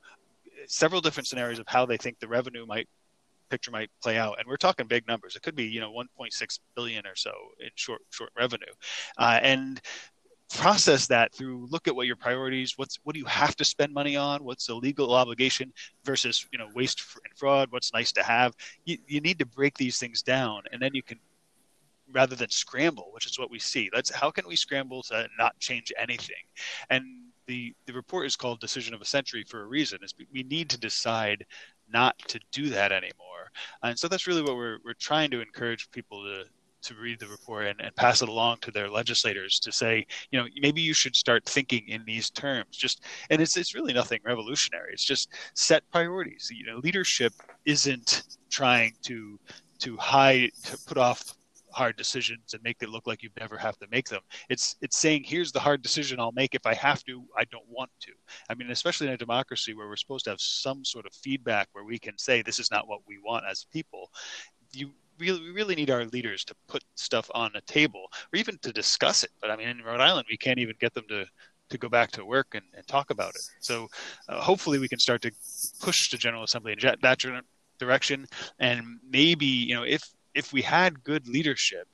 several 0.66 1.00
different 1.00 1.26
scenarios 1.26 1.58
of 1.58 1.66
how 1.68 1.84
they 1.84 1.96
think 1.96 2.18
the 2.18 2.28
revenue 2.28 2.64
might 2.64 2.88
picture 3.50 3.70
might 3.70 3.90
play 4.02 4.18
out. 4.18 4.38
And 4.38 4.48
we're 4.48 4.56
talking 4.56 4.86
big 4.86 5.06
numbers. 5.06 5.36
It 5.36 5.42
could 5.42 5.56
be 5.56 5.64
you 5.64 5.80
know 5.80 5.92
1.6 5.92 6.58
billion 6.74 7.06
or 7.06 7.16
so 7.16 7.32
in 7.60 7.70
short 7.74 8.02
short 8.10 8.30
revenue. 8.36 8.72
Uh, 9.18 9.38
and 9.42 9.80
process 10.52 11.06
that 11.08 11.34
through 11.34 11.66
look 11.70 11.88
at 11.88 11.96
what 11.96 12.06
your 12.06 12.14
priorities 12.16 12.74
what's 12.76 12.98
what 13.02 13.14
do 13.14 13.18
you 13.18 13.24
have 13.24 13.56
to 13.56 13.64
spend 13.64 13.92
money 13.92 14.16
on? 14.16 14.44
What's 14.44 14.68
a 14.68 14.74
legal 14.74 15.14
obligation 15.14 15.72
versus 16.04 16.46
you 16.52 16.58
know 16.58 16.68
waste 16.74 17.02
and 17.24 17.36
fraud? 17.36 17.72
What's 17.72 17.92
nice 17.92 18.12
to 18.12 18.22
have? 18.22 18.54
You, 18.84 18.98
you 19.06 19.20
need 19.20 19.38
to 19.38 19.46
break 19.46 19.76
these 19.76 19.98
things 19.98 20.22
down 20.22 20.62
and 20.72 20.80
then 20.80 20.90
you 20.94 21.02
can 21.02 21.18
rather 22.12 22.36
than 22.36 22.50
scramble 22.50 23.08
which 23.12 23.26
is 23.26 23.38
what 23.38 23.50
we 23.50 23.58
see 23.58 23.88
let's 23.94 24.10
how 24.10 24.30
can 24.30 24.46
we 24.46 24.54
scramble 24.54 25.02
to 25.04 25.26
not 25.38 25.58
change 25.58 25.92
anything? 25.98 26.44
And 26.90 27.04
the 27.46 27.74
the 27.86 27.92
report 27.92 28.26
is 28.26 28.36
called 28.36 28.60
decision 28.60 28.94
of 28.94 29.00
a 29.00 29.04
century 29.04 29.44
for 29.48 29.62
a 29.62 29.66
reason. 29.66 29.98
Is 30.02 30.14
we 30.32 30.42
need 30.42 30.70
to 30.70 30.78
decide 30.78 31.44
not 31.92 32.18
to 32.28 32.40
do 32.52 32.68
that 32.70 32.92
anymore. 32.92 33.50
And 33.82 33.98
so 33.98 34.08
that's 34.08 34.26
really 34.26 34.42
what 34.42 34.56
we're, 34.56 34.78
we're 34.84 34.94
trying 34.94 35.30
to 35.30 35.40
encourage 35.40 35.90
people 35.90 36.24
to 36.24 36.44
to 36.82 36.94
read 36.96 37.18
the 37.18 37.26
report 37.26 37.66
and, 37.66 37.80
and 37.80 37.96
pass 37.96 38.20
it 38.20 38.28
along 38.28 38.58
to 38.58 38.70
their 38.70 38.90
legislators 38.90 39.58
to 39.58 39.72
say 39.72 40.06
you 40.30 40.38
know 40.38 40.46
maybe 40.60 40.82
you 40.82 40.92
should 40.92 41.16
start 41.16 41.44
thinking 41.46 41.82
in 41.88 42.04
these 42.04 42.30
terms. 42.30 42.76
Just 42.76 43.02
and 43.30 43.40
it's 43.40 43.56
it's 43.56 43.74
really 43.74 43.92
nothing 43.92 44.20
revolutionary. 44.24 44.92
It's 44.92 45.04
just 45.04 45.30
set 45.54 45.82
priorities. 45.90 46.50
You 46.54 46.66
know 46.66 46.78
leadership 46.78 47.32
isn't 47.64 48.24
trying 48.50 48.92
to 49.02 49.38
to 49.80 49.96
hide 49.96 50.50
to 50.64 50.78
put 50.86 50.98
off 50.98 51.34
hard 51.74 51.96
decisions 51.96 52.54
and 52.54 52.62
make 52.62 52.82
it 52.82 52.88
look 52.88 53.06
like 53.06 53.22
you 53.22 53.30
never 53.38 53.56
have 53.56 53.78
to 53.78 53.86
make 53.90 54.08
them. 54.08 54.22
It's 54.48 54.76
it's 54.80 54.98
saying 54.98 55.24
here's 55.24 55.52
the 55.52 55.60
hard 55.60 55.82
decision 55.82 56.20
I'll 56.20 56.32
make 56.32 56.54
if 56.54 56.66
I 56.66 56.74
have 56.74 57.04
to. 57.04 57.24
I 57.36 57.44
don't 57.44 57.68
want 57.68 57.90
to. 58.00 58.12
I 58.48 58.54
mean, 58.54 58.70
especially 58.70 59.08
in 59.08 59.12
a 59.12 59.18
democracy 59.18 59.74
where 59.74 59.88
we're 59.88 59.96
supposed 59.96 60.24
to 60.24 60.30
have 60.30 60.40
some 60.40 60.84
sort 60.84 61.06
of 61.06 61.14
feedback 61.14 61.68
where 61.72 61.84
we 61.84 61.98
can 61.98 62.16
say 62.18 62.42
this 62.42 62.58
is 62.58 62.70
not 62.70 62.88
what 62.88 63.00
we 63.06 63.18
want 63.18 63.44
as 63.50 63.66
people. 63.72 64.10
You 64.72 64.90
really, 65.18 65.40
we 65.40 65.50
really 65.50 65.74
need 65.74 65.90
our 65.90 66.04
leaders 66.06 66.44
to 66.44 66.54
put 66.68 66.84
stuff 66.94 67.30
on 67.34 67.50
a 67.54 67.60
table 67.62 68.04
or 68.32 68.36
even 68.38 68.58
to 68.58 68.72
discuss 68.72 69.24
it. 69.24 69.30
But 69.40 69.50
I 69.50 69.56
mean, 69.56 69.68
in 69.68 69.82
Rhode 69.82 70.00
Island, 70.00 70.26
we 70.30 70.36
can't 70.36 70.58
even 70.58 70.76
get 70.80 70.94
them 70.94 71.04
to 71.08 71.26
to 71.70 71.78
go 71.78 71.88
back 71.88 72.10
to 72.12 72.24
work 72.24 72.48
and, 72.54 72.64
and 72.76 72.86
talk 72.86 73.10
about 73.10 73.30
it. 73.30 73.40
So 73.60 73.88
uh, 74.28 74.40
hopefully 74.40 74.78
we 74.78 74.88
can 74.88 74.98
start 74.98 75.22
to 75.22 75.32
push 75.80 76.10
the 76.10 76.18
General 76.18 76.44
Assembly 76.44 76.72
in 76.72 76.78
that 77.02 77.18
direction. 77.78 78.26
And 78.58 78.98
maybe 79.08 79.46
you 79.46 79.74
know 79.74 79.82
if 79.82 80.02
if 80.34 80.52
we 80.52 80.62
had 80.62 81.04
good 81.04 81.28
leadership, 81.28 81.88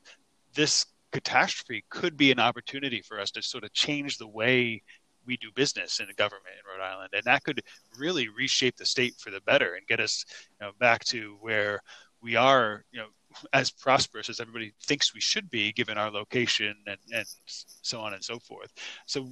this 0.55 0.86
catastrophe 1.12 1.84
could 1.91 2.16
be 2.16 2.30
an 2.30 2.41
opportunity 2.41 3.03
for 3.03 3.20
us 3.20 3.30
to 3.32 3.43
sort 3.43 3.64
of 3.64 3.72
change 3.72 4.18
the 4.18 4.28
way 4.28 4.82
we 5.26 5.36
do 5.36 5.49
business 5.55 6.01
in 6.01 6.07
the 6.07 6.14
government 6.14 6.55
in 6.59 6.70
Rhode 6.70 6.84
Island, 6.84 7.11
and 7.12 7.22
that 7.24 7.45
could 7.45 7.62
really 7.99 8.28
reshape 8.28 8.76
the 8.76 8.86
state 8.86 9.14
for 9.18 9.30
the 9.30 9.41
better 9.43 9.74
and 9.74 9.86
get 9.86 10.01
us 10.01 10.24
you 10.59 10.66
know, 10.66 10.72
back 10.78 11.05
to 11.07 11.36
where 11.41 11.80
we 12.22 12.36
are, 12.36 12.84
you 12.91 13.01
know, 13.01 13.07
as 13.53 13.70
prosperous 13.70 14.28
as 14.28 14.41
everybody 14.41 14.72
thinks 14.82 15.14
we 15.14 15.20
should 15.20 15.49
be, 15.51 15.72
given 15.72 15.97
our 15.97 16.11
location 16.11 16.74
and, 16.86 16.97
and 17.12 17.26
so 17.47 18.01
on 18.01 18.14
and 18.14 18.24
so 18.24 18.38
forth. 18.38 18.72
So 19.07 19.30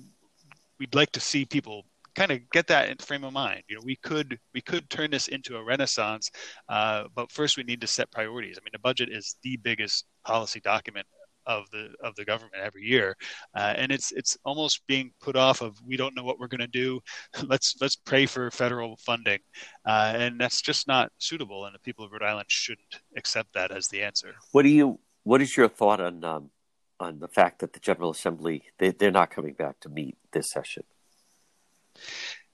we'd 0.79 0.95
like 0.95 1.11
to 1.13 1.21
see 1.21 1.45
people 1.45 1.85
kind 2.19 2.33
of 2.33 2.51
get 2.51 2.67
that 2.67 2.89
in 2.89 2.97
frame 2.97 3.23
of 3.23 3.33
mind. 3.33 3.63
You 3.69 3.77
know, 3.77 3.83
we 3.85 3.97
could 3.97 4.39
we 4.53 4.61
could 4.61 4.91
turn 4.91 5.11
this 5.11 5.29
into 5.29 5.57
a 5.57 5.65
renaissance, 5.65 6.31
uh, 6.69 7.05
but 7.15 7.31
first 7.31 7.57
we 7.57 7.63
need 7.63 7.81
to 7.81 7.87
set 7.87 8.11
priorities. 8.11 8.59
I 8.59 8.65
mean, 8.65 8.73
the 8.73 8.81
budget 8.81 9.09
is 9.11 9.37
the 9.43 9.57
biggest 9.59 10.05
policy 10.25 10.61
document 10.61 11.07
of 11.47 11.71
the 11.71 11.95
of 12.03 12.17
the 12.17 12.25
government 12.25 12.61
every 12.61 12.83
year, 12.83 13.17
uh, 13.55 13.75
and 13.77 13.93
it's 13.93 14.11
it's 14.13 14.37
almost 14.45 14.87
being 14.89 15.13
put 15.21 15.37
off 15.37 15.63
of 15.63 15.79
we 15.87 15.97
don't 15.97 16.15
know 16.17 16.25
what 16.25 16.41
we're 16.41 16.49
going 16.49 16.61
to 16.61 16.67
do. 16.67 17.01
let's 17.47 17.77
let's 17.81 17.97
pray 17.97 18.27
for 18.27 18.51
federal 18.51 18.97
funding, 18.97 19.39
uh, 19.87 20.13
and 20.17 20.41
that's 20.41 20.61
just 20.61 20.89
not 20.89 21.13
suitable. 21.19 21.67
And 21.67 21.75
the 21.75 21.79
people 21.79 22.05
of 22.05 22.11
Rhode 22.11 22.25
Island 22.25 22.47
shouldn't 22.49 23.01
accept 23.17 23.55
that 23.55 23.71
as 23.71 23.87
the 23.89 24.03
answer. 24.03 24.35
What 24.51 24.63
do 24.65 24.71
you? 24.71 24.99
What 25.23 25.41
is 25.41 25.57
your 25.57 25.69
thought 25.69 26.01
on 26.01 26.25
um, 26.25 26.51
on 26.99 27.21
the 27.21 27.29
fact 27.29 27.61
that 27.61 27.75
the 27.75 27.81
General 27.81 28.11
Assembly 28.11 28.65
they, 28.79 28.91
they're 28.91 29.13
not 29.13 29.31
coming 29.31 29.53
back 29.53 29.79
to 29.81 29.89
meet 29.89 30.17
this 30.33 30.51
session? 30.51 30.83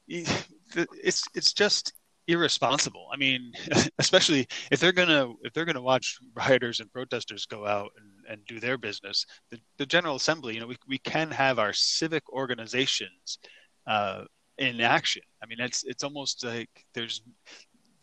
It's 0.09 1.23
it's 1.35 1.53
just 1.53 1.93
irresponsible. 2.27 3.09
I 3.13 3.17
mean, 3.17 3.53
especially 3.99 4.47
if 4.71 4.81
they're 4.81 4.93
gonna 4.93 5.33
if 5.43 5.53
they're 5.53 5.65
gonna 5.65 5.81
watch 5.81 6.19
rioters 6.35 6.81
and 6.81 6.93
protesters 6.93 7.47
go 7.47 7.67
out 7.67 7.91
and, 7.99 8.11
and 8.33 8.47
do 8.47 8.61
their 8.61 8.79
business, 8.79 9.25
the, 9.51 9.59
the 9.79 9.87
General 9.87 10.17
Assembly, 10.17 10.55
you 10.55 10.61
know, 10.61 10.67
we 10.67 10.77
we 10.89 10.99
can 10.99 11.31
have 11.31 11.59
our 11.59 11.73
civic 11.73 12.23
organizations 12.33 13.39
uh, 13.87 14.25
in 14.59 14.81
action. 14.81 15.23
I 15.43 15.47
mean, 15.47 15.61
it's 15.61 15.85
it's 15.85 16.05
almost 16.05 16.45
like 16.45 16.71
there's 16.95 17.23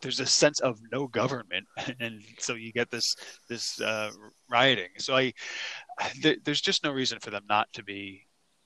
there's 0.02 0.20
a 0.20 0.26
sense 0.26 0.60
of 0.60 0.80
no 0.92 1.08
government, 1.08 1.66
and 2.00 2.22
so 2.40 2.56
you 2.56 2.72
get 2.72 2.90
this 2.92 3.16
this 3.50 3.80
uh, 3.82 4.12
rioting. 4.50 4.90
So 4.98 5.16
I, 5.16 5.34
there, 6.22 6.36
there's 6.44 6.62
just 6.62 6.84
no 6.84 6.92
reason 6.92 7.20
for 7.20 7.30
them 7.30 7.44
not 7.48 7.72
to 7.74 7.84
be 7.84 8.26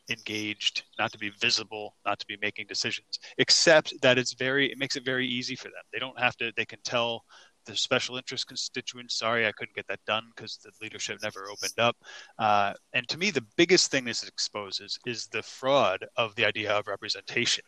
engaged, 0.09 0.83
not 0.99 1.11
to 1.11 1.17
be 1.17 1.31
visible, 1.39 1.95
not 2.05 2.19
to 2.19 2.25
be 2.27 2.37
making 2.41 2.67
decisions, 2.67 3.19
except 3.37 3.93
that 4.01 4.17
it's 4.17 4.33
very, 4.33 4.71
it 4.71 4.77
makes 4.77 4.95
it 4.95 5.05
very 5.05 5.27
easy 5.27 5.55
for 5.55 5.65
them. 5.65 5.83
They 5.91 5.99
don't 5.99 6.19
have 6.19 6.35
to, 6.37 6.51
they 6.55 6.65
can 6.65 6.79
tell 6.83 7.23
the 7.65 7.75
special 7.75 8.15
interest 8.15 8.47
constituents, 8.47 9.17
sorry, 9.17 9.47
I 9.47 9.51
couldn't 9.51 9.75
get 9.75 9.87
that 9.87 9.99
done 10.05 10.25
because 10.35 10.57
the 10.57 10.71
leadership 10.81 11.17
never 11.23 11.49
opened 11.49 11.79
up. 11.79 11.97
Uh, 12.37 12.73
and 12.93 13.07
to 13.09 13.17
me, 13.17 13.31
the 13.31 13.45
biggest 13.57 13.89
thing 13.89 14.05
this 14.05 14.23
exposes 14.23 14.99
is 15.05 15.27
the 15.27 15.41
fraud 15.41 16.05
of 16.15 16.35
the 16.35 16.45
idea 16.45 16.71
of 16.71 16.87
representation. 16.87 17.63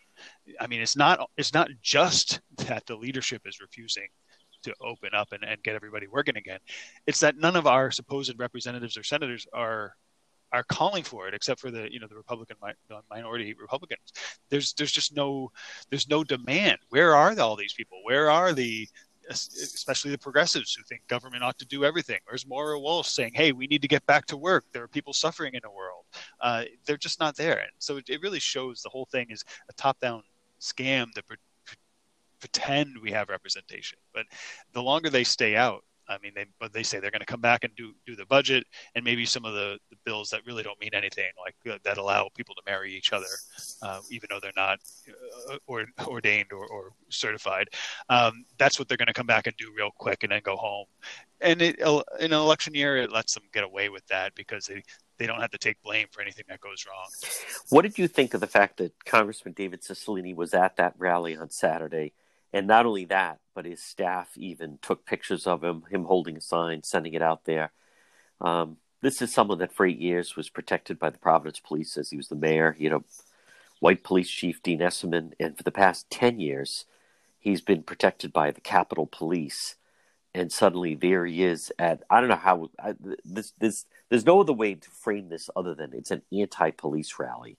I 0.60 0.68
mean, 0.68 0.82
it's 0.82 0.96
not, 0.96 1.28
it's 1.38 1.54
not 1.54 1.70
just 1.82 2.42
that 2.68 2.86
the 2.86 2.96
leadership 2.96 3.42
is 3.46 3.60
refusing 3.60 4.08
to 4.64 4.74
open 4.82 5.10
up 5.14 5.30
and, 5.32 5.44
and 5.44 5.62
get 5.64 5.76
everybody 5.76 6.08
working 6.08 6.38
again. 6.38 6.60
It's 7.08 7.20
that 7.22 7.38
none 7.38 7.56
of 7.56 7.68
our 7.68 7.90
supposed 7.90 8.38
representatives 8.38 8.98
or 8.98 9.04
senators 9.04 9.48
are 9.54 9.94
are 10.54 10.64
calling 10.64 11.04
for 11.04 11.28
it, 11.28 11.34
except 11.34 11.60
for 11.60 11.72
the 11.72 11.91
you 11.91 12.00
know 12.00 12.08
the 12.08 12.16
Republican 12.16 12.58
the 12.89 13.02
minority 13.10 13.54
Republicans. 13.60 14.14
There's 14.50 14.74
there's 14.74 14.91
just 14.91 15.16
no 15.16 15.52
there's 15.89 16.10
no 16.10 16.24
demand. 16.24 16.80
Where 16.89 17.16
are 17.16 17.38
all 17.39 17.56
these 17.56 17.74
people? 17.74 18.00
Where 18.04 18.30
are 18.30 18.54
the 18.54 18.88
especially 19.30 20.12
the 20.12 20.18
progressives 20.18 20.74
who 20.74 20.84
think 20.84 21.06
government 21.08 21.43
ought 21.43 21.58
to 21.60 21.66
do 21.66 21.84
everything. 21.84 22.20
Where's 22.26 22.48
Moira 22.48 22.80
Walsh 22.80 23.10
saying, 23.10 23.34
"Hey, 23.34 23.52
we 23.52 23.68
need 23.68 23.82
to 23.82 23.88
get 23.88 24.06
back 24.06 24.26
to 24.28 24.38
work. 24.38 24.66
There 24.72 24.84
are 24.84 24.88
people 24.88 25.14
suffering 25.14 25.54
in 25.54 25.62
the 25.64 25.72
world." 25.72 26.06
Uh, 26.39 26.64
they're 26.86 26.98
just 26.98 27.20
not 27.20 27.36
there, 27.36 27.60
and 27.60 27.72
so 27.78 27.98
it, 27.98 28.10
it, 28.10 28.22
really 28.22 28.39
shows 28.39 28.82
the 28.82 28.89
whole 28.89 29.06
thing 29.06 29.28
is 29.30 29.43
a 29.70 29.74
top-down 29.74 30.24
scam 30.60 31.12
that 31.14 31.28
pre- 31.28 31.38
pretend 32.39 32.98
we 33.02 33.12
have 33.12 33.30
representation. 33.30 34.00
But 34.14 34.26
the 34.74 34.84
longer 34.84 35.10
they 35.10 35.24
stay 35.24 35.56
out, 35.56 35.84
I 36.10 36.18
mean, 36.20 36.32
they 36.36 36.45
but 36.60 36.74
they 36.74 36.84
say 36.84 36.99
they're 36.99 37.12
going 37.12 37.20
to 37.20 37.26
come 37.26 37.41
back 37.41 37.64
and 37.64 37.76
do 37.76 37.93
do 38.05 38.16
the 38.16 38.26
budget 38.26 38.66
and 38.95 39.03
maybe 39.03 39.26
some 39.26 39.45
of 39.45 39.53
the, 39.53 39.78
the 39.89 39.97
bills 40.05 40.30
that 40.30 40.45
really 40.45 40.64
don't 40.64 40.80
mean 40.80 40.93
anything, 40.93 41.32
like 41.43 41.55
uh, 41.74 41.78
that 41.84 41.97
allow 41.97 42.30
people 42.36 42.55
to 42.55 42.62
marry 42.66 42.93
each 42.93 43.14
other, 43.14 43.26
uh, 43.82 43.99
even 44.10 44.28
though 44.30 44.39
they're 44.39 44.51
not 44.55 44.80
uh, 45.51 45.58
or, 45.68 45.86
ordained 46.05 46.51
or, 46.51 46.66
or 46.68 46.91
certified. 47.10 47.68
Um, 48.10 48.45
that's 48.58 48.80
what 48.80 48.88
they're 48.88 48.97
going 48.97 49.08
to 49.08 49.14
come 49.14 49.28
back 49.28 49.47
and 49.47 49.55
do 49.58 49.74
real 49.76 49.91
quick 49.97 50.24
and 50.24 50.32
then 50.32 50.41
go 50.43 50.55
home. 50.55 50.86
And 51.41 51.62
it, 51.62 51.80
in 51.80 52.03
an 52.20 52.34
election 52.34 52.74
year, 52.74 52.97
it 52.97 53.12
lets 53.12 53.34
them 53.34 53.43
get 53.53 53.64
away 53.64 53.89
with 53.89 54.05
that 54.08 54.34
because 54.36 54.66
they 54.66 54.84
they 55.18 55.26
don't 55.26 55.41
have 55.41 55.51
to 55.51 55.58
take 55.58 55.82
blame 55.82 56.08
for 56.12 56.22
anything 56.22 56.45
that 56.47 56.62
goes 56.62 56.86
wrong. 56.88 57.08
What 57.70 57.82
did 57.82 57.97
you 57.97 58.08
think 58.08 58.34
of 58.34 58.41
the 58.41 58.47
fact 58.47 58.78
that 58.78 58.93
Congressman 59.05 59.53
David 59.53 59.82
Cicilline 59.82 60.36
was 60.36 60.53
at 60.53 60.78
that 60.78 60.93
rally 60.97 61.36
on 61.36 61.49
Saturday? 61.49 62.14
And 62.53 62.68
not 62.68 62.86
only 62.86 63.05
that, 63.05 63.39
but 63.58 63.66
his 63.66 63.82
staff 63.82 64.38
even 64.38 64.78
took 64.84 65.03
pictures 65.03 65.47
of 65.47 65.64
him, 65.64 65.82
him 65.89 66.03
holding 66.03 66.38
a 66.38 66.41
sign, 66.41 66.84
sending 66.84 67.16
it 67.16 67.24
out 67.24 67.45
there. 67.45 67.72
Um, 68.39 68.78
this 69.01 69.20
is 69.20 69.34
someone 69.34 69.58
that 69.58 69.74
for 69.74 69.84
eight 69.84 69.97
years 69.97 70.36
was 70.36 70.47
protected 70.47 70.99
by 70.99 71.10
the 71.10 71.18
Providence 71.18 71.60
Police 71.60 71.97
as 71.97 72.12
he 72.12 72.18
was 72.18 72.28
the 72.28 72.36
mayor. 72.36 72.76
You 72.78 72.91
know, 72.91 73.03
white 73.80 74.03
police 74.03 74.30
chief 74.30 74.62
Dean 74.62 74.78
Esserman, 74.78 75.34
and 75.39 75.58
for 75.58 75.64
the 75.64 75.72
past 75.72 76.08
ten 76.12 76.39
years, 76.39 76.86
he's 77.39 77.62
been 77.62 77.82
protected 77.82 78.32
by 78.32 78.51
the 78.51 78.62
Capitol 78.62 79.08
Police. 79.08 79.76
And 80.36 80.51
suddenly, 80.51 80.93
there 80.93 81.26
he 81.26 81.41
is 81.41 81.74
at 81.80 82.03
I 82.12 82.20
don't 82.20 82.30
know 82.30 82.36
how 82.36 82.70
I, 82.78 82.93
this 83.26 83.53
this 83.60 83.88
there's 84.10 84.28
no 84.28 84.39
other 84.39 84.53
way 84.53 84.76
to 84.76 84.89
frame 84.91 85.30
this 85.30 85.49
other 85.55 85.74
than 85.74 85.95
it's 85.95 86.12
an 86.12 86.22
anti-police 86.32 87.18
rally. 87.18 87.58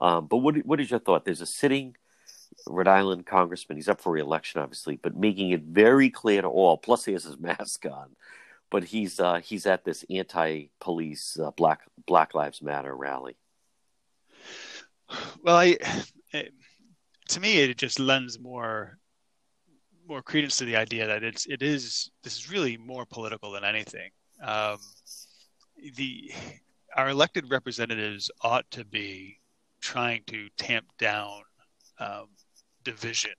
Um, 0.00 0.26
but 0.26 0.38
what 0.38 0.56
what 0.64 0.80
is 0.80 0.90
your 0.90 1.00
thought? 1.00 1.26
There's 1.26 1.42
a 1.42 1.46
sitting 1.46 1.96
Rhode 2.66 2.88
Island 2.88 3.26
congressman. 3.26 3.76
He's 3.76 3.88
up 3.88 4.00
for 4.00 4.12
reelection, 4.12 4.60
obviously, 4.60 4.96
but 4.96 5.16
making 5.16 5.50
it 5.50 5.62
very 5.62 6.10
clear 6.10 6.42
to 6.42 6.48
all. 6.48 6.76
Plus, 6.76 7.04
he 7.04 7.12
has 7.12 7.24
his 7.24 7.38
mask 7.40 7.86
on, 7.86 8.16
but 8.70 8.84
he's 8.84 9.20
uh, 9.20 9.40
he's 9.40 9.66
at 9.66 9.84
this 9.84 10.04
anti-police 10.10 11.38
uh, 11.38 11.50
Black 11.52 11.82
Black 12.06 12.34
Lives 12.34 12.62
Matter 12.62 12.96
rally. 12.96 13.36
Well, 15.42 15.56
I 15.56 15.76
it, 16.32 16.52
to 17.28 17.40
me 17.40 17.58
it 17.58 17.76
just 17.76 17.98
lends 17.98 18.38
more 18.38 18.98
more 20.06 20.22
credence 20.22 20.56
to 20.58 20.64
the 20.64 20.76
idea 20.76 21.06
that 21.06 21.22
it's 21.22 21.46
it 21.46 21.62
is 21.62 22.10
this 22.22 22.36
is 22.36 22.50
really 22.50 22.76
more 22.76 23.06
political 23.06 23.52
than 23.52 23.64
anything. 23.64 24.10
Um, 24.42 24.78
the 25.96 26.32
our 26.96 27.08
elected 27.08 27.50
representatives 27.50 28.30
ought 28.42 28.70
to 28.70 28.84
be 28.84 29.40
trying 29.80 30.22
to 30.26 30.48
tamp 30.56 30.86
down 30.98 31.42
um, 31.98 32.28
division, 32.84 33.32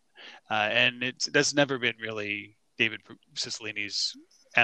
uh, 0.49 0.69
and 0.71 1.03
it's 1.03 1.27
that's 1.27 1.53
never 1.53 1.77
been 1.77 1.95
really 2.01 2.57
David 2.77 3.01
Cicilline's 3.35 4.15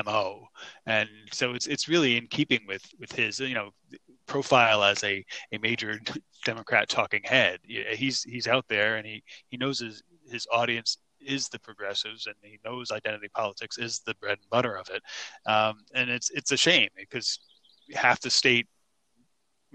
mo, 0.05 0.45
and 0.85 1.09
so 1.31 1.53
it's 1.53 1.67
it's 1.67 1.87
really 1.87 2.17
in 2.17 2.27
keeping 2.27 2.61
with 2.67 2.83
with 2.99 3.11
his 3.11 3.39
you 3.39 3.53
know 3.53 3.71
profile 4.27 4.83
as 4.83 5.03
a 5.03 5.23
a 5.51 5.57
major 5.59 5.99
Democrat 6.45 6.89
talking 6.89 7.21
head. 7.23 7.59
He's 7.65 8.23
he's 8.23 8.47
out 8.47 8.65
there, 8.67 8.95
and 8.95 9.05
he 9.05 9.23
he 9.47 9.57
knows 9.57 9.79
his 9.79 10.03
his 10.29 10.47
audience 10.51 10.97
is 11.25 11.47
the 11.49 11.59
progressives 11.59 12.25
and 12.25 12.35
he 12.41 12.59
knows 12.65 12.91
identity 12.91 13.29
politics 13.29 13.77
is 13.77 13.99
the 14.05 14.15
bread 14.15 14.39
and 14.39 14.49
butter 14.49 14.75
of 14.75 14.89
it. 14.89 15.03
Um, 15.45 15.83
and 15.93 16.09
it's 16.09 16.29
it's 16.31 16.51
a 16.51 16.57
shame 16.57 16.89
because 16.97 17.39
half 17.93 18.19
the 18.21 18.29
state 18.29 18.67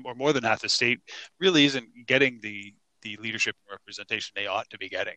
or 0.05 0.15
more 0.15 0.33
than 0.33 0.45
half 0.45 0.61
the 0.61 0.69
state 0.69 1.01
really 1.41 1.65
isn't 1.65 1.89
getting 2.07 2.41
the 2.43 2.75
the 3.07 3.23
leadership 3.23 3.55
representation 3.71 4.33
they 4.35 4.47
ought 4.47 4.69
to 4.71 4.79
be 4.79 4.89
getting. 4.89 5.15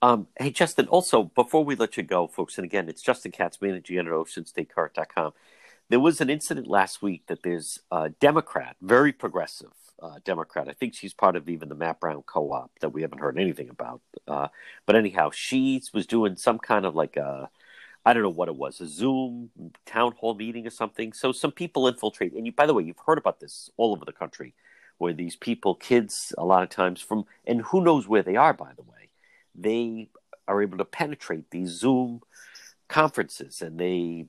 Um, 0.00 0.28
hey, 0.38 0.50
Justin, 0.50 0.86
also, 0.86 1.24
before 1.24 1.64
we 1.64 1.74
let 1.74 1.96
you 1.96 2.02
go, 2.02 2.28
folks, 2.28 2.56
and 2.56 2.64
again, 2.64 2.88
it's 2.88 3.02
Justin 3.02 3.32
Katz, 3.32 3.60
managing 3.60 3.98
editor 3.98 4.14
at 4.20 4.26
OceanStateCurrent.com. 4.26 5.32
There 5.88 6.00
was 6.00 6.20
an 6.20 6.30
incident 6.30 6.68
last 6.68 7.02
week 7.02 7.24
that 7.26 7.42
there's 7.42 7.80
a 7.90 8.10
Democrat, 8.10 8.76
very 8.80 9.12
progressive 9.12 9.72
uh, 10.00 10.18
Democrat. 10.24 10.68
I 10.68 10.72
think 10.72 10.94
she's 10.94 11.14
part 11.14 11.36
of 11.36 11.48
even 11.48 11.68
the 11.68 11.74
Matt 11.74 12.00
Brown 12.00 12.22
co 12.22 12.52
op 12.52 12.70
that 12.80 12.90
we 12.90 13.02
haven't 13.02 13.20
heard 13.20 13.38
anything 13.38 13.70
about. 13.70 14.02
Uh, 14.28 14.48
but 14.84 14.94
anyhow, 14.94 15.30
she 15.32 15.82
was 15.94 16.06
doing 16.06 16.36
some 16.36 16.58
kind 16.58 16.84
of 16.84 16.94
like 16.94 17.16
a, 17.16 17.48
I 18.04 18.12
don't 18.12 18.22
know 18.22 18.30
what 18.30 18.48
it 18.48 18.56
was, 18.56 18.80
a 18.80 18.86
Zoom 18.86 19.50
town 19.84 20.12
hall 20.12 20.34
meeting 20.34 20.66
or 20.66 20.70
something. 20.70 21.12
So 21.12 21.32
some 21.32 21.52
people 21.52 21.88
infiltrate. 21.88 22.34
And 22.34 22.46
you, 22.46 22.52
by 22.52 22.66
the 22.66 22.74
way, 22.74 22.84
you've 22.84 23.02
heard 23.04 23.18
about 23.18 23.40
this 23.40 23.70
all 23.76 23.92
over 23.92 24.04
the 24.04 24.12
country 24.12 24.54
where 24.98 25.12
these 25.12 25.36
people, 25.36 25.74
kids, 25.74 26.32
a 26.38 26.44
lot 26.44 26.62
of 26.62 26.68
times 26.68 27.00
from, 27.00 27.24
and 27.46 27.62
who 27.62 27.82
knows 27.82 28.08
where 28.08 28.22
they 28.22 28.36
are, 28.36 28.52
by 28.52 28.72
the 28.76 28.82
way, 28.82 29.10
they 29.54 30.08
are 30.48 30.62
able 30.62 30.78
to 30.78 30.84
penetrate 30.84 31.50
these 31.50 31.70
Zoom 31.70 32.20
conferences 32.88 33.62
and 33.62 33.78
they 33.78 34.26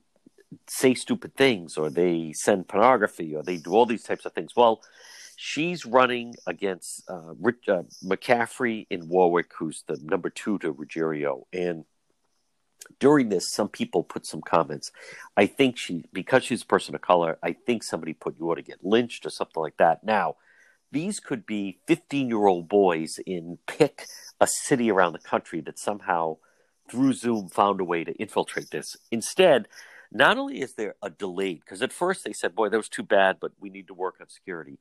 say 0.66 0.94
stupid 0.94 1.34
things 1.36 1.76
or 1.76 1.90
they 1.90 2.32
send 2.32 2.66
pornography 2.66 3.34
or 3.36 3.42
they 3.42 3.56
do 3.56 3.72
all 3.72 3.86
these 3.86 4.02
types 4.02 4.24
of 4.24 4.32
things. 4.32 4.56
Well, 4.56 4.82
She's 5.40 5.86
running 5.86 6.34
against 6.48 7.08
uh, 7.08 7.32
Rich, 7.38 7.68
uh, 7.68 7.84
McCaffrey 8.04 8.88
in 8.90 9.08
Warwick, 9.08 9.52
who's 9.56 9.84
the 9.86 9.96
number 10.02 10.30
two 10.30 10.58
to 10.58 10.74
Ruggerio. 10.74 11.44
And 11.52 11.84
during 12.98 13.28
this, 13.28 13.48
some 13.48 13.68
people 13.68 14.02
put 14.02 14.26
some 14.26 14.40
comments. 14.40 14.90
I 15.36 15.46
think 15.46 15.78
she, 15.78 16.02
because 16.12 16.42
she's 16.42 16.62
a 16.62 16.66
person 16.66 16.96
of 16.96 17.02
color, 17.02 17.38
I 17.40 17.52
think 17.52 17.84
somebody 17.84 18.14
put 18.14 18.36
you 18.36 18.50
ought 18.50 18.56
to 18.56 18.62
get 18.62 18.84
lynched 18.84 19.26
or 19.26 19.30
something 19.30 19.62
like 19.62 19.76
that. 19.76 20.02
Now, 20.02 20.34
these 20.90 21.20
could 21.20 21.46
be 21.46 21.78
15 21.86 22.28
year 22.28 22.46
old 22.46 22.68
boys 22.68 23.18
in 23.26 23.58
pick 23.66 24.06
a 24.40 24.46
city 24.46 24.90
around 24.90 25.12
the 25.12 25.18
country 25.18 25.60
that 25.62 25.78
somehow 25.78 26.36
through 26.90 27.12
Zoom 27.12 27.48
found 27.48 27.80
a 27.80 27.84
way 27.84 28.04
to 28.04 28.12
infiltrate 28.14 28.70
this. 28.70 28.96
Instead, 29.10 29.68
not 30.10 30.38
only 30.38 30.60
is 30.60 30.74
there 30.74 30.94
a 31.02 31.10
delayed, 31.10 31.60
because 31.60 31.82
at 31.82 31.92
first 31.92 32.24
they 32.24 32.32
said, 32.32 32.54
boy, 32.54 32.68
that 32.70 32.76
was 32.76 32.88
too 32.88 33.02
bad, 33.02 33.36
but 33.40 33.52
we 33.60 33.68
need 33.68 33.86
to 33.88 33.94
work 33.94 34.16
on 34.20 34.28
security. 34.28 34.78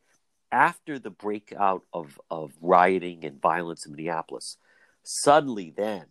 After 0.52 0.98
the 0.98 1.10
breakout 1.10 1.84
of, 1.94 2.20
of 2.32 2.54
rioting 2.62 3.26
and 3.26 3.42
violence 3.42 3.86
in 3.86 3.92
Minneapolis, 3.92 4.58
suddenly 5.04 5.74
then 5.76 6.06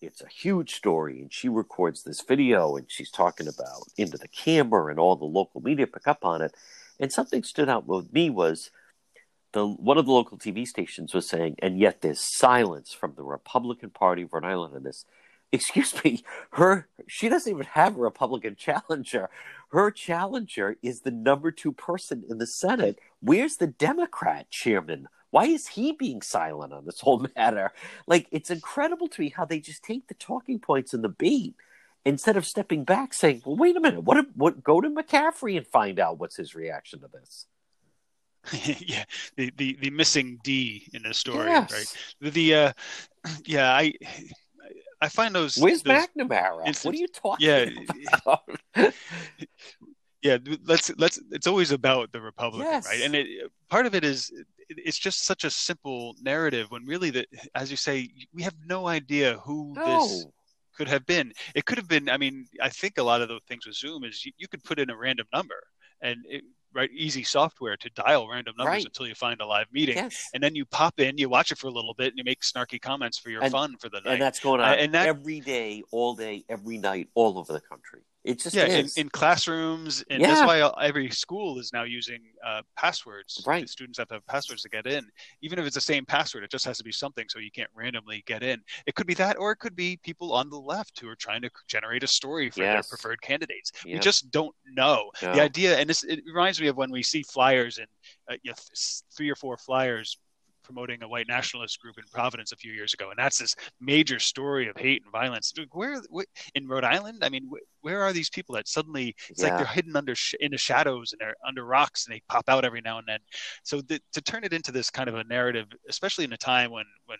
it's 0.00 0.20
a 0.20 0.28
huge 0.28 0.74
story 0.74 1.20
and 1.20 1.32
she 1.32 1.48
records 1.48 2.02
this 2.02 2.20
video 2.20 2.76
and 2.76 2.86
she's 2.88 3.10
talking 3.10 3.48
about 3.48 3.82
into 3.96 4.16
the 4.16 4.28
camera 4.28 4.86
and 4.86 4.98
all 4.98 5.16
the 5.16 5.24
local 5.24 5.60
media 5.60 5.86
pick 5.86 6.06
up 6.06 6.24
on 6.24 6.40
it 6.40 6.54
and 7.00 7.12
something 7.12 7.42
stood 7.42 7.68
out 7.68 7.86
with 7.86 8.12
me 8.12 8.30
was 8.30 8.70
the 9.52 9.66
one 9.66 9.98
of 9.98 10.06
the 10.06 10.12
local 10.12 10.38
tv 10.38 10.66
stations 10.66 11.14
was 11.14 11.28
saying 11.28 11.56
and 11.60 11.78
yet 11.78 12.00
there's 12.00 12.20
silence 12.38 12.92
from 12.92 13.14
the 13.16 13.22
republican 13.22 13.90
party 13.90 14.22
of 14.22 14.32
rhode 14.32 14.44
island 14.44 14.74
on 14.74 14.82
this. 14.82 15.04
Excuse 15.52 15.94
me 16.04 16.22
her 16.52 16.88
she 17.06 17.28
doesn't 17.28 17.50
even 17.50 17.66
have 17.66 17.96
a 17.96 18.00
republican 18.00 18.54
challenger. 18.56 19.30
Her 19.70 19.90
challenger 19.90 20.76
is 20.82 21.00
the 21.00 21.10
number 21.10 21.50
two 21.50 21.72
person 21.72 22.24
in 22.28 22.38
the 22.38 22.46
senate. 22.46 22.98
Where's 23.20 23.56
the 23.56 23.66
democrat 23.66 24.50
chairman? 24.50 25.08
Why 25.30 25.44
is 25.44 25.68
he 25.68 25.92
being 25.92 26.22
silent 26.22 26.72
on 26.72 26.84
this 26.84 27.00
whole 27.00 27.26
matter? 27.36 27.72
Like, 28.06 28.28
it's 28.30 28.50
incredible 28.50 29.08
to 29.08 29.20
me 29.20 29.30
how 29.30 29.44
they 29.44 29.60
just 29.60 29.82
take 29.82 30.08
the 30.08 30.14
talking 30.14 30.58
points 30.58 30.94
and 30.94 31.04
the 31.04 31.08
beat 31.08 31.54
instead 32.04 32.36
of 32.36 32.46
stepping 32.46 32.84
back 32.84 33.12
saying, 33.12 33.42
well, 33.44 33.56
wait 33.56 33.76
a 33.76 33.80
minute, 33.80 34.04
what, 34.04 34.24
what, 34.34 34.62
go 34.64 34.80
to 34.80 34.88
McCaffrey 34.88 35.56
and 35.56 35.66
find 35.66 35.98
out 35.98 36.18
what's 36.18 36.36
his 36.36 36.54
reaction 36.54 37.00
to 37.00 37.08
this. 37.08 37.46
yeah, 38.80 39.04
the, 39.36 39.52
the, 39.56 39.76
the 39.80 39.90
missing 39.90 40.38
D 40.42 40.88
in 40.94 41.02
the 41.02 41.14
story, 41.14 41.50
yes. 41.50 41.72
right? 41.72 41.96
The, 42.20 42.30
the 42.30 42.54
uh, 42.54 42.72
yeah, 43.46 43.70
I, 43.72 43.92
I 45.00 45.08
find 45.08 45.34
those. 45.34 45.56
Where's 45.56 45.82
those 45.82 46.06
McNamara? 46.16 46.66
instance- 46.66 46.84
what 46.84 46.94
are 46.94 46.98
you 46.98 47.08
talking 47.08 47.46
Yeah. 47.46 47.66
about? 48.24 48.94
yeah 50.22 50.36
let's 50.64 50.90
let's 50.98 51.20
it's 51.30 51.46
always 51.46 51.70
about 51.70 52.10
the 52.10 52.20
republican 52.20 52.66
Yes. 52.66 52.86
right 52.86 53.02
and 53.02 53.14
it 53.14 53.50
part 53.68 53.86
of 53.86 53.94
it 53.94 54.04
is 54.04 54.32
it's 54.68 54.98
just 54.98 55.24
such 55.24 55.44
a 55.44 55.50
simple 55.50 56.16
narrative 56.20 56.70
when 56.70 56.84
really 56.84 57.10
that 57.10 57.26
as 57.54 57.70
you 57.70 57.76
say 57.76 58.10
we 58.34 58.42
have 58.42 58.54
no 58.66 58.88
idea 58.88 59.38
who 59.44 59.74
this 59.86 60.26
could 60.76 60.88
have 60.88 61.06
been 61.06 61.32
it 61.54 61.64
could 61.66 61.78
have 61.78 61.86
been 61.86 62.08
i 62.08 62.16
mean 62.16 62.46
i 62.60 62.68
think 62.68 62.98
a 62.98 63.02
lot 63.02 63.20
of 63.22 63.28
the 63.28 63.38
things 63.46 63.64
with 63.64 63.76
zoom 63.76 64.02
is 64.02 64.24
you, 64.26 64.32
you 64.38 64.48
could 64.48 64.62
put 64.64 64.80
in 64.80 64.90
a 64.90 64.96
random 64.96 65.26
number 65.32 65.60
and 66.00 66.16
it, 66.28 66.42
right 66.74 66.90
easy 66.92 67.22
software 67.22 67.76
to 67.76 67.90
dial 67.90 68.28
random 68.28 68.54
numbers 68.58 68.70
Right. 68.72 68.84
until 68.84 69.06
you 69.06 69.14
find 69.14 69.40
a 69.40 69.46
live 69.46 69.66
meeting 69.72 69.96
Yes. 69.96 70.28
and 70.34 70.42
then 70.42 70.54
you 70.54 70.64
pop 70.64 71.00
in 71.00 71.16
you 71.18 71.28
watch 71.28 71.50
it 71.52 71.58
for 71.58 71.66
a 71.68 71.70
little 71.70 71.94
bit 71.94 72.08
and 72.08 72.18
you 72.18 72.24
make 72.24 72.42
snarky 72.42 72.80
comments 72.80 73.18
for 73.18 73.30
your 73.30 73.42
And- 73.42 73.52
fun 73.52 73.76
for 73.78 73.88
the 73.88 74.00
night 74.00 74.14
And 74.14 74.22
that's 74.22 74.40
going 74.40 74.60
on 74.60 74.68
Uh, 74.68 74.72
and 74.74 74.94
that- 74.94 75.06
every 75.06 75.40
day, 75.40 75.82
all 75.90 76.14
day, 76.14 76.44
every 76.48 76.78
night, 76.78 77.08
all 77.14 77.38
over 77.38 77.52
the 77.52 77.60
country. 77.60 78.00
It 78.28 78.40
just 78.40 78.54
yeah 78.54 78.66
in, 78.66 78.88
in 78.96 79.08
classrooms 79.08 80.04
and 80.10 80.20
Yeah. 80.20 80.28
that's 80.28 80.46
why 80.46 80.70
every 80.84 81.10
school 81.10 81.58
is 81.58 81.72
now 81.72 81.84
using 81.84 82.20
uh, 82.46 82.62
passwords. 82.76 83.42
Right. 83.46 83.62
The 83.62 83.68
students 83.68 83.98
have 83.98 84.08
to 84.08 84.14
have 84.14 84.26
passwords 84.26 84.62
to 84.62 84.68
get 84.68 84.86
in. 84.86 85.06
Even 85.42 85.58
if 85.58 85.66
it's 85.66 85.74
the 85.74 85.80
same 85.80 86.04
password 86.04 86.44
it 86.44 86.50
just 86.50 86.64
has 86.64 86.78
to 86.78 86.84
be 86.84 86.92
something 86.92 87.26
so 87.28 87.38
you 87.38 87.50
can't 87.50 87.70
randomly 87.74 88.22
get 88.26 88.42
in. 88.42 88.60
It 88.86 88.94
could 88.94 89.06
be 89.06 89.14
that 89.14 89.38
or 89.38 89.52
it 89.52 89.56
could 89.56 89.74
be 89.76 89.98
people 90.02 90.32
on 90.32 90.50
the 90.50 90.58
left 90.58 91.00
who 91.00 91.08
are 91.08 91.16
trying 91.16 91.42
to 91.42 91.50
generate 91.68 92.02
a 92.02 92.06
story 92.08 92.50
for 92.50 92.60
their 92.60 92.82
preferred 92.82 93.20
candidates. 93.22 93.72
We 93.84 93.98
just 93.98 94.30
don't 94.30 94.54
know. 94.72 95.10
No. 95.22 95.32
the 95.34 95.40
idea 95.40 95.78
and 95.78 95.88
this 95.88 96.04
it 96.04 96.20
reminds 96.26 96.60
me 96.60 96.68
of 96.68 96.76
when 96.76 96.90
we 96.90 97.02
see 97.02 97.22
flyers 97.22 97.78
and 97.78 97.86
uh, 98.30 98.36
you 98.42 98.50
know, 98.50 98.54
th- 98.54 99.02
three 99.16 99.30
or 99.30 99.34
four 99.36 99.56
flyers 99.56 100.18
promoting 100.68 101.02
a 101.02 101.08
white 101.08 101.26
nationalist 101.28 101.80
group 101.80 101.96
in 101.96 102.04
Providence 102.12 102.52
a 102.52 102.56
few 102.56 102.72
years 102.72 102.92
ago, 102.92 103.08
and 103.08 103.18
that's 103.18 103.38
this 103.38 103.56
major 103.80 104.18
story 104.18 104.68
of 104.68 104.76
hate 104.76 105.02
and 105.02 105.10
violence. 105.10 105.52
Where, 105.72 106.02
where 106.10 106.26
in 106.54 106.68
Rhode 106.68 106.84
Island? 106.84 107.24
I 107.24 107.30
mean, 107.30 107.48
wh- 107.50 107.84
where 107.84 108.02
are 108.02 108.12
these 108.12 108.28
people 108.28 108.54
that 108.56 108.68
suddenly 108.68 109.14
it's 109.30 109.42
like 109.42 109.56
they're 109.56 109.66
hidden 109.66 109.96
under 109.96 110.14
sh- 110.14 110.34
in 110.40 110.52
the 110.52 110.58
shadows 110.58 111.12
and 111.12 111.20
they're 111.20 111.36
under 111.46 111.64
rocks 111.64 112.06
and 112.06 112.14
they 112.14 112.20
pop 112.28 112.44
out 112.48 112.66
every 112.66 112.82
now 112.82 112.98
and 112.98 113.06
then. 113.08 113.20
So 113.62 113.80
th- 113.80 114.02
to 114.12 114.20
turn 114.20 114.44
it 114.44 114.52
into 114.52 114.72
this 114.72 114.90
kind 114.90 115.08
of 115.08 115.14
a 115.14 115.24
narrative, 115.24 115.66
especially 115.88 116.24
in 116.24 116.32
a 116.34 116.36
time 116.36 116.70
when 116.70 116.84
when 117.06 117.18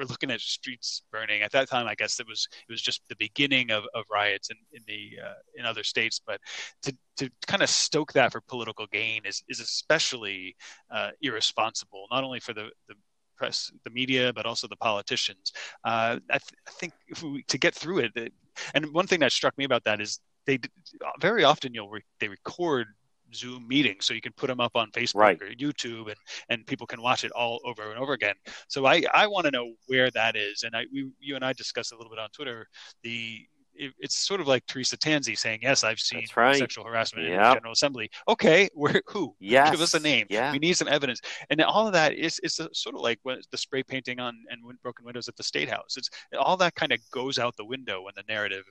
we're, 0.00 0.06
looking 0.06 0.30
at 0.30 0.40
streets 0.40 1.02
burning. 1.12 1.42
At 1.42 1.52
that 1.52 1.68
time, 1.68 1.86
I 1.86 1.94
guess 1.94 2.20
it 2.20 2.26
was 2.26 2.46
it 2.68 2.72
was 2.72 2.82
just 2.82 3.02
the 3.08 3.16
beginning 3.16 3.70
of, 3.70 3.84
of 3.94 4.04
riots 4.10 4.50
in 4.50 4.56
in 4.72 4.82
the 4.86 5.18
uh, 5.24 5.34
in 5.56 5.64
other 5.64 5.84
states, 5.84 6.20
but 6.24 6.40
to 6.82 6.96
to 7.18 7.30
kind 7.46 7.62
of 7.62 7.68
stoke 7.68 8.12
that 8.14 8.32
for 8.32 8.40
political 8.40 8.86
gain 8.92 9.22
is 9.24 9.42
is 9.48 9.60
especially 9.60 10.56
uh, 10.90 11.10
irresponsible, 11.22 12.06
not 12.10 12.24
only 12.24 12.40
for 12.40 12.54
the, 12.54 12.70
the 12.88 12.94
press, 13.36 13.70
the 13.84 13.90
media, 13.90 14.32
but 14.32 14.46
also 14.46 14.68
the 14.68 14.76
politicians. 14.76 15.52
Uh, 15.84 16.18
I, 16.30 16.38
th- 16.38 16.58
I 16.68 16.70
think 16.72 16.92
we, 17.22 17.42
to 17.44 17.58
get 17.58 17.74
through 17.74 18.00
it, 18.00 18.12
that- 18.14 18.32
and 18.74 18.92
one 18.92 19.06
thing 19.06 19.20
that 19.20 19.32
struck 19.32 19.56
me 19.56 19.64
about 19.64 19.84
that 19.84 20.00
is 20.00 20.20
they 20.46 20.58
very 21.20 21.44
often 21.44 21.72
you'll 21.72 21.88
re- 21.88 22.04
they 22.18 22.28
record 22.28 22.88
Zoom 23.34 23.66
meetings, 23.68 24.06
so 24.06 24.14
you 24.14 24.20
can 24.20 24.32
put 24.32 24.46
them 24.48 24.60
up 24.60 24.72
on 24.74 24.90
Facebook 24.92 25.14
Right. 25.16 25.40
or 25.42 25.48
YouTube, 25.48 26.06
and 26.08 26.16
and 26.48 26.66
people 26.66 26.86
can 26.86 27.00
watch 27.02 27.24
it 27.24 27.32
all 27.32 27.60
over 27.64 27.90
and 27.90 27.98
over 27.98 28.12
again. 28.12 28.34
So 28.68 28.86
I 28.86 29.02
I 29.14 29.26
want 29.26 29.44
to 29.46 29.50
know 29.50 29.72
where 29.86 30.10
that 30.12 30.36
is, 30.36 30.62
and 30.62 30.74
I 30.76 30.86
we 30.92 31.10
you 31.20 31.36
and 31.36 31.44
I 31.44 31.52
discussed 31.52 31.92
a 31.92 31.96
little 31.96 32.10
bit 32.10 32.18
on 32.18 32.30
Twitter 32.30 32.66
the. 33.02 33.46
It's 33.82 34.18
sort 34.18 34.42
of 34.42 34.48
like 34.48 34.66
Teresa 34.66 34.98
Tanzi 34.98 35.38
saying, 35.38 35.60
"Yes, 35.62 35.84
I've 35.84 36.00
seen 36.00 36.26
right. 36.36 36.56
sexual 36.56 36.84
harassment 36.84 37.28
in 37.28 37.32
the 37.36 37.54
General 37.54 37.72
Assembly." 37.72 38.10
Okay, 38.28 38.68
where 38.74 39.00
who? 39.06 39.34
Yes. 39.38 39.70
Give 39.70 39.80
us 39.80 39.94
a 39.94 40.00
name. 40.00 40.26
Yeah. 40.28 40.52
We 40.52 40.58
need 40.58 40.76
some 40.76 40.88
evidence. 40.88 41.20
And 41.48 41.62
all 41.62 41.86
of 41.86 41.94
that 41.94 42.12
is 42.12 42.38
is 42.40 42.60
sort 42.72 42.94
of 42.94 43.00
like 43.00 43.20
when 43.22 43.40
the 43.50 43.56
spray 43.56 43.82
painting 43.82 44.20
on 44.20 44.36
and 44.50 44.60
broken 44.82 45.06
windows 45.06 45.28
at 45.28 45.36
the 45.36 45.42
state 45.42 45.70
house. 45.70 45.96
It's 45.96 46.10
all 46.38 46.58
that 46.58 46.74
kind 46.74 46.92
of 46.92 46.98
goes 47.10 47.38
out 47.38 47.56
the 47.56 47.64
window 47.64 48.02
when 48.02 48.12
the 48.16 48.24
narrative 48.28 48.64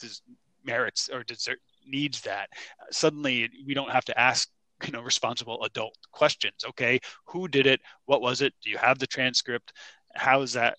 does, 0.00 0.20
merits 0.64 1.08
or 1.12 1.22
desert, 1.22 1.60
needs 1.86 2.20
that. 2.22 2.48
Suddenly, 2.90 3.50
we 3.66 3.74
don't 3.74 3.90
have 3.90 4.04
to 4.06 4.18
ask 4.18 4.48
you 4.86 4.92
know 4.92 5.02
responsible 5.02 5.62
adult 5.64 5.96
questions. 6.12 6.64
Okay, 6.70 7.00
who 7.26 7.48
did 7.48 7.66
it? 7.66 7.80
What 8.06 8.22
was 8.22 8.42
it? 8.42 8.54
Do 8.62 8.70
you 8.70 8.78
have 8.78 8.98
the 8.98 9.06
transcript? 9.06 9.72
How 10.14 10.42
is 10.42 10.52
that? 10.54 10.78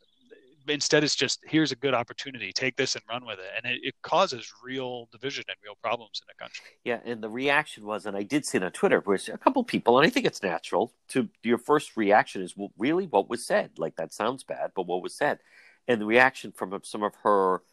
Instead, 0.68 1.04
it's 1.04 1.16
just 1.16 1.40
here's 1.44 1.72
a 1.72 1.76
good 1.76 1.94
opportunity. 1.94 2.54
Take 2.54 2.76
this 2.76 2.96
and 2.96 3.04
run 3.10 3.26
with 3.26 3.40
it, 3.40 3.50
and 3.56 3.74
it, 3.74 3.80
it 3.84 3.96
causes 4.04 4.52
real 4.64 5.08
division 5.12 5.44
and 5.48 5.58
real 5.64 5.76
problems 5.82 6.22
in 6.22 6.28
the 6.28 6.42
country. 6.42 6.66
Yeah, 6.84 7.00
and 7.04 7.22
the 7.22 7.30
reaction 7.30 7.86
was, 7.86 8.06
and 8.06 8.16
I 8.16 8.24
did 8.24 8.46
see 8.46 8.58
it 8.58 8.64
on 8.64 8.72
Twitter, 8.72 9.00
where 9.00 9.18
a 9.34 9.38
couple 9.38 9.64
people, 9.64 9.98
and 9.98 10.06
I 10.06 10.10
think 10.10 10.26
it's 10.26 10.44
natural 10.44 10.94
to 11.10 11.30
your 11.44 11.58
first 11.58 11.98
reaction 11.98 12.44
is, 12.44 12.56
well, 12.56 12.72
really, 12.78 13.08
what 13.08 13.30
was 13.30 13.46
said? 13.46 13.72
Like 13.78 13.96
that 13.96 14.14
sounds 14.14 14.44
bad, 14.44 14.72
but 14.76 14.86
what 14.86 15.02
was 15.02 15.16
said? 15.16 15.40
And 15.88 16.00
the 16.00 16.06
reaction 16.06 16.52
from 16.52 16.80
some 16.84 17.02
of 17.02 17.16
her 17.24 17.64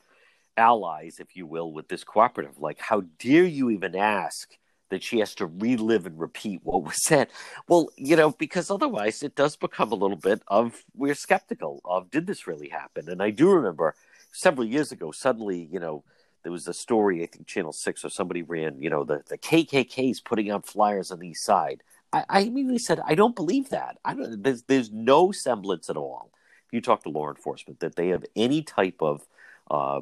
allies, 0.58 1.18
if 1.20 1.36
you 1.36 1.46
will, 1.46 1.72
with 1.72 1.88
this 1.88 2.04
cooperative, 2.04 2.58
like, 2.58 2.78
how 2.78 3.02
dare 3.18 3.44
you 3.44 3.70
even 3.70 3.96
ask 3.96 4.58
that 4.90 5.02
she 5.02 5.18
has 5.20 5.34
to 5.36 5.46
relive 5.46 6.06
and 6.06 6.18
repeat 6.18 6.60
what 6.62 6.84
was 6.84 7.02
said? 7.04 7.28
Well, 7.68 7.88
you 7.96 8.16
know, 8.16 8.32
because 8.32 8.70
otherwise 8.70 9.22
it 9.22 9.34
does 9.34 9.56
become 9.56 9.92
a 9.92 9.96
little 9.96 10.16
bit 10.16 10.42
of 10.48 10.84
we're 10.94 11.14
skeptical 11.14 11.80
of 11.84 12.10
did 12.10 12.26
this 12.26 12.46
really 12.46 12.68
happen? 12.68 13.08
And 13.08 13.22
I 13.22 13.30
do 13.30 13.50
remember 13.50 13.94
several 14.32 14.66
years 14.66 14.92
ago, 14.92 15.10
suddenly, 15.12 15.68
you 15.70 15.78
know, 15.78 16.04
there 16.42 16.52
was 16.52 16.68
a 16.68 16.74
story, 16.74 17.22
I 17.22 17.26
think 17.26 17.46
Channel 17.46 17.72
6 17.72 18.04
or 18.04 18.10
somebody 18.10 18.42
ran, 18.42 18.80
you 18.80 18.90
know, 18.90 19.04
the, 19.04 19.22
the 19.28 19.38
KKK's 19.38 20.20
putting 20.20 20.50
out 20.50 20.66
flyers 20.66 21.10
on 21.10 21.18
the 21.18 21.28
east 21.28 21.44
side. 21.44 21.82
I, 22.12 22.24
I 22.28 22.40
immediately 22.40 22.78
said, 22.78 23.00
I 23.04 23.14
don't 23.14 23.36
believe 23.36 23.70
that. 23.70 23.98
I 24.04 24.14
don't, 24.14 24.42
there's, 24.42 24.62
there's 24.62 24.90
no 24.90 25.32
semblance 25.32 25.90
at 25.90 25.96
all. 25.96 26.30
If 26.66 26.72
you 26.72 26.80
talk 26.80 27.02
to 27.04 27.10
law 27.10 27.28
enforcement, 27.28 27.80
that 27.80 27.96
they 27.96 28.08
have 28.08 28.24
any 28.36 28.62
type 28.62 28.96
of 29.00 29.26
uh, 29.70 30.00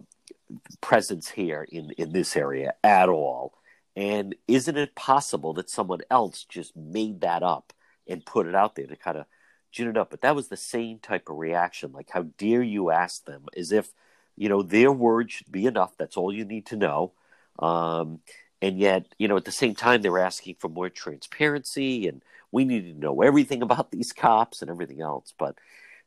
presence 0.80 1.30
here 1.30 1.66
in, 1.70 1.90
in 1.98 2.12
this 2.12 2.36
area 2.36 2.74
at 2.82 3.08
all. 3.08 3.54
And 3.94 4.34
isn't 4.46 4.76
it 4.76 4.94
possible 4.94 5.54
that 5.54 5.70
someone 5.70 6.00
else 6.10 6.44
just 6.48 6.76
made 6.76 7.22
that 7.22 7.42
up 7.42 7.72
and 8.06 8.26
put 8.26 8.46
it 8.46 8.54
out 8.54 8.74
there 8.74 8.86
to 8.86 8.96
kind 8.96 9.16
of 9.16 9.26
gin 9.72 9.88
it 9.88 9.96
up? 9.96 10.10
But 10.10 10.20
that 10.20 10.36
was 10.36 10.48
the 10.48 10.56
same 10.56 10.98
type 10.98 11.28
of 11.28 11.36
reaction. 11.38 11.92
Like, 11.92 12.10
how 12.10 12.24
dare 12.36 12.62
you 12.62 12.90
ask 12.90 13.24
them? 13.24 13.46
As 13.56 13.72
if, 13.72 13.92
you 14.36 14.48
know, 14.48 14.62
their 14.62 14.92
word 14.92 15.32
should 15.32 15.50
be 15.50 15.66
enough. 15.66 15.96
That's 15.96 16.16
all 16.16 16.32
you 16.32 16.44
need 16.44 16.66
to 16.66 16.76
know. 16.76 17.12
Um, 17.58 18.20
and 18.60 18.78
yet, 18.78 19.06
you 19.18 19.28
know, 19.28 19.36
at 19.36 19.46
the 19.46 19.52
same 19.52 19.74
time, 19.74 20.02
they're 20.02 20.18
asking 20.18 20.56
for 20.58 20.68
more 20.68 20.90
transparency 20.90 22.06
and 22.06 22.22
we 22.52 22.64
need 22.64 22.92
to 22.92 22.98
know 22.98 23.22
everything 23.22 23.62
about 23.62 23.90
these 23.90 24.12
cops 24.12 24.60
and 24.60 24.70
everything 24.70 25.00
else. 25.00 25.32
But 25.38 25.56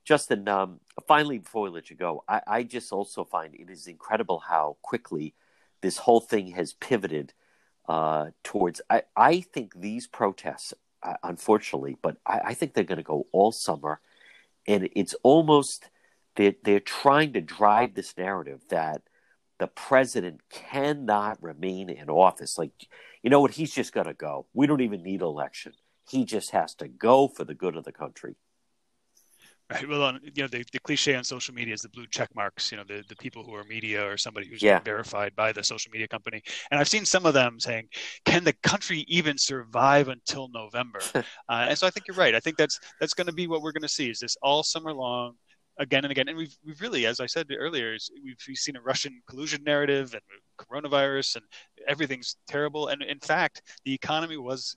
Justin, 0.10 0.48
um, 0.48 0.80
finally, 1.08 1.38
before 1.38 1.62
we 1.62 1.70
let 1.70 1.92
you 1.92 1.96
go, 1.96 2.24
I, 2.28 2.42
I 2.48 2.64
just 2.64 2.92
also 2.92 3.24
find 3.24 3.54
it 3.54 3.70
is 3.70 3.86
incredible 3.86 4.40
how 4.40 4.78
quickly 4.82 5.36
this 5.82 5.98
whole 5.98 6.20
thing 6.20 6.48
has 6.48 6.74
pivoted 6.74 7.32
uh, 7.88 8.32
towards. 8.44 8.82
I, 8.90 9.04
I 9.16 9.42
think 9.42 9.80
these 9.80 10.08
protests 10.08 10.74
uh, 11.04 11.14
unfortunately. 11.22 11.96
But 12.02 12.18
I, 12.26 12.40
I 12.46 12.54
think 12.56 12.74
they're 12.74 12.84
going 12.84 12.98
to 12.98 13.04
go 13.04 13.28
all 13.32 13.52
summer, 13.52 14.02
and 14.68 14.90
it's 14.96 15.14
almost 15.22 15.92
they're 16.36 16.56
they're 16.64 16.80
trying 16.80 17.34
to 17.34 17.42
drive 17.42 17.94
this 17.94 18.18
narrative 18.18 18.62
that 18.70 19.04
the 19.60 19.68
president 19.68 20.42
cannot 20.50 21.38
remain 21.40 21.88
in 21.88 22.10
office. 22.10 22.58
Like, 22.58 22.72
you 23.22 23.30
know 23.30 23.42
what? 23.42 23.52
He's 23.52 23.76
just 23.76 23.94
going 23.94 24.08
to 24.08 24.16
go. 24.16 24.48
We 24.56 24.66
don't 24.66 24.82
even 24.82 25.04
need 25.04 25.22
election. 25.22 25.74
He 26.10 26.26
just 26.26 26.50
has 26.50 26.74
to 26.76 26.88
go 26.88 27.28
for 27.28 27.44
the 27.44 27.54
good 27.54 27.76
of 27.76 27.84
the 27.84 27.92
country. 27.92 28.36
Right. 29.72 29.88
Well, 29.90 30.02
on, 30.04 30.20
you 30.24 30.44
know, 30.44 30.48
the, 30.48 30.64
the 30.72 30.80
cliche 30.80 31.16
on 31.16 31.24
social 31.24 31.54
media 31.54 31.74
is 31.74 31.82
the 31.82 31.90
blue 31.90 32.08
check 32.08 32.30
marks. 32.36 32.72
You 32.72 32.78
know, 32.80 32.84
the, 32.88 33.04
the 33.08 33.16
people 33.16 33.44
who 33.44 33.54
are 33.54 33.64
media 33.66 34.04
or 34.08 34.18
somebody 34.18 34.48
who's 34.48 34.64
Yeah. 34.64 34.80
verified 34.80 35.36
by 35.36 35.52
the 35.52 35.64
social 35.64 35.92
media 35.92 36.08
company. 36.08 36.42
And 36.72 36.80
I've 36.80 36.88
seen 36.90 37.06
some 37.06 37.26
of 37.26 37.34
them 37.34 37.60
saying, 37.60 37.88
"Can 38.26 38.44
the 38.44 38.54
country 38.64 39.06
even 39.08 39.38
survive 39.38 40.08
until 40.08 40.48
November?" 40.50 41.00
uh, 41.16 41.22
and 41.70 41.78
so 41.78 41.86
I 41.88 41.92
think 41.92 42.08
you're 42.08 42.18
right. 42.18 42.34
I 42.36 42.40
think 42.40 42.58
that's 42.58 42.80
that's 43.00 43.14
going 43.14 43.28
to 43.28 43.34
be 43.34 43.48
what 43.48 43.62
we're 43.62 43.72
going 43.72 43.84
to 43.84 43.88
see. 43.90 44.10
Is 44.10 44.20
this 44.20 44.36
all 44.42 44.64
summer 44.64 44.94
long, 44.94 45.36
again 45.78 46.04
and 46.04 46.12
again? 46.12 46.28
And 46.30 46.38
we've 46.38 46.56
we've 46.66 46.82
really, 46.82 47.06
as 47.06 47.20
I 47.20 47.26
said 47.28 47.48
earlier, 47.56 47.96
we've, 48.24 48.38
we've 48.48 48.58
seen 48.58 48.76
a 48.76 48.82
Russian 48.82 49.22
collusion 49.30 49.64
narrative 49.64 50.14
and 50.14 50.22
coronavirus, 50.68 51.38
and 51.38 51.46
everything's 51.88 52.36
terrible. 52.48 52.88
And 52.88 53.02
in 53.04 53.20
fact, 53.20 53.62
the 53.86 53.94
economy 53.94 54.38
was 54.38 54.76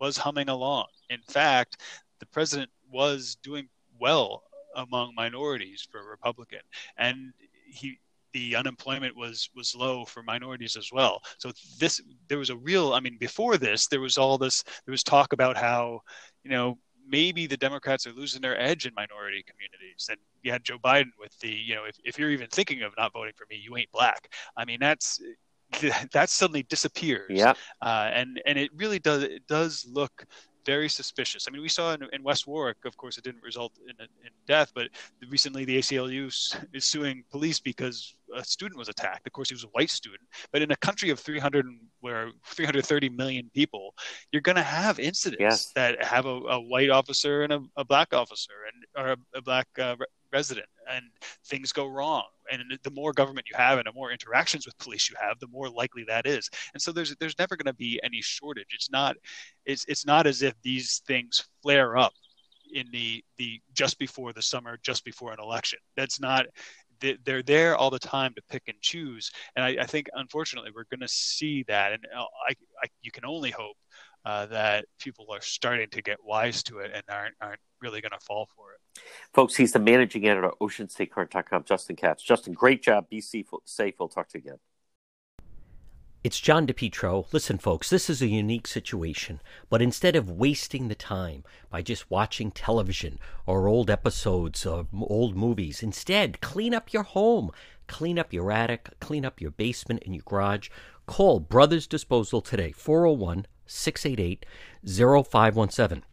was 0.00 0.16
humming 0.16 0.48
along. 0.48 0.86
In 1.10 1.20
fact, 1.28 1.80
the 2.20 2.26
president 2.26 2.70
was 2.90 3.36
doing 3.42 3.68
well 4.02 4.42
among 4.76 5.14
minorities 5.16 5.86
for 5.90 6.00
a 6.00 6.04
Republican, 6.16 6.60
and 6.98 7.32
he 7.66 7.98
the 8.32 8.56
unemployment 8.56 9.16
was 9.16 9.50
was 9.54 9.74
low 9.74 10.04
for 10.04 10.22
minorities 10.22 10.76
as 10.76 10.90
well. 10.92 11.20
So 11.38 11.52
this 11.80 12.00
there 12.28 12.38
was 12.38 12.50
a 12.50 12.56
real. 12.56 12.94
I 12.94 13.00
mean, 13.00 13.18
before 13.18 13.56
this, 13.58 13.86
there 13.88 14.00
was 14.00 14.18
all 14.18 14.38
this. 14.38 14.64
There 14.86 14.92
was 14.92 15.04
talk 15.04 15.32
about 15.32 15.56
how 15.56 16.00
you 16.44 16.50
know 16.50 16.78
maybe 17.08 17.46
the 17.46 17.56
Democrats 17.56 18.06
are 18.06 18.12
losing 18.12 18.40
their 18.42 18.58
edge 18.60 18.86
in 18.86 18.94
minority 18.94 19.44
communities. 19.50 20.08
And 20.10 20.18
you 20.42 20.52
had 20.52 20.64
Joe 20.64 20.78
Biden 20.78 21.12
with 21.18 21.38
the 21.40 21.50
you 21.50 21.74
know 21.74 21.84
if, 21.84 21.96
if 22.04 22.18
you're 22.18 22.30
even 22.30 22.48
thinking 22.48 22.82
of 22.82 22.92
not 22.98 23.12
voting 23.12 23.34
for 23.36 23.46
me, 23.50 23.60
you 23.62 23.76
ain't 23.76 23.92
black. 23.92 24.32
I 24.56 24.64
mean 24.64 24.78
that's 24.80 25.20
that 26.12 26.28
suddenly 26.30 26.64
disappears 26.64 27.30
Yeah. 27.30 27.54
uh, 27.80 28.10
and 28.12 28.40
and 28.46 28.58
it 28.58 28.70
really 28.76 28.98
does 28.98 29.22
it 29.22 29.46
does 29.46 29.86
look 29.90 30.24
very 30.64 30.88
suspicious. 30.88 31.46
I 31.46 31.50
mean, 31.50 31.62
we 31.62 31.68
saw 31.68 31.94
in, 31.94 32.02
in 32.12 32.22
West 32.22 32.46
Warwick, 32.46 32.78
of 32.84 32.96
course, 32.96 33.18
it 33.18 33.24
didn't 33.24 33.42
result 33.42 33.72
in, 33.88 33.94
in 34.00 34.30
death, 34.46 34.72
but 34.74 34.88
recently 35.28 35.64
the 35.64 35.78
ACLU 35.78 36.26
is 36.72 36.84
suing 36.84 37.24
police 37.30 37.60
because 37.60 38.14
a 38.34 38.44
student 38.44 38.78
was 38.78 38.88
attacked. 38.88 39.26
Of 39.26 39.32
course, 39.32 39.48
he 39.50 39.54
was 39.54 39.64
a 39.64 39.68
white 39.68 39.90
student, 39.90 40.22
but 40.52 40.62
in 40.62 40.70
a 40.70 40.76
country 40.76 41.10
of 41.10 41.20
300 41.20 41.66
where 42.00 42.30
330 42.46 43.08
million 43.10 43.50
people, 43.54 43.94
you're 44.32 44.42
going 44.42 44.56
to 44.56 44.62
have 44.62 44.98
incidents 44.98 45.40
Yes. 45.40 45.72
that 45.74 46.02
have 46.04 46.26
a, 46.26 46.28
a 46.56 46.60
white 46.60 46.90
officer 46.90 47.42
and 47.42 47.52
a, 47.52 47.60
a 47.76 47.84
black 47.84 48.12
officer 48.14 48.52
and 48.72 49.04
or 49.06 49.12
a, 49.12 49.38
a 49.38 49.42
black 49.42 49.68
uh, 49.78 49.96
resident, 50.32 50.66
and 50.90 51.04
things 51.46 51.72
go 51.72 51.86
wrong. 51.86 52.24
And 52.50 52.62
the 52.82 52.90
more 52.90 53.12
government 53.12 53.46
you 53.50 53.56
have 53.56 53.78
and 53.78 53.86
the 53.86 53.92
more 53.92 54.10
interactions 54.12 54.66
with 54.66 54.76
police 54.78 55.08
you 55.08 55.16
have, 55.20 55.38
the 55.40 55.46
more 55.48 55.68
likely 55.70 56.04
that 56.08 56.26
is. 56.26 56.50
And 56.74 56.82
so 56.82 56.92
there's 56.92 57.14
there's 57.16 57.38
never 57.38 57.56
going 57.56 57.66
to 57.66 57.74
be 57.74 58.00
any 58.02 58.20
shortage. 58.20 58.68
It's 58.74 58.90
not 58.90 59.16
it's 59.64 59.84
it's 59.86 60.06
not 60.06 60.26
as 60.26 60.42
if 60.42 60.54
these 60.62 61.02
things 61.06 61.44
flare 61.62 61.96
up 61.96 62.12
in 62.74 62.86
the 62.92 63.22
the 63.36 63.60
just 63.74 63.98
before 63.98 64.32
the 64.32 64.42
summer, 64.42 64.78
just 64.82 65.04
before 65.04 65.32
an 65.32 65.40
election. 65.40 65.78
That's 65.96 66.20
not 66.20 66.46
they- 67.00 67.18
they're 67.24 67.42
there 67.42 67.76
all 67.76 67.90
the 67.90 67.98
time 67.98 68.32
to 68.34 68.42
pick 68.50 68.62
and 68.68 68.80
choose. 68.80 69.30
And 69.56 69.64
I, 69.64 69.82
I 69.82 69.86
think 69.86 70.08
unfortunately 70.14 70.70
we're 70.74 70.84
going 70.90 71.00
to 71.00 71.08
see 71.08 71.64
that. 71.64 71.92
And 71.92 72.06
uh, 72.16 72.24
I, 72.48 72.52
I 72.82 72.86
you 73.02 73.10
can 73.10 73.24
only 73.24 73.50
hope 73.50 73.76
uh, 74.24 74.46
that 74.46 74.86
people 74.98 75.26
are 75.32 75.40
starting 75.40 75.88
to 75.90 76.02
get 76.02 76.18
wise 76.24 76.62
to 76.64 76.78
it 76.78 76.90
and 76.94 77.02
aren't 77.08 77.34
aren't 77.40 77.60
really 77.80 78.00
going 78.00 78.12
to 78.12 78.24
fall 78.24 78.48
for 78.56 78.72
it. 78.72 79.02
Folks, 79.34 79.56
he's 79.56 79.72
the 79.72 79.78
managing 79.78 80.26
editor 80.26 80.48
of 80.48 80.58
OceanStateCurrent.com, 80.60 81.64
Justin 81.64 81.96
Katz. 81.96 82.22
Justin, 82.22 82.52
great 82.52 82.82
job. 82.82 83.08
Be 83.10 83.20
safe. 83.20 83.48
safe. 83.64 83.94
We'll 83.98 84.08
talk 84.08 84.28
to 84.28 84.38
you 84.38 84.44
again. 84.44 84.58
It's 86.22 86.38
John 86.38 86.68
DePietro. 86.68 87.26
Listen, 87.32 87.58
folks, 87.58 87.90
this 87.90 88.08
is 88.08 88.22
a 88.22 88.28
unique 88.28 88.68
situation, 88.68 89.40
but 89.68 89.82
instead 89.82 90.14
of 90.14 90.30
wasting 90.30 90.86
the 90.86 90.94
time 90.94 91.42
by 91.68 91.82
just 91.82 92.12
watching 92.12 92.52
television 92.52 93.18
or 93.44 93.66
old 93.66 93.90
episodes 93.90 94.64
of 94.64 94.86
old 95.02 95.34
movies, 95.36 95.82
instead, 95.82 96.40
clean 96.40 96.74
up 96.74 96.92
your 96.92 97.02
home, 97.02 97.50
clean 97.88 98.20
up 98.20 98.32
your 98.32 98.52
attic, 98.52 98.88
clean 99.00 99.24
up 99.24 99.40
your 99.40 99.50
basement 99.50 100.04
and 100.04 100.14
your 100.14 100.22
garage. 100.24 100.68
Call 101.06 101.40
Brothers 101.40 101.88
Disposal 101.88 102.40
today, 102.40 102.70
401 102.70 103.46
688 103.66 104.44
0517. 104.84 106.04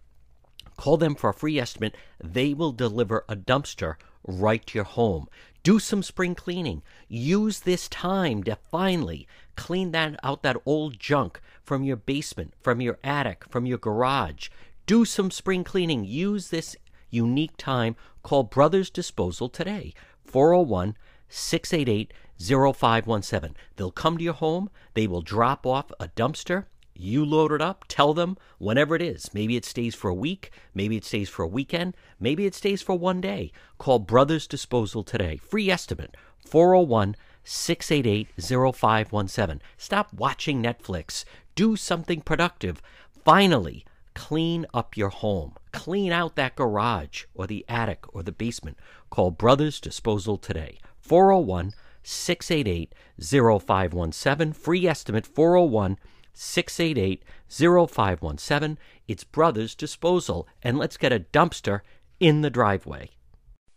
Call 0.78 0.98
them 0.98 1.16
for 1.16 1.30
a 1.30 1.34
free 1.34 1.60
estimate. 1.60 1.96
They 2.24 2.54
will 2.54 2.72
deliver 2.72 3.26
a 3.28 3.36
dumpster 3.36 3.96
right 4.26 4.66
to 4.68 4.78
your 4.78 4.86
home. 4.86 5.28
Do 5.62 5.78
some 5.78 6.04
spring 6.04 6.36
cleaning. 6.36 6.84
Use 7.08 7.60
this 7.60 7.90
time 7.90 8.44
to 8.44 8.56
finally 8.56 9.28
clean 9.58 9.92
that 9.92 10.18
out 10.24 10.42
that 10.44 10.56
old 10.66 10.98
junk 10.98 11.42
from 11.64 11.84
your 11.84 11.98
basement, 11.98 12.54
from 12.62 12.80
your 12.80 12.98
attic, 13.04 13.44
from 13.50 13.66
your 13.66 13.78
garage. 13.78 14.48
Do 14.86 15.04
some 15.04 15.32
spring 15.32 15.66
cleaning. 15.66 16.06
Use 16.06 16.50
this 16.50 16.78
unique 17.10 17.58
time. 17.58 17.96
Call 18.24 18.44
Brothers 18.44 18.90
Disposal 18.90 19.50
today. 19.50 19.94
401 20.24 20.96
688 21.28 22.14
0517. 22.40 23.56
They'll 23.76 23.92
come 23.92 24.18
to 24.18 24.24
your 24.24 24.34
home. 24.34 24.70
They 24.94 25.08
will 25.08 25.22
drop 25.22 25.66
off 25.66 25.92
a 26.00 26.08
dumpster. 26.08 26.66
You 27.02 27.24
load 27.24 27.54
it 27.54 27.62
up, 27.62 27.86
tell 27.88 28.14
them 28.14 28.36
whenever 28.58 28.94
it 28.94 29.02
is. 29.02 29.34
Maybe 29.34 29.56
it 29.56 29.64
stays 29.64 29.96
for 29.96 30.10
a 30.10 30.14
week, 30.14 30.52
maybe 30.74 30.98
it 30.98 31.06
stays 31.06 31.30
for 31.30 31.44
a 31.44 31.48
weekend, 31.48 31.96
maybe 32.20 32.46
it 32.46 32.54
stays 32.54 32.82
for 32.82 32.94
one 32.94 33.22
day. 33.22 33.54
Call 33.78 34.00
Brothers 34.00 34.48
Disposal 34.48 35.04
today. 35.04 35.38
Free 35.38 35.72
estimate 35.72 36.18
401 36.46 37.16
688 37.46 38.28
0517. 38.76 39.62
Stop 39.78 40.14
watching 40.14 40.62
Netflix. 40.62 41.24
Do 41.56 41.78
something 41.78 42.20
productive. 42.20 42.82
Finally, 43.24 43.86
clean 44.14 44.66
up 44.74 44.98
your 44.98 45.08
home. 45.08 45.56
Clean 45.72 46.12
out 46.12 46.36
that 46.36 46.58
garage 46.58 47.24
or 47.34 47.48
the 47.48 47.64
attic 47.70 48.14
or 48.14 48.24
the 48.24 48.34
basement. 48.34 48.78
Call 49.10 49.32
Brothers 49.32 49.80
Disposal 49.80 50.38
today. 50.38 50.80
401 51.00 51.72
688 52.04 52.94
0517. 53.22 54.52
Free 54.52 54.86
estimate 54.86 55.26
401 55.26 55.98
688 56.40 57.24
0517. 57.50 58.78
It's 59.08 59.24
Brothers 59.26 59.76
Disposal. 59.76 60.48
And 60.64 60.78
let's 60.78 60.96
get 60.96 61.12
a 61.12 61.20
dumpster 61.20 61.82
in 62.20 62.42
the 62.42 62.50
driveway. 62.50 63.10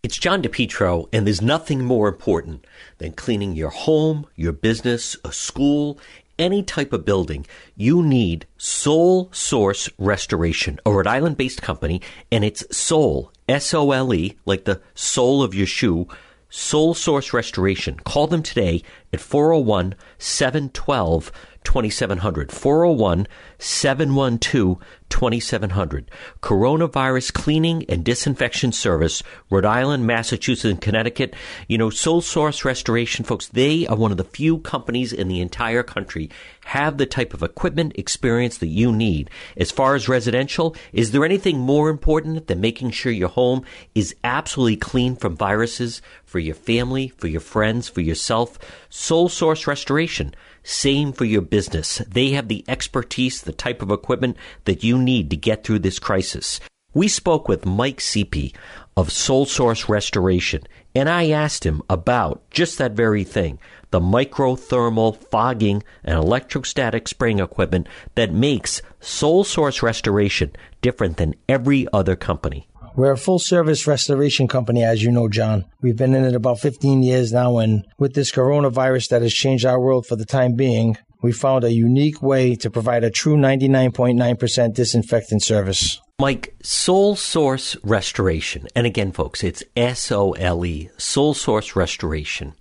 It's 0.04 0.18
John 0.18 0.42
DePietro, 0.42 1.08
and 1.12 1.26
there's 1.26 1.42
nothing 1.42 1.84
more 1.84 2.08
important 2.08 2.64
than 2.98 3.12
cleaning 3.12 3.54
your 3.54 3.70
home, 3.70 4.26
your 4.36 4.52
business, 4.52 5.16
a 5.24 5.32
school, 5.32 5.98
any 6.38 6.62
type 6.62 6.92
of 6.92 7.04
building. 7.04 7.46
You 7.76 8.02
need 8.02 8.46
Sole 8.56 9.28
Source 9.32 9.88
Restoration, 9.98 10.80
a 10.84 10.92
Rhode 10.92 11.06
Island 11.06 11.36
based 11.36 11.62
company, 11.62 12.00
and 12.30 12.44
it's 12.44 12.64
Sole, 12.76 13.32
S 13.48 13.74
O 13.74 13.92
L 13.92 14.14
E, 14.14 14.36
like 14.44 14.64
the 14.64 14.80
sole 14.94 15.42
of 15.42 15.54
your 15.54 15.66
shoe. 15.66 16.08
Sole 16.48 16.94
Source 16.94 17.32
Restoration. 17.32 17.96
Call 18.04 18.26
them 18.26 18.42
today 18.42 18.82
at 19.12 19.20
401 19.20 19.94
712 20.18 21.32
2700. 21.64 22.50
401 22.50 23.26
712 23.62 24.78
2700. 25.12 26.10
Coronavirus 26.40 27.34
Cleaning 27.34 27.84
and 27.86 28.02
Disinfection 28.02 28.72
Service, 28.72 29.22
Rhode 29.50 29.66
Island, 29.66 30.06
Massachusetts, 30.06 30.64
and 30.64 30.80
Connecticut. 30.80 31.34
You 31.68 31.76
know, 31.76 31.90
Sole 31.90 32.22
Source 32.22 32.64
Restoration, 32.64 33.24
folks, 33.24 33.46
they 33.48 33.86
are 33.86 33.96
one 33.96 34.10
of 34.10 34.16
the 34.16 34.24
few 34.24 34.58
companies 34.58 35.12
in 35.12 35.28
the 35.28 35.42
entire 35.42 35.82
country 35.82 36.30
have 36.64 36.96
the 36.96 37.06
type 37.06 37.34
of 37.34 37.42
equipment 37.42 37.92
experience 37.96 38.58
that 38.58 38.68
you 38.68 38.90
need. 38.90 39.28
As 39.56 39.70
far 39.70 39.94
as 39.94 40.08
residential, 40.08 40.74
is 40.92 41.10
there 41.10 41.24
anything 41.24 41.58
more 41.58 41.90
important 41.90 42.46
than 42.46 42.60
making 42.60 42.92
sure 42.92 43.12
your 43.12 43.28
home 43.28 43.64
is 43.94 44.14
absolutely 44.24 44.76
clean 44.76 45.14
from 45.14 45.36
viruses 45.36 46.00
for 46.24 46.38
your 46.38 46.54
family, 46.54 47.08
for 47.18 47.26
your 47.26 47.40
friends, 47.40 47.88
for 47.88 48.00
yourself? 48.00 48.58
Sole 48.88 49.28
Source 49.28 49.66
Restoration. 49.66 50.34
Same 50.64 51.12
for 51.12 51.24
your 51.24 51.42
business. 51.42 51.98
They 52.08 52.30
have 52.30 52.46
the 52.46 52.64
expertise, 52.68 53.42
the 53.42 53.51
type 53.52 53.82
of 53.82 53.90
equipment 53.90 54.36
that 54.64 54.82
you 54.82 54.98
need 54.98 55.30
to 55.30 55.36
get 55.36 55.64
through 55.64 55.80
this 55.80 55.98
crisis. 55.98 56.60
We 56.94 57.08
spoke 57.08 57.48
with 57.48 57.64
Mike 57.64 58.00
Seepy 58.00 58.54
of 58.96 59.10
Sole 59.10 59.46
Source 59.46 59.88
Restoration, 59.88 60.62
and 60.94 61.08
I 61.08 61.30
asked 61.30 61.64
him 61.64 61.82
about 61.88 62.42
just 62.50 62.78
that 62.78 62.92
very 62.92 63.24
thing 63.24 63.58
the 63.92 64.00
microthermal 64.00 65.16
fogging 65.16 65.82
and 66.02 66.16
electrostatic 66.16 67.06
spraying 67.06 67.38
equipment 67.38 67.86
that 68.14 68.32
makes 68.32 68.82
Sole 69.00 69.44
Source 69.44 69.82
Restoration 69.82 70.50
different 70.80 71.18
than 71.18 71.34
every 71.48 71.86
other 71.92 72.16
company. 72.16 72.66
We're 72.94 73.12
a 73.12 73.16
full 73.16 73.38
service 73.38 73.86
restoration 73.86 74.48
company, 74.48 74.84
as 74.84 75.02
you 75.02 75.10
know, 75.10 75.28
John. 75.28 75.64
We've 75.80 75.96
been 75.96 76.14
in 76.14 76.24
it 76.24 76.34
about 76.34 76.60
15 76.60 77.02
years 77.02 77.32
now, 77.32 77.58
and 77.58 77.86
with 77.98 78.14
this 78.14 78.32
coronavirus 78.32 79.08
that 79.08 79.22
has 79.22 79.32
changed 79.32 79.64
our 79.64 79.80
world 79.80 80.06
for 80.06 80.16
the 80.16 80.26
time 80.26 80.56
being, 80.56 80.98
we 81.22 81.32
found 81.32 81.64
a 81.64 81.72
unique 81.72 82.20
way 82.20 82.54
to 82.56 82.70
provide 82.70 83.04
a 83.04 83.10
true 83.10 83.36
99.9% 83.36 84.74
disinfectant 84.74 85.42
service. 85.42 86.00
Mike, 86.18 86.54
Sole 86.62 87.16
Source 87.16 87.76
Restoration, 87.82 88.68
and 88.76 88.86
again, 88.86 89.12
folks, 89.12 89.42
it's 89.42 89.62
S 89.76 90.12
O 90.12 90.32
L 90.32 90.64
E, 90.64 90.90
Sole 90.96 91.34
Source 91.34 91.74
Restoration. 91.74 92.54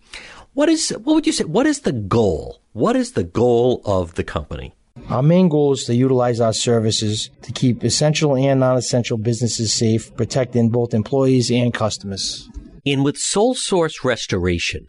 What 0.53 0.69
is, 0.69 0.89
what 0.89 1.15
would 1.15 1.27
you 1.27 1.33
say, 1.33 1.43
what 1.43 1.65
is 1.65 1.81
the 1.81 1.91
goal? 1.91 2.61
What 2.73 2.95
is 2.95 3.11
the 3.13 3.23
goal 3.23 3.81
of 3.85 4.15
the 4.15 4.23
company? 4.23 4.73
Our 5.09 5.23
main 5.23 5.49
goal 5.49 5.73
is 5.73 5.85
to 5.85 5.95
utilize 5.95 6.39
our 6.39 6.53
services 6.53 7.29
to 7.43 7.51
keep 7.51 7.83
essential 7.83 8.35
and 8.35 8.59
non 8.59 8.77
essential 8.77 9.17
businesses 9.17 9.73
safe, 9.73 10.15
protecting 10.15 10.69
both 10.69 10.93
employees 10.93 11.51
and 11.51 11.73
customers. 11.73 12.49
And 12.85 13.03
with 13.03 13.17
Sole 13.17 13.55
Source 13.55 14.03
Restoration, 14.03 14.87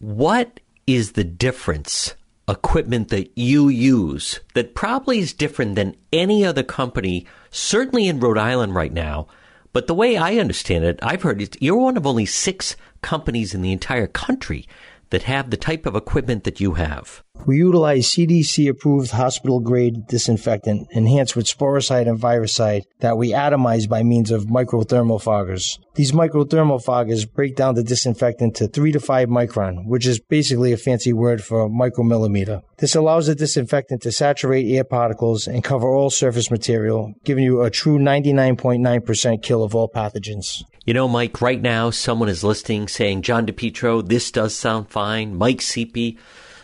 what 0.00 0.60
is 0.86 1.12
the 1.12 1.24
difference 1.24 2.14
equipment 2.48 3.08
that 3.08 3.30
you 3.36 3.68
use 3.68 4.40
that 4.54 4.74
probably 4.74 5.18
is 5.18 5.32
different 5.32 5.74
than 5.74 5.96
any 6.12 6.44
other 6.44 6.62
company, 6.62 7.26
certainly 7.50 8.08
in 8.08 8.20
Rhode 8.20 8.38
Island 8.38 8.74
right 8.74 8.92
now. 8.92 9.28
But 9.72 9.86
the 9.86 9.94
way 9.94 10.16
I 10.16 10.36
understand 10.36 10.84
it, 10.84 10.98
I've 11.02 11.22
heard 11.22 11.42
it, 11.42 11.60
you're 11.60 11.76
one 11.76 11.96
of 11.96 12.06
only 12.06 12.26
six 12.26 12.74
companies 13.02 13.54
in 13.54 13.62
the 13.62 13.72
entire 13.72 14.06
country 14.06 14.66
that 15.10 15.24
have 15.24 15.50
the 15.50 15.56
type 15.56 15.86
of 15.86 15.96
equipment 15.96 16.44
that 16.44 16.60
you 16.60 16.74
have. 16.74 17.22
We 17.46 17.58
utilize 17.58 18.08
CDC 18.08 18.68
approved 18.68 19.12
hospital 19.12 19.60
grade 19.60 20.06
disinfectant 20.06 20.88
enhanced 20.90 21.36
with 21.36 21.46
sporicide 21.46 22.08
and 22.08 22.18
virucide 22.18 22.84
that 23.00 23.16
we 23.16 23.30
atomize 23.30 23.88
by 23.88 24.02
means 24.02 24.30
of 24.30 24.46
microthermal 24.46 25.22
foggers. 25.22 25.78
These 25.94 26.12
microthermal 26.12 26.84
foggers 26.84 27.32
break 27.32 27.56
down 27.56 27.74
the 27.74 27.84
disinfectant 27.84 28.56
to 28.56 28.68
3 28.68 28.92
to 28.92 29.00
5 29.00 29.28
micron, 29.28 29.86
which 29.86 30.06
is 30.06 30.20
basically 30.20 30.72
a 30.72 30.76
fancy 30.76 31.12
word 31.12 31.42
for 31.42 31.68
micromillimeter. 31.68 32.62
This 32.78 32.94
allows 32.94 33.28
the 33.28 33.34
disinfectant 33.34 34.02
to 34.02 34.12
saturate 34.12 34.70
air 34.70 34.84
particles 34.84 35.46
and 35.46 35.64
cover 35.64 35.88
all 35.88 36.10
surface 36.10 36.50
material, 36.50 37.14
giving 37.24 37.44
you 37.44 37.62
a 37.62 37.70
true 37.70 37.98
99.9% 37.98 39.42
kill 39.42 39.62
of 39.62 39.74
all 39.74 39.88
pathogens. 39.88 40.64
You 40.88 40.94
know, 40.94 41.06
Mike, 41.06 41.42
right 41.42 41.60
now 41.60 41.90
someone 41.90 42.30
is 42.30 42.42
listening 42.42 42.88
saying, 42.88 43.20
John 43.20 43.46
DePietro, 43.46 44.08
this 44.08 44.30
does 44.30 44.54
sound 44.54 44.88
fine. 44.88 45.36
Mike 45.36 45.60
Seepy, 45.60 46.16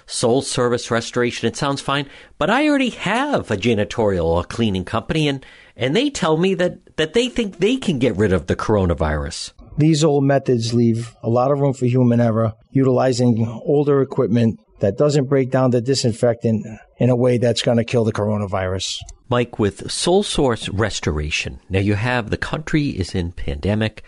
Sole 0.06 0.40
Source 0.40 0.90
Restoration, 0.90 1.46
it 1.46 1.56
sounds 1.56 1.82
fine. 1.82 2.08
But 2.38 2.48
I 2.48 2.66
already 2.66 2.88
have 2.88 3.50
a 3.50 3.56
janitorial 3.58 4.24
or 4.24 4.42
cleaning 4.42 4.86
company 4.86 5.28
and, 5.28 5.44
and 5.76 5.94
they 5.94 6.08
tell 6.08 6.38
me 6.38 6.54
that, 6.54 6.96
that 6.96 7.12
they 7.12 7.28
think 7.28 7.58
they 7.58 7.76
can 7.76 7.98
get 7.98 8.16
rid 8.16 8.32
of 8.32 8.46
the 8.46 8.56
coronavirus. 8.56 9.52
These 9.76 10.02
old 10.02 10.24
methods 10.24 10.72
leave 10.72 11.14
a 11.22 11.28
lot 11.28 11.50
of 11.50 11.58
room 11.58 11.74
for 11.74 11.84
human 11.84 12.22
error, 12.22 12.54
utilizing 12.70 13.46
older 13.46 14.00
equipment 14.00 14.58
that 14.80 14.96
doesn't 14.96 15.28
break 15.28 15.50
down 15.50 15.70
the 15.70 15.82
disinfectant 15.82 16.64
in 16.96 17.10
a 17.10 17.16
way 17.16 17.36
that's 17.36 17.60
going 17.60 17.76
to 17.76 17.84
kill 17.84 18.04
the 18.04 18.12
coronavirus. 18.12 19.00
Mike, 19.28 19.58
with 19.58 19.90
Sole 19.90 20.22
Source 20.22 20.68
Restoration, 20.68 21.58
now 21.70 21.78
you 21.78 21.94
have 21.94 22.28
the 22.28 22.36
country 22.36 22.88
is 22.88 23.14
in 23.14 23.32
pandemic. 23.32 24.02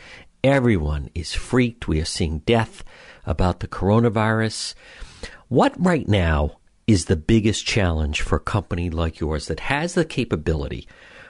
Everyone 0.45 1.09
is 1.15 1.33
freaked. 1.33 1.89
We 1.89 2.03
are 2.03 2.05
seeing 2.05 2.41
death 2.41 2.85
about 3.25 3.61
the 3.61 3.67
coronavirus. 3.67 4.75
What 5.49 5.75
right 5.79 6.07
now 6.07 6.59
is 6.87 7.07
the 7.07 7.17
biggest 7.17 7.65
challenge 7.67 8.21
for 8.21 8.37
a 8.37 8.41
company 8.41 8.91
like 8.91 9.19
yours 9.19 9.47
that 9.47 9.61
has 9.61 9.95
the 9.95 10.05
capability 10.05 10.87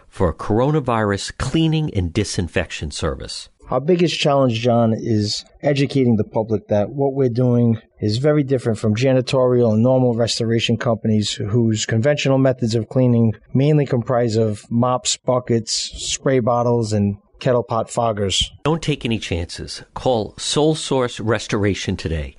for 0.08 0.28
a 0.28 0.34
coronavirus 0.34 1.38
cleaning 1.38 1.94
and 1.94 2.12
disinfection 2.12 2.90
service? 2.90 3.50
Our 3.68 3.80
biggest 3.80 4.16
challenge, 4.20 4.60
John, 4.60 4.94
is 4.94 5.44
educating 5.60 6.16
the 6.16 6.24
public 6.24 6.68
that 6.68 6.90
what 6.90 7.14
we're 7.14 7.28
doing 7.28 7.80
is 8.00 8.18
very 8.18 8.44
different 8.44 8.78
from 8.78 8.94
janitorial 8.94 9.72
and 9.72 9.82
normal 9.82 10.14
restoration 10.14 10.76
companies 10.76 11.32
whose 11.32 11.84
conventional 11.84 12.38
methods 12.38 12.76
of 12.76 12.88
cleaning 12.88 13.34
mainly 13.52 13.84
comprise 13.84 14.36
of 14.36 14.70
mops, 14.70 15.16
buckets, 15.16 15.72
spray 15.72 16.38
bottles, 16.38 16.92
and 16.92 17.16
kettle 17.40 17.64
pot 17.64 17.88
foggers. 17.88 18.50
Don't 18.62 18.82
take 18.82 19.04
any 19.04 19.18
chances. 19.18 19.82
Call 19.94 20.34
Sole 20.38 20.76
Source 20.76 21.18
Restoration 21.18 21.96
today. 21.96 22.36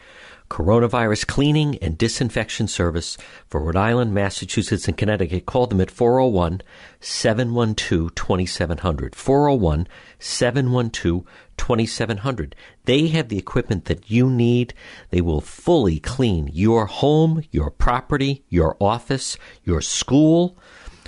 Coronavirus 0.49 1.27
cleaning 1.27 1.77
and 1.79 1.97
disinfection 1.97 2.69
service 2.69 3.17
for 3.49 3.61
Rhode 3.61 3.75
Island, 3.75 4.13
Massachusetts, 4.13 4.87
and 4.87 4.95
Connecticut. 4.95 5.45
Call 5.45 5.67
them 5.67 5.81
at 5.81 5.91
401 5.91 6.61
712 7.01 8.15
2700. 8.15 9.13
401 9.13 9.87
712 10.19 11.25
2700. 11.57 12.55
They 12.85 13.07
have 13.07 13.29
the 13.29 13.37
equipment 13.37 13.85
that 13.85 14.09
you 14.09 14.29
need. 14.29 14.73
They 15.09 15.21
will 15.21 15.41
fully 15.41 15.99
clean 15.99 16.49
your 16.53 16.85
home, 16.85 17.43
your 17.51 17.71
property, 17.71 18.43
your 18.49 18.77
office, 18.79 19.37
your 19.63 19.81
school, 19.81 20.57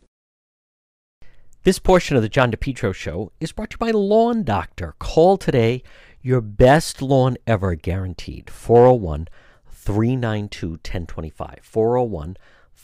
This 1.64 1.80
portion 1.80 2.16
of 2.16 2.22
the 2.22 2.30
John 2.30 2.52
DePietro 2.52 2.94
Show 2.94 3.32
is 3.40 3.52
brought 3.52 3.72
to 3.72 3.76
you 3.76 3.80
by 3.80 3.90
Lawn 3.90 4.44
Doctor. 4.44 4.94
Call 5.00 5.38
today, 5.38 5.82
your 6.22 6.42
best 6.42 7.02
lawn 7.02 7.38
ever 7.48 7.74
guaranteed. 7.74 8.52
401 8.52 9.28
392 9.68 10.70
1025. 10.70 11.60
401 11.64 12.38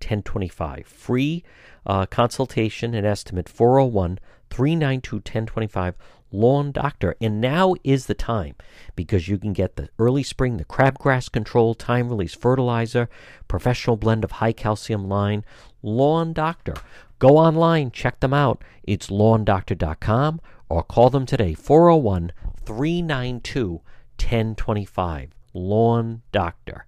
1025. 0.00 0.86
Free 0.86 1.44
uh, 1.86 2.06
consultation 2.06 2.94
and 2.94 3.06
estimate, 3.06 3.48
401 3.48 4.18
392 4.50 5.16
1025 5.16 5.94
Lawn 6.32 6.72
Doctor. 6.72 7.16
And 7.20 7.40
now 7.40 7.74
is 7.84 8.06
the 8.06 8.14
time 8.14 8.54
because 8.96 9.28
you 9.28 9.38
can 9.38 9.52
get 9.52 9.76
the 9.76 9.88
early 9.98 10.22
spring, 10.22 10.56
the 10.56 10.64
crabgrass 10.64 11.30
control, 11.30 11.74
time 11.74 12.08
release 12.08 12.34
fertilizer, 12.34 13.08
professional 13.48 13.96
blend 13.96 14.24
of 14.24 14.32
high 14.32 14.52
calcium 14.52 15.08
lime. 15.08 15.44
Lawn 15.82 16.32
Doctor. 16.32 16.74
Go 17.18 17.36
online, 17.36 17.90
check 17.90 18.20
them 18.20 18.32
out. 18.32 18.62
It's 18.82 19.08
lawndoctor.com 19.08 20.40
or 20.68 20.82
call 20.82 21.10
them 21.10 21.26
today 21.26 21.54
401 21.54 22.32
392 22.64 23.82
1025. 24.18 25.30
Lawn 25.52 26.22
Doctor. 26.32 26.86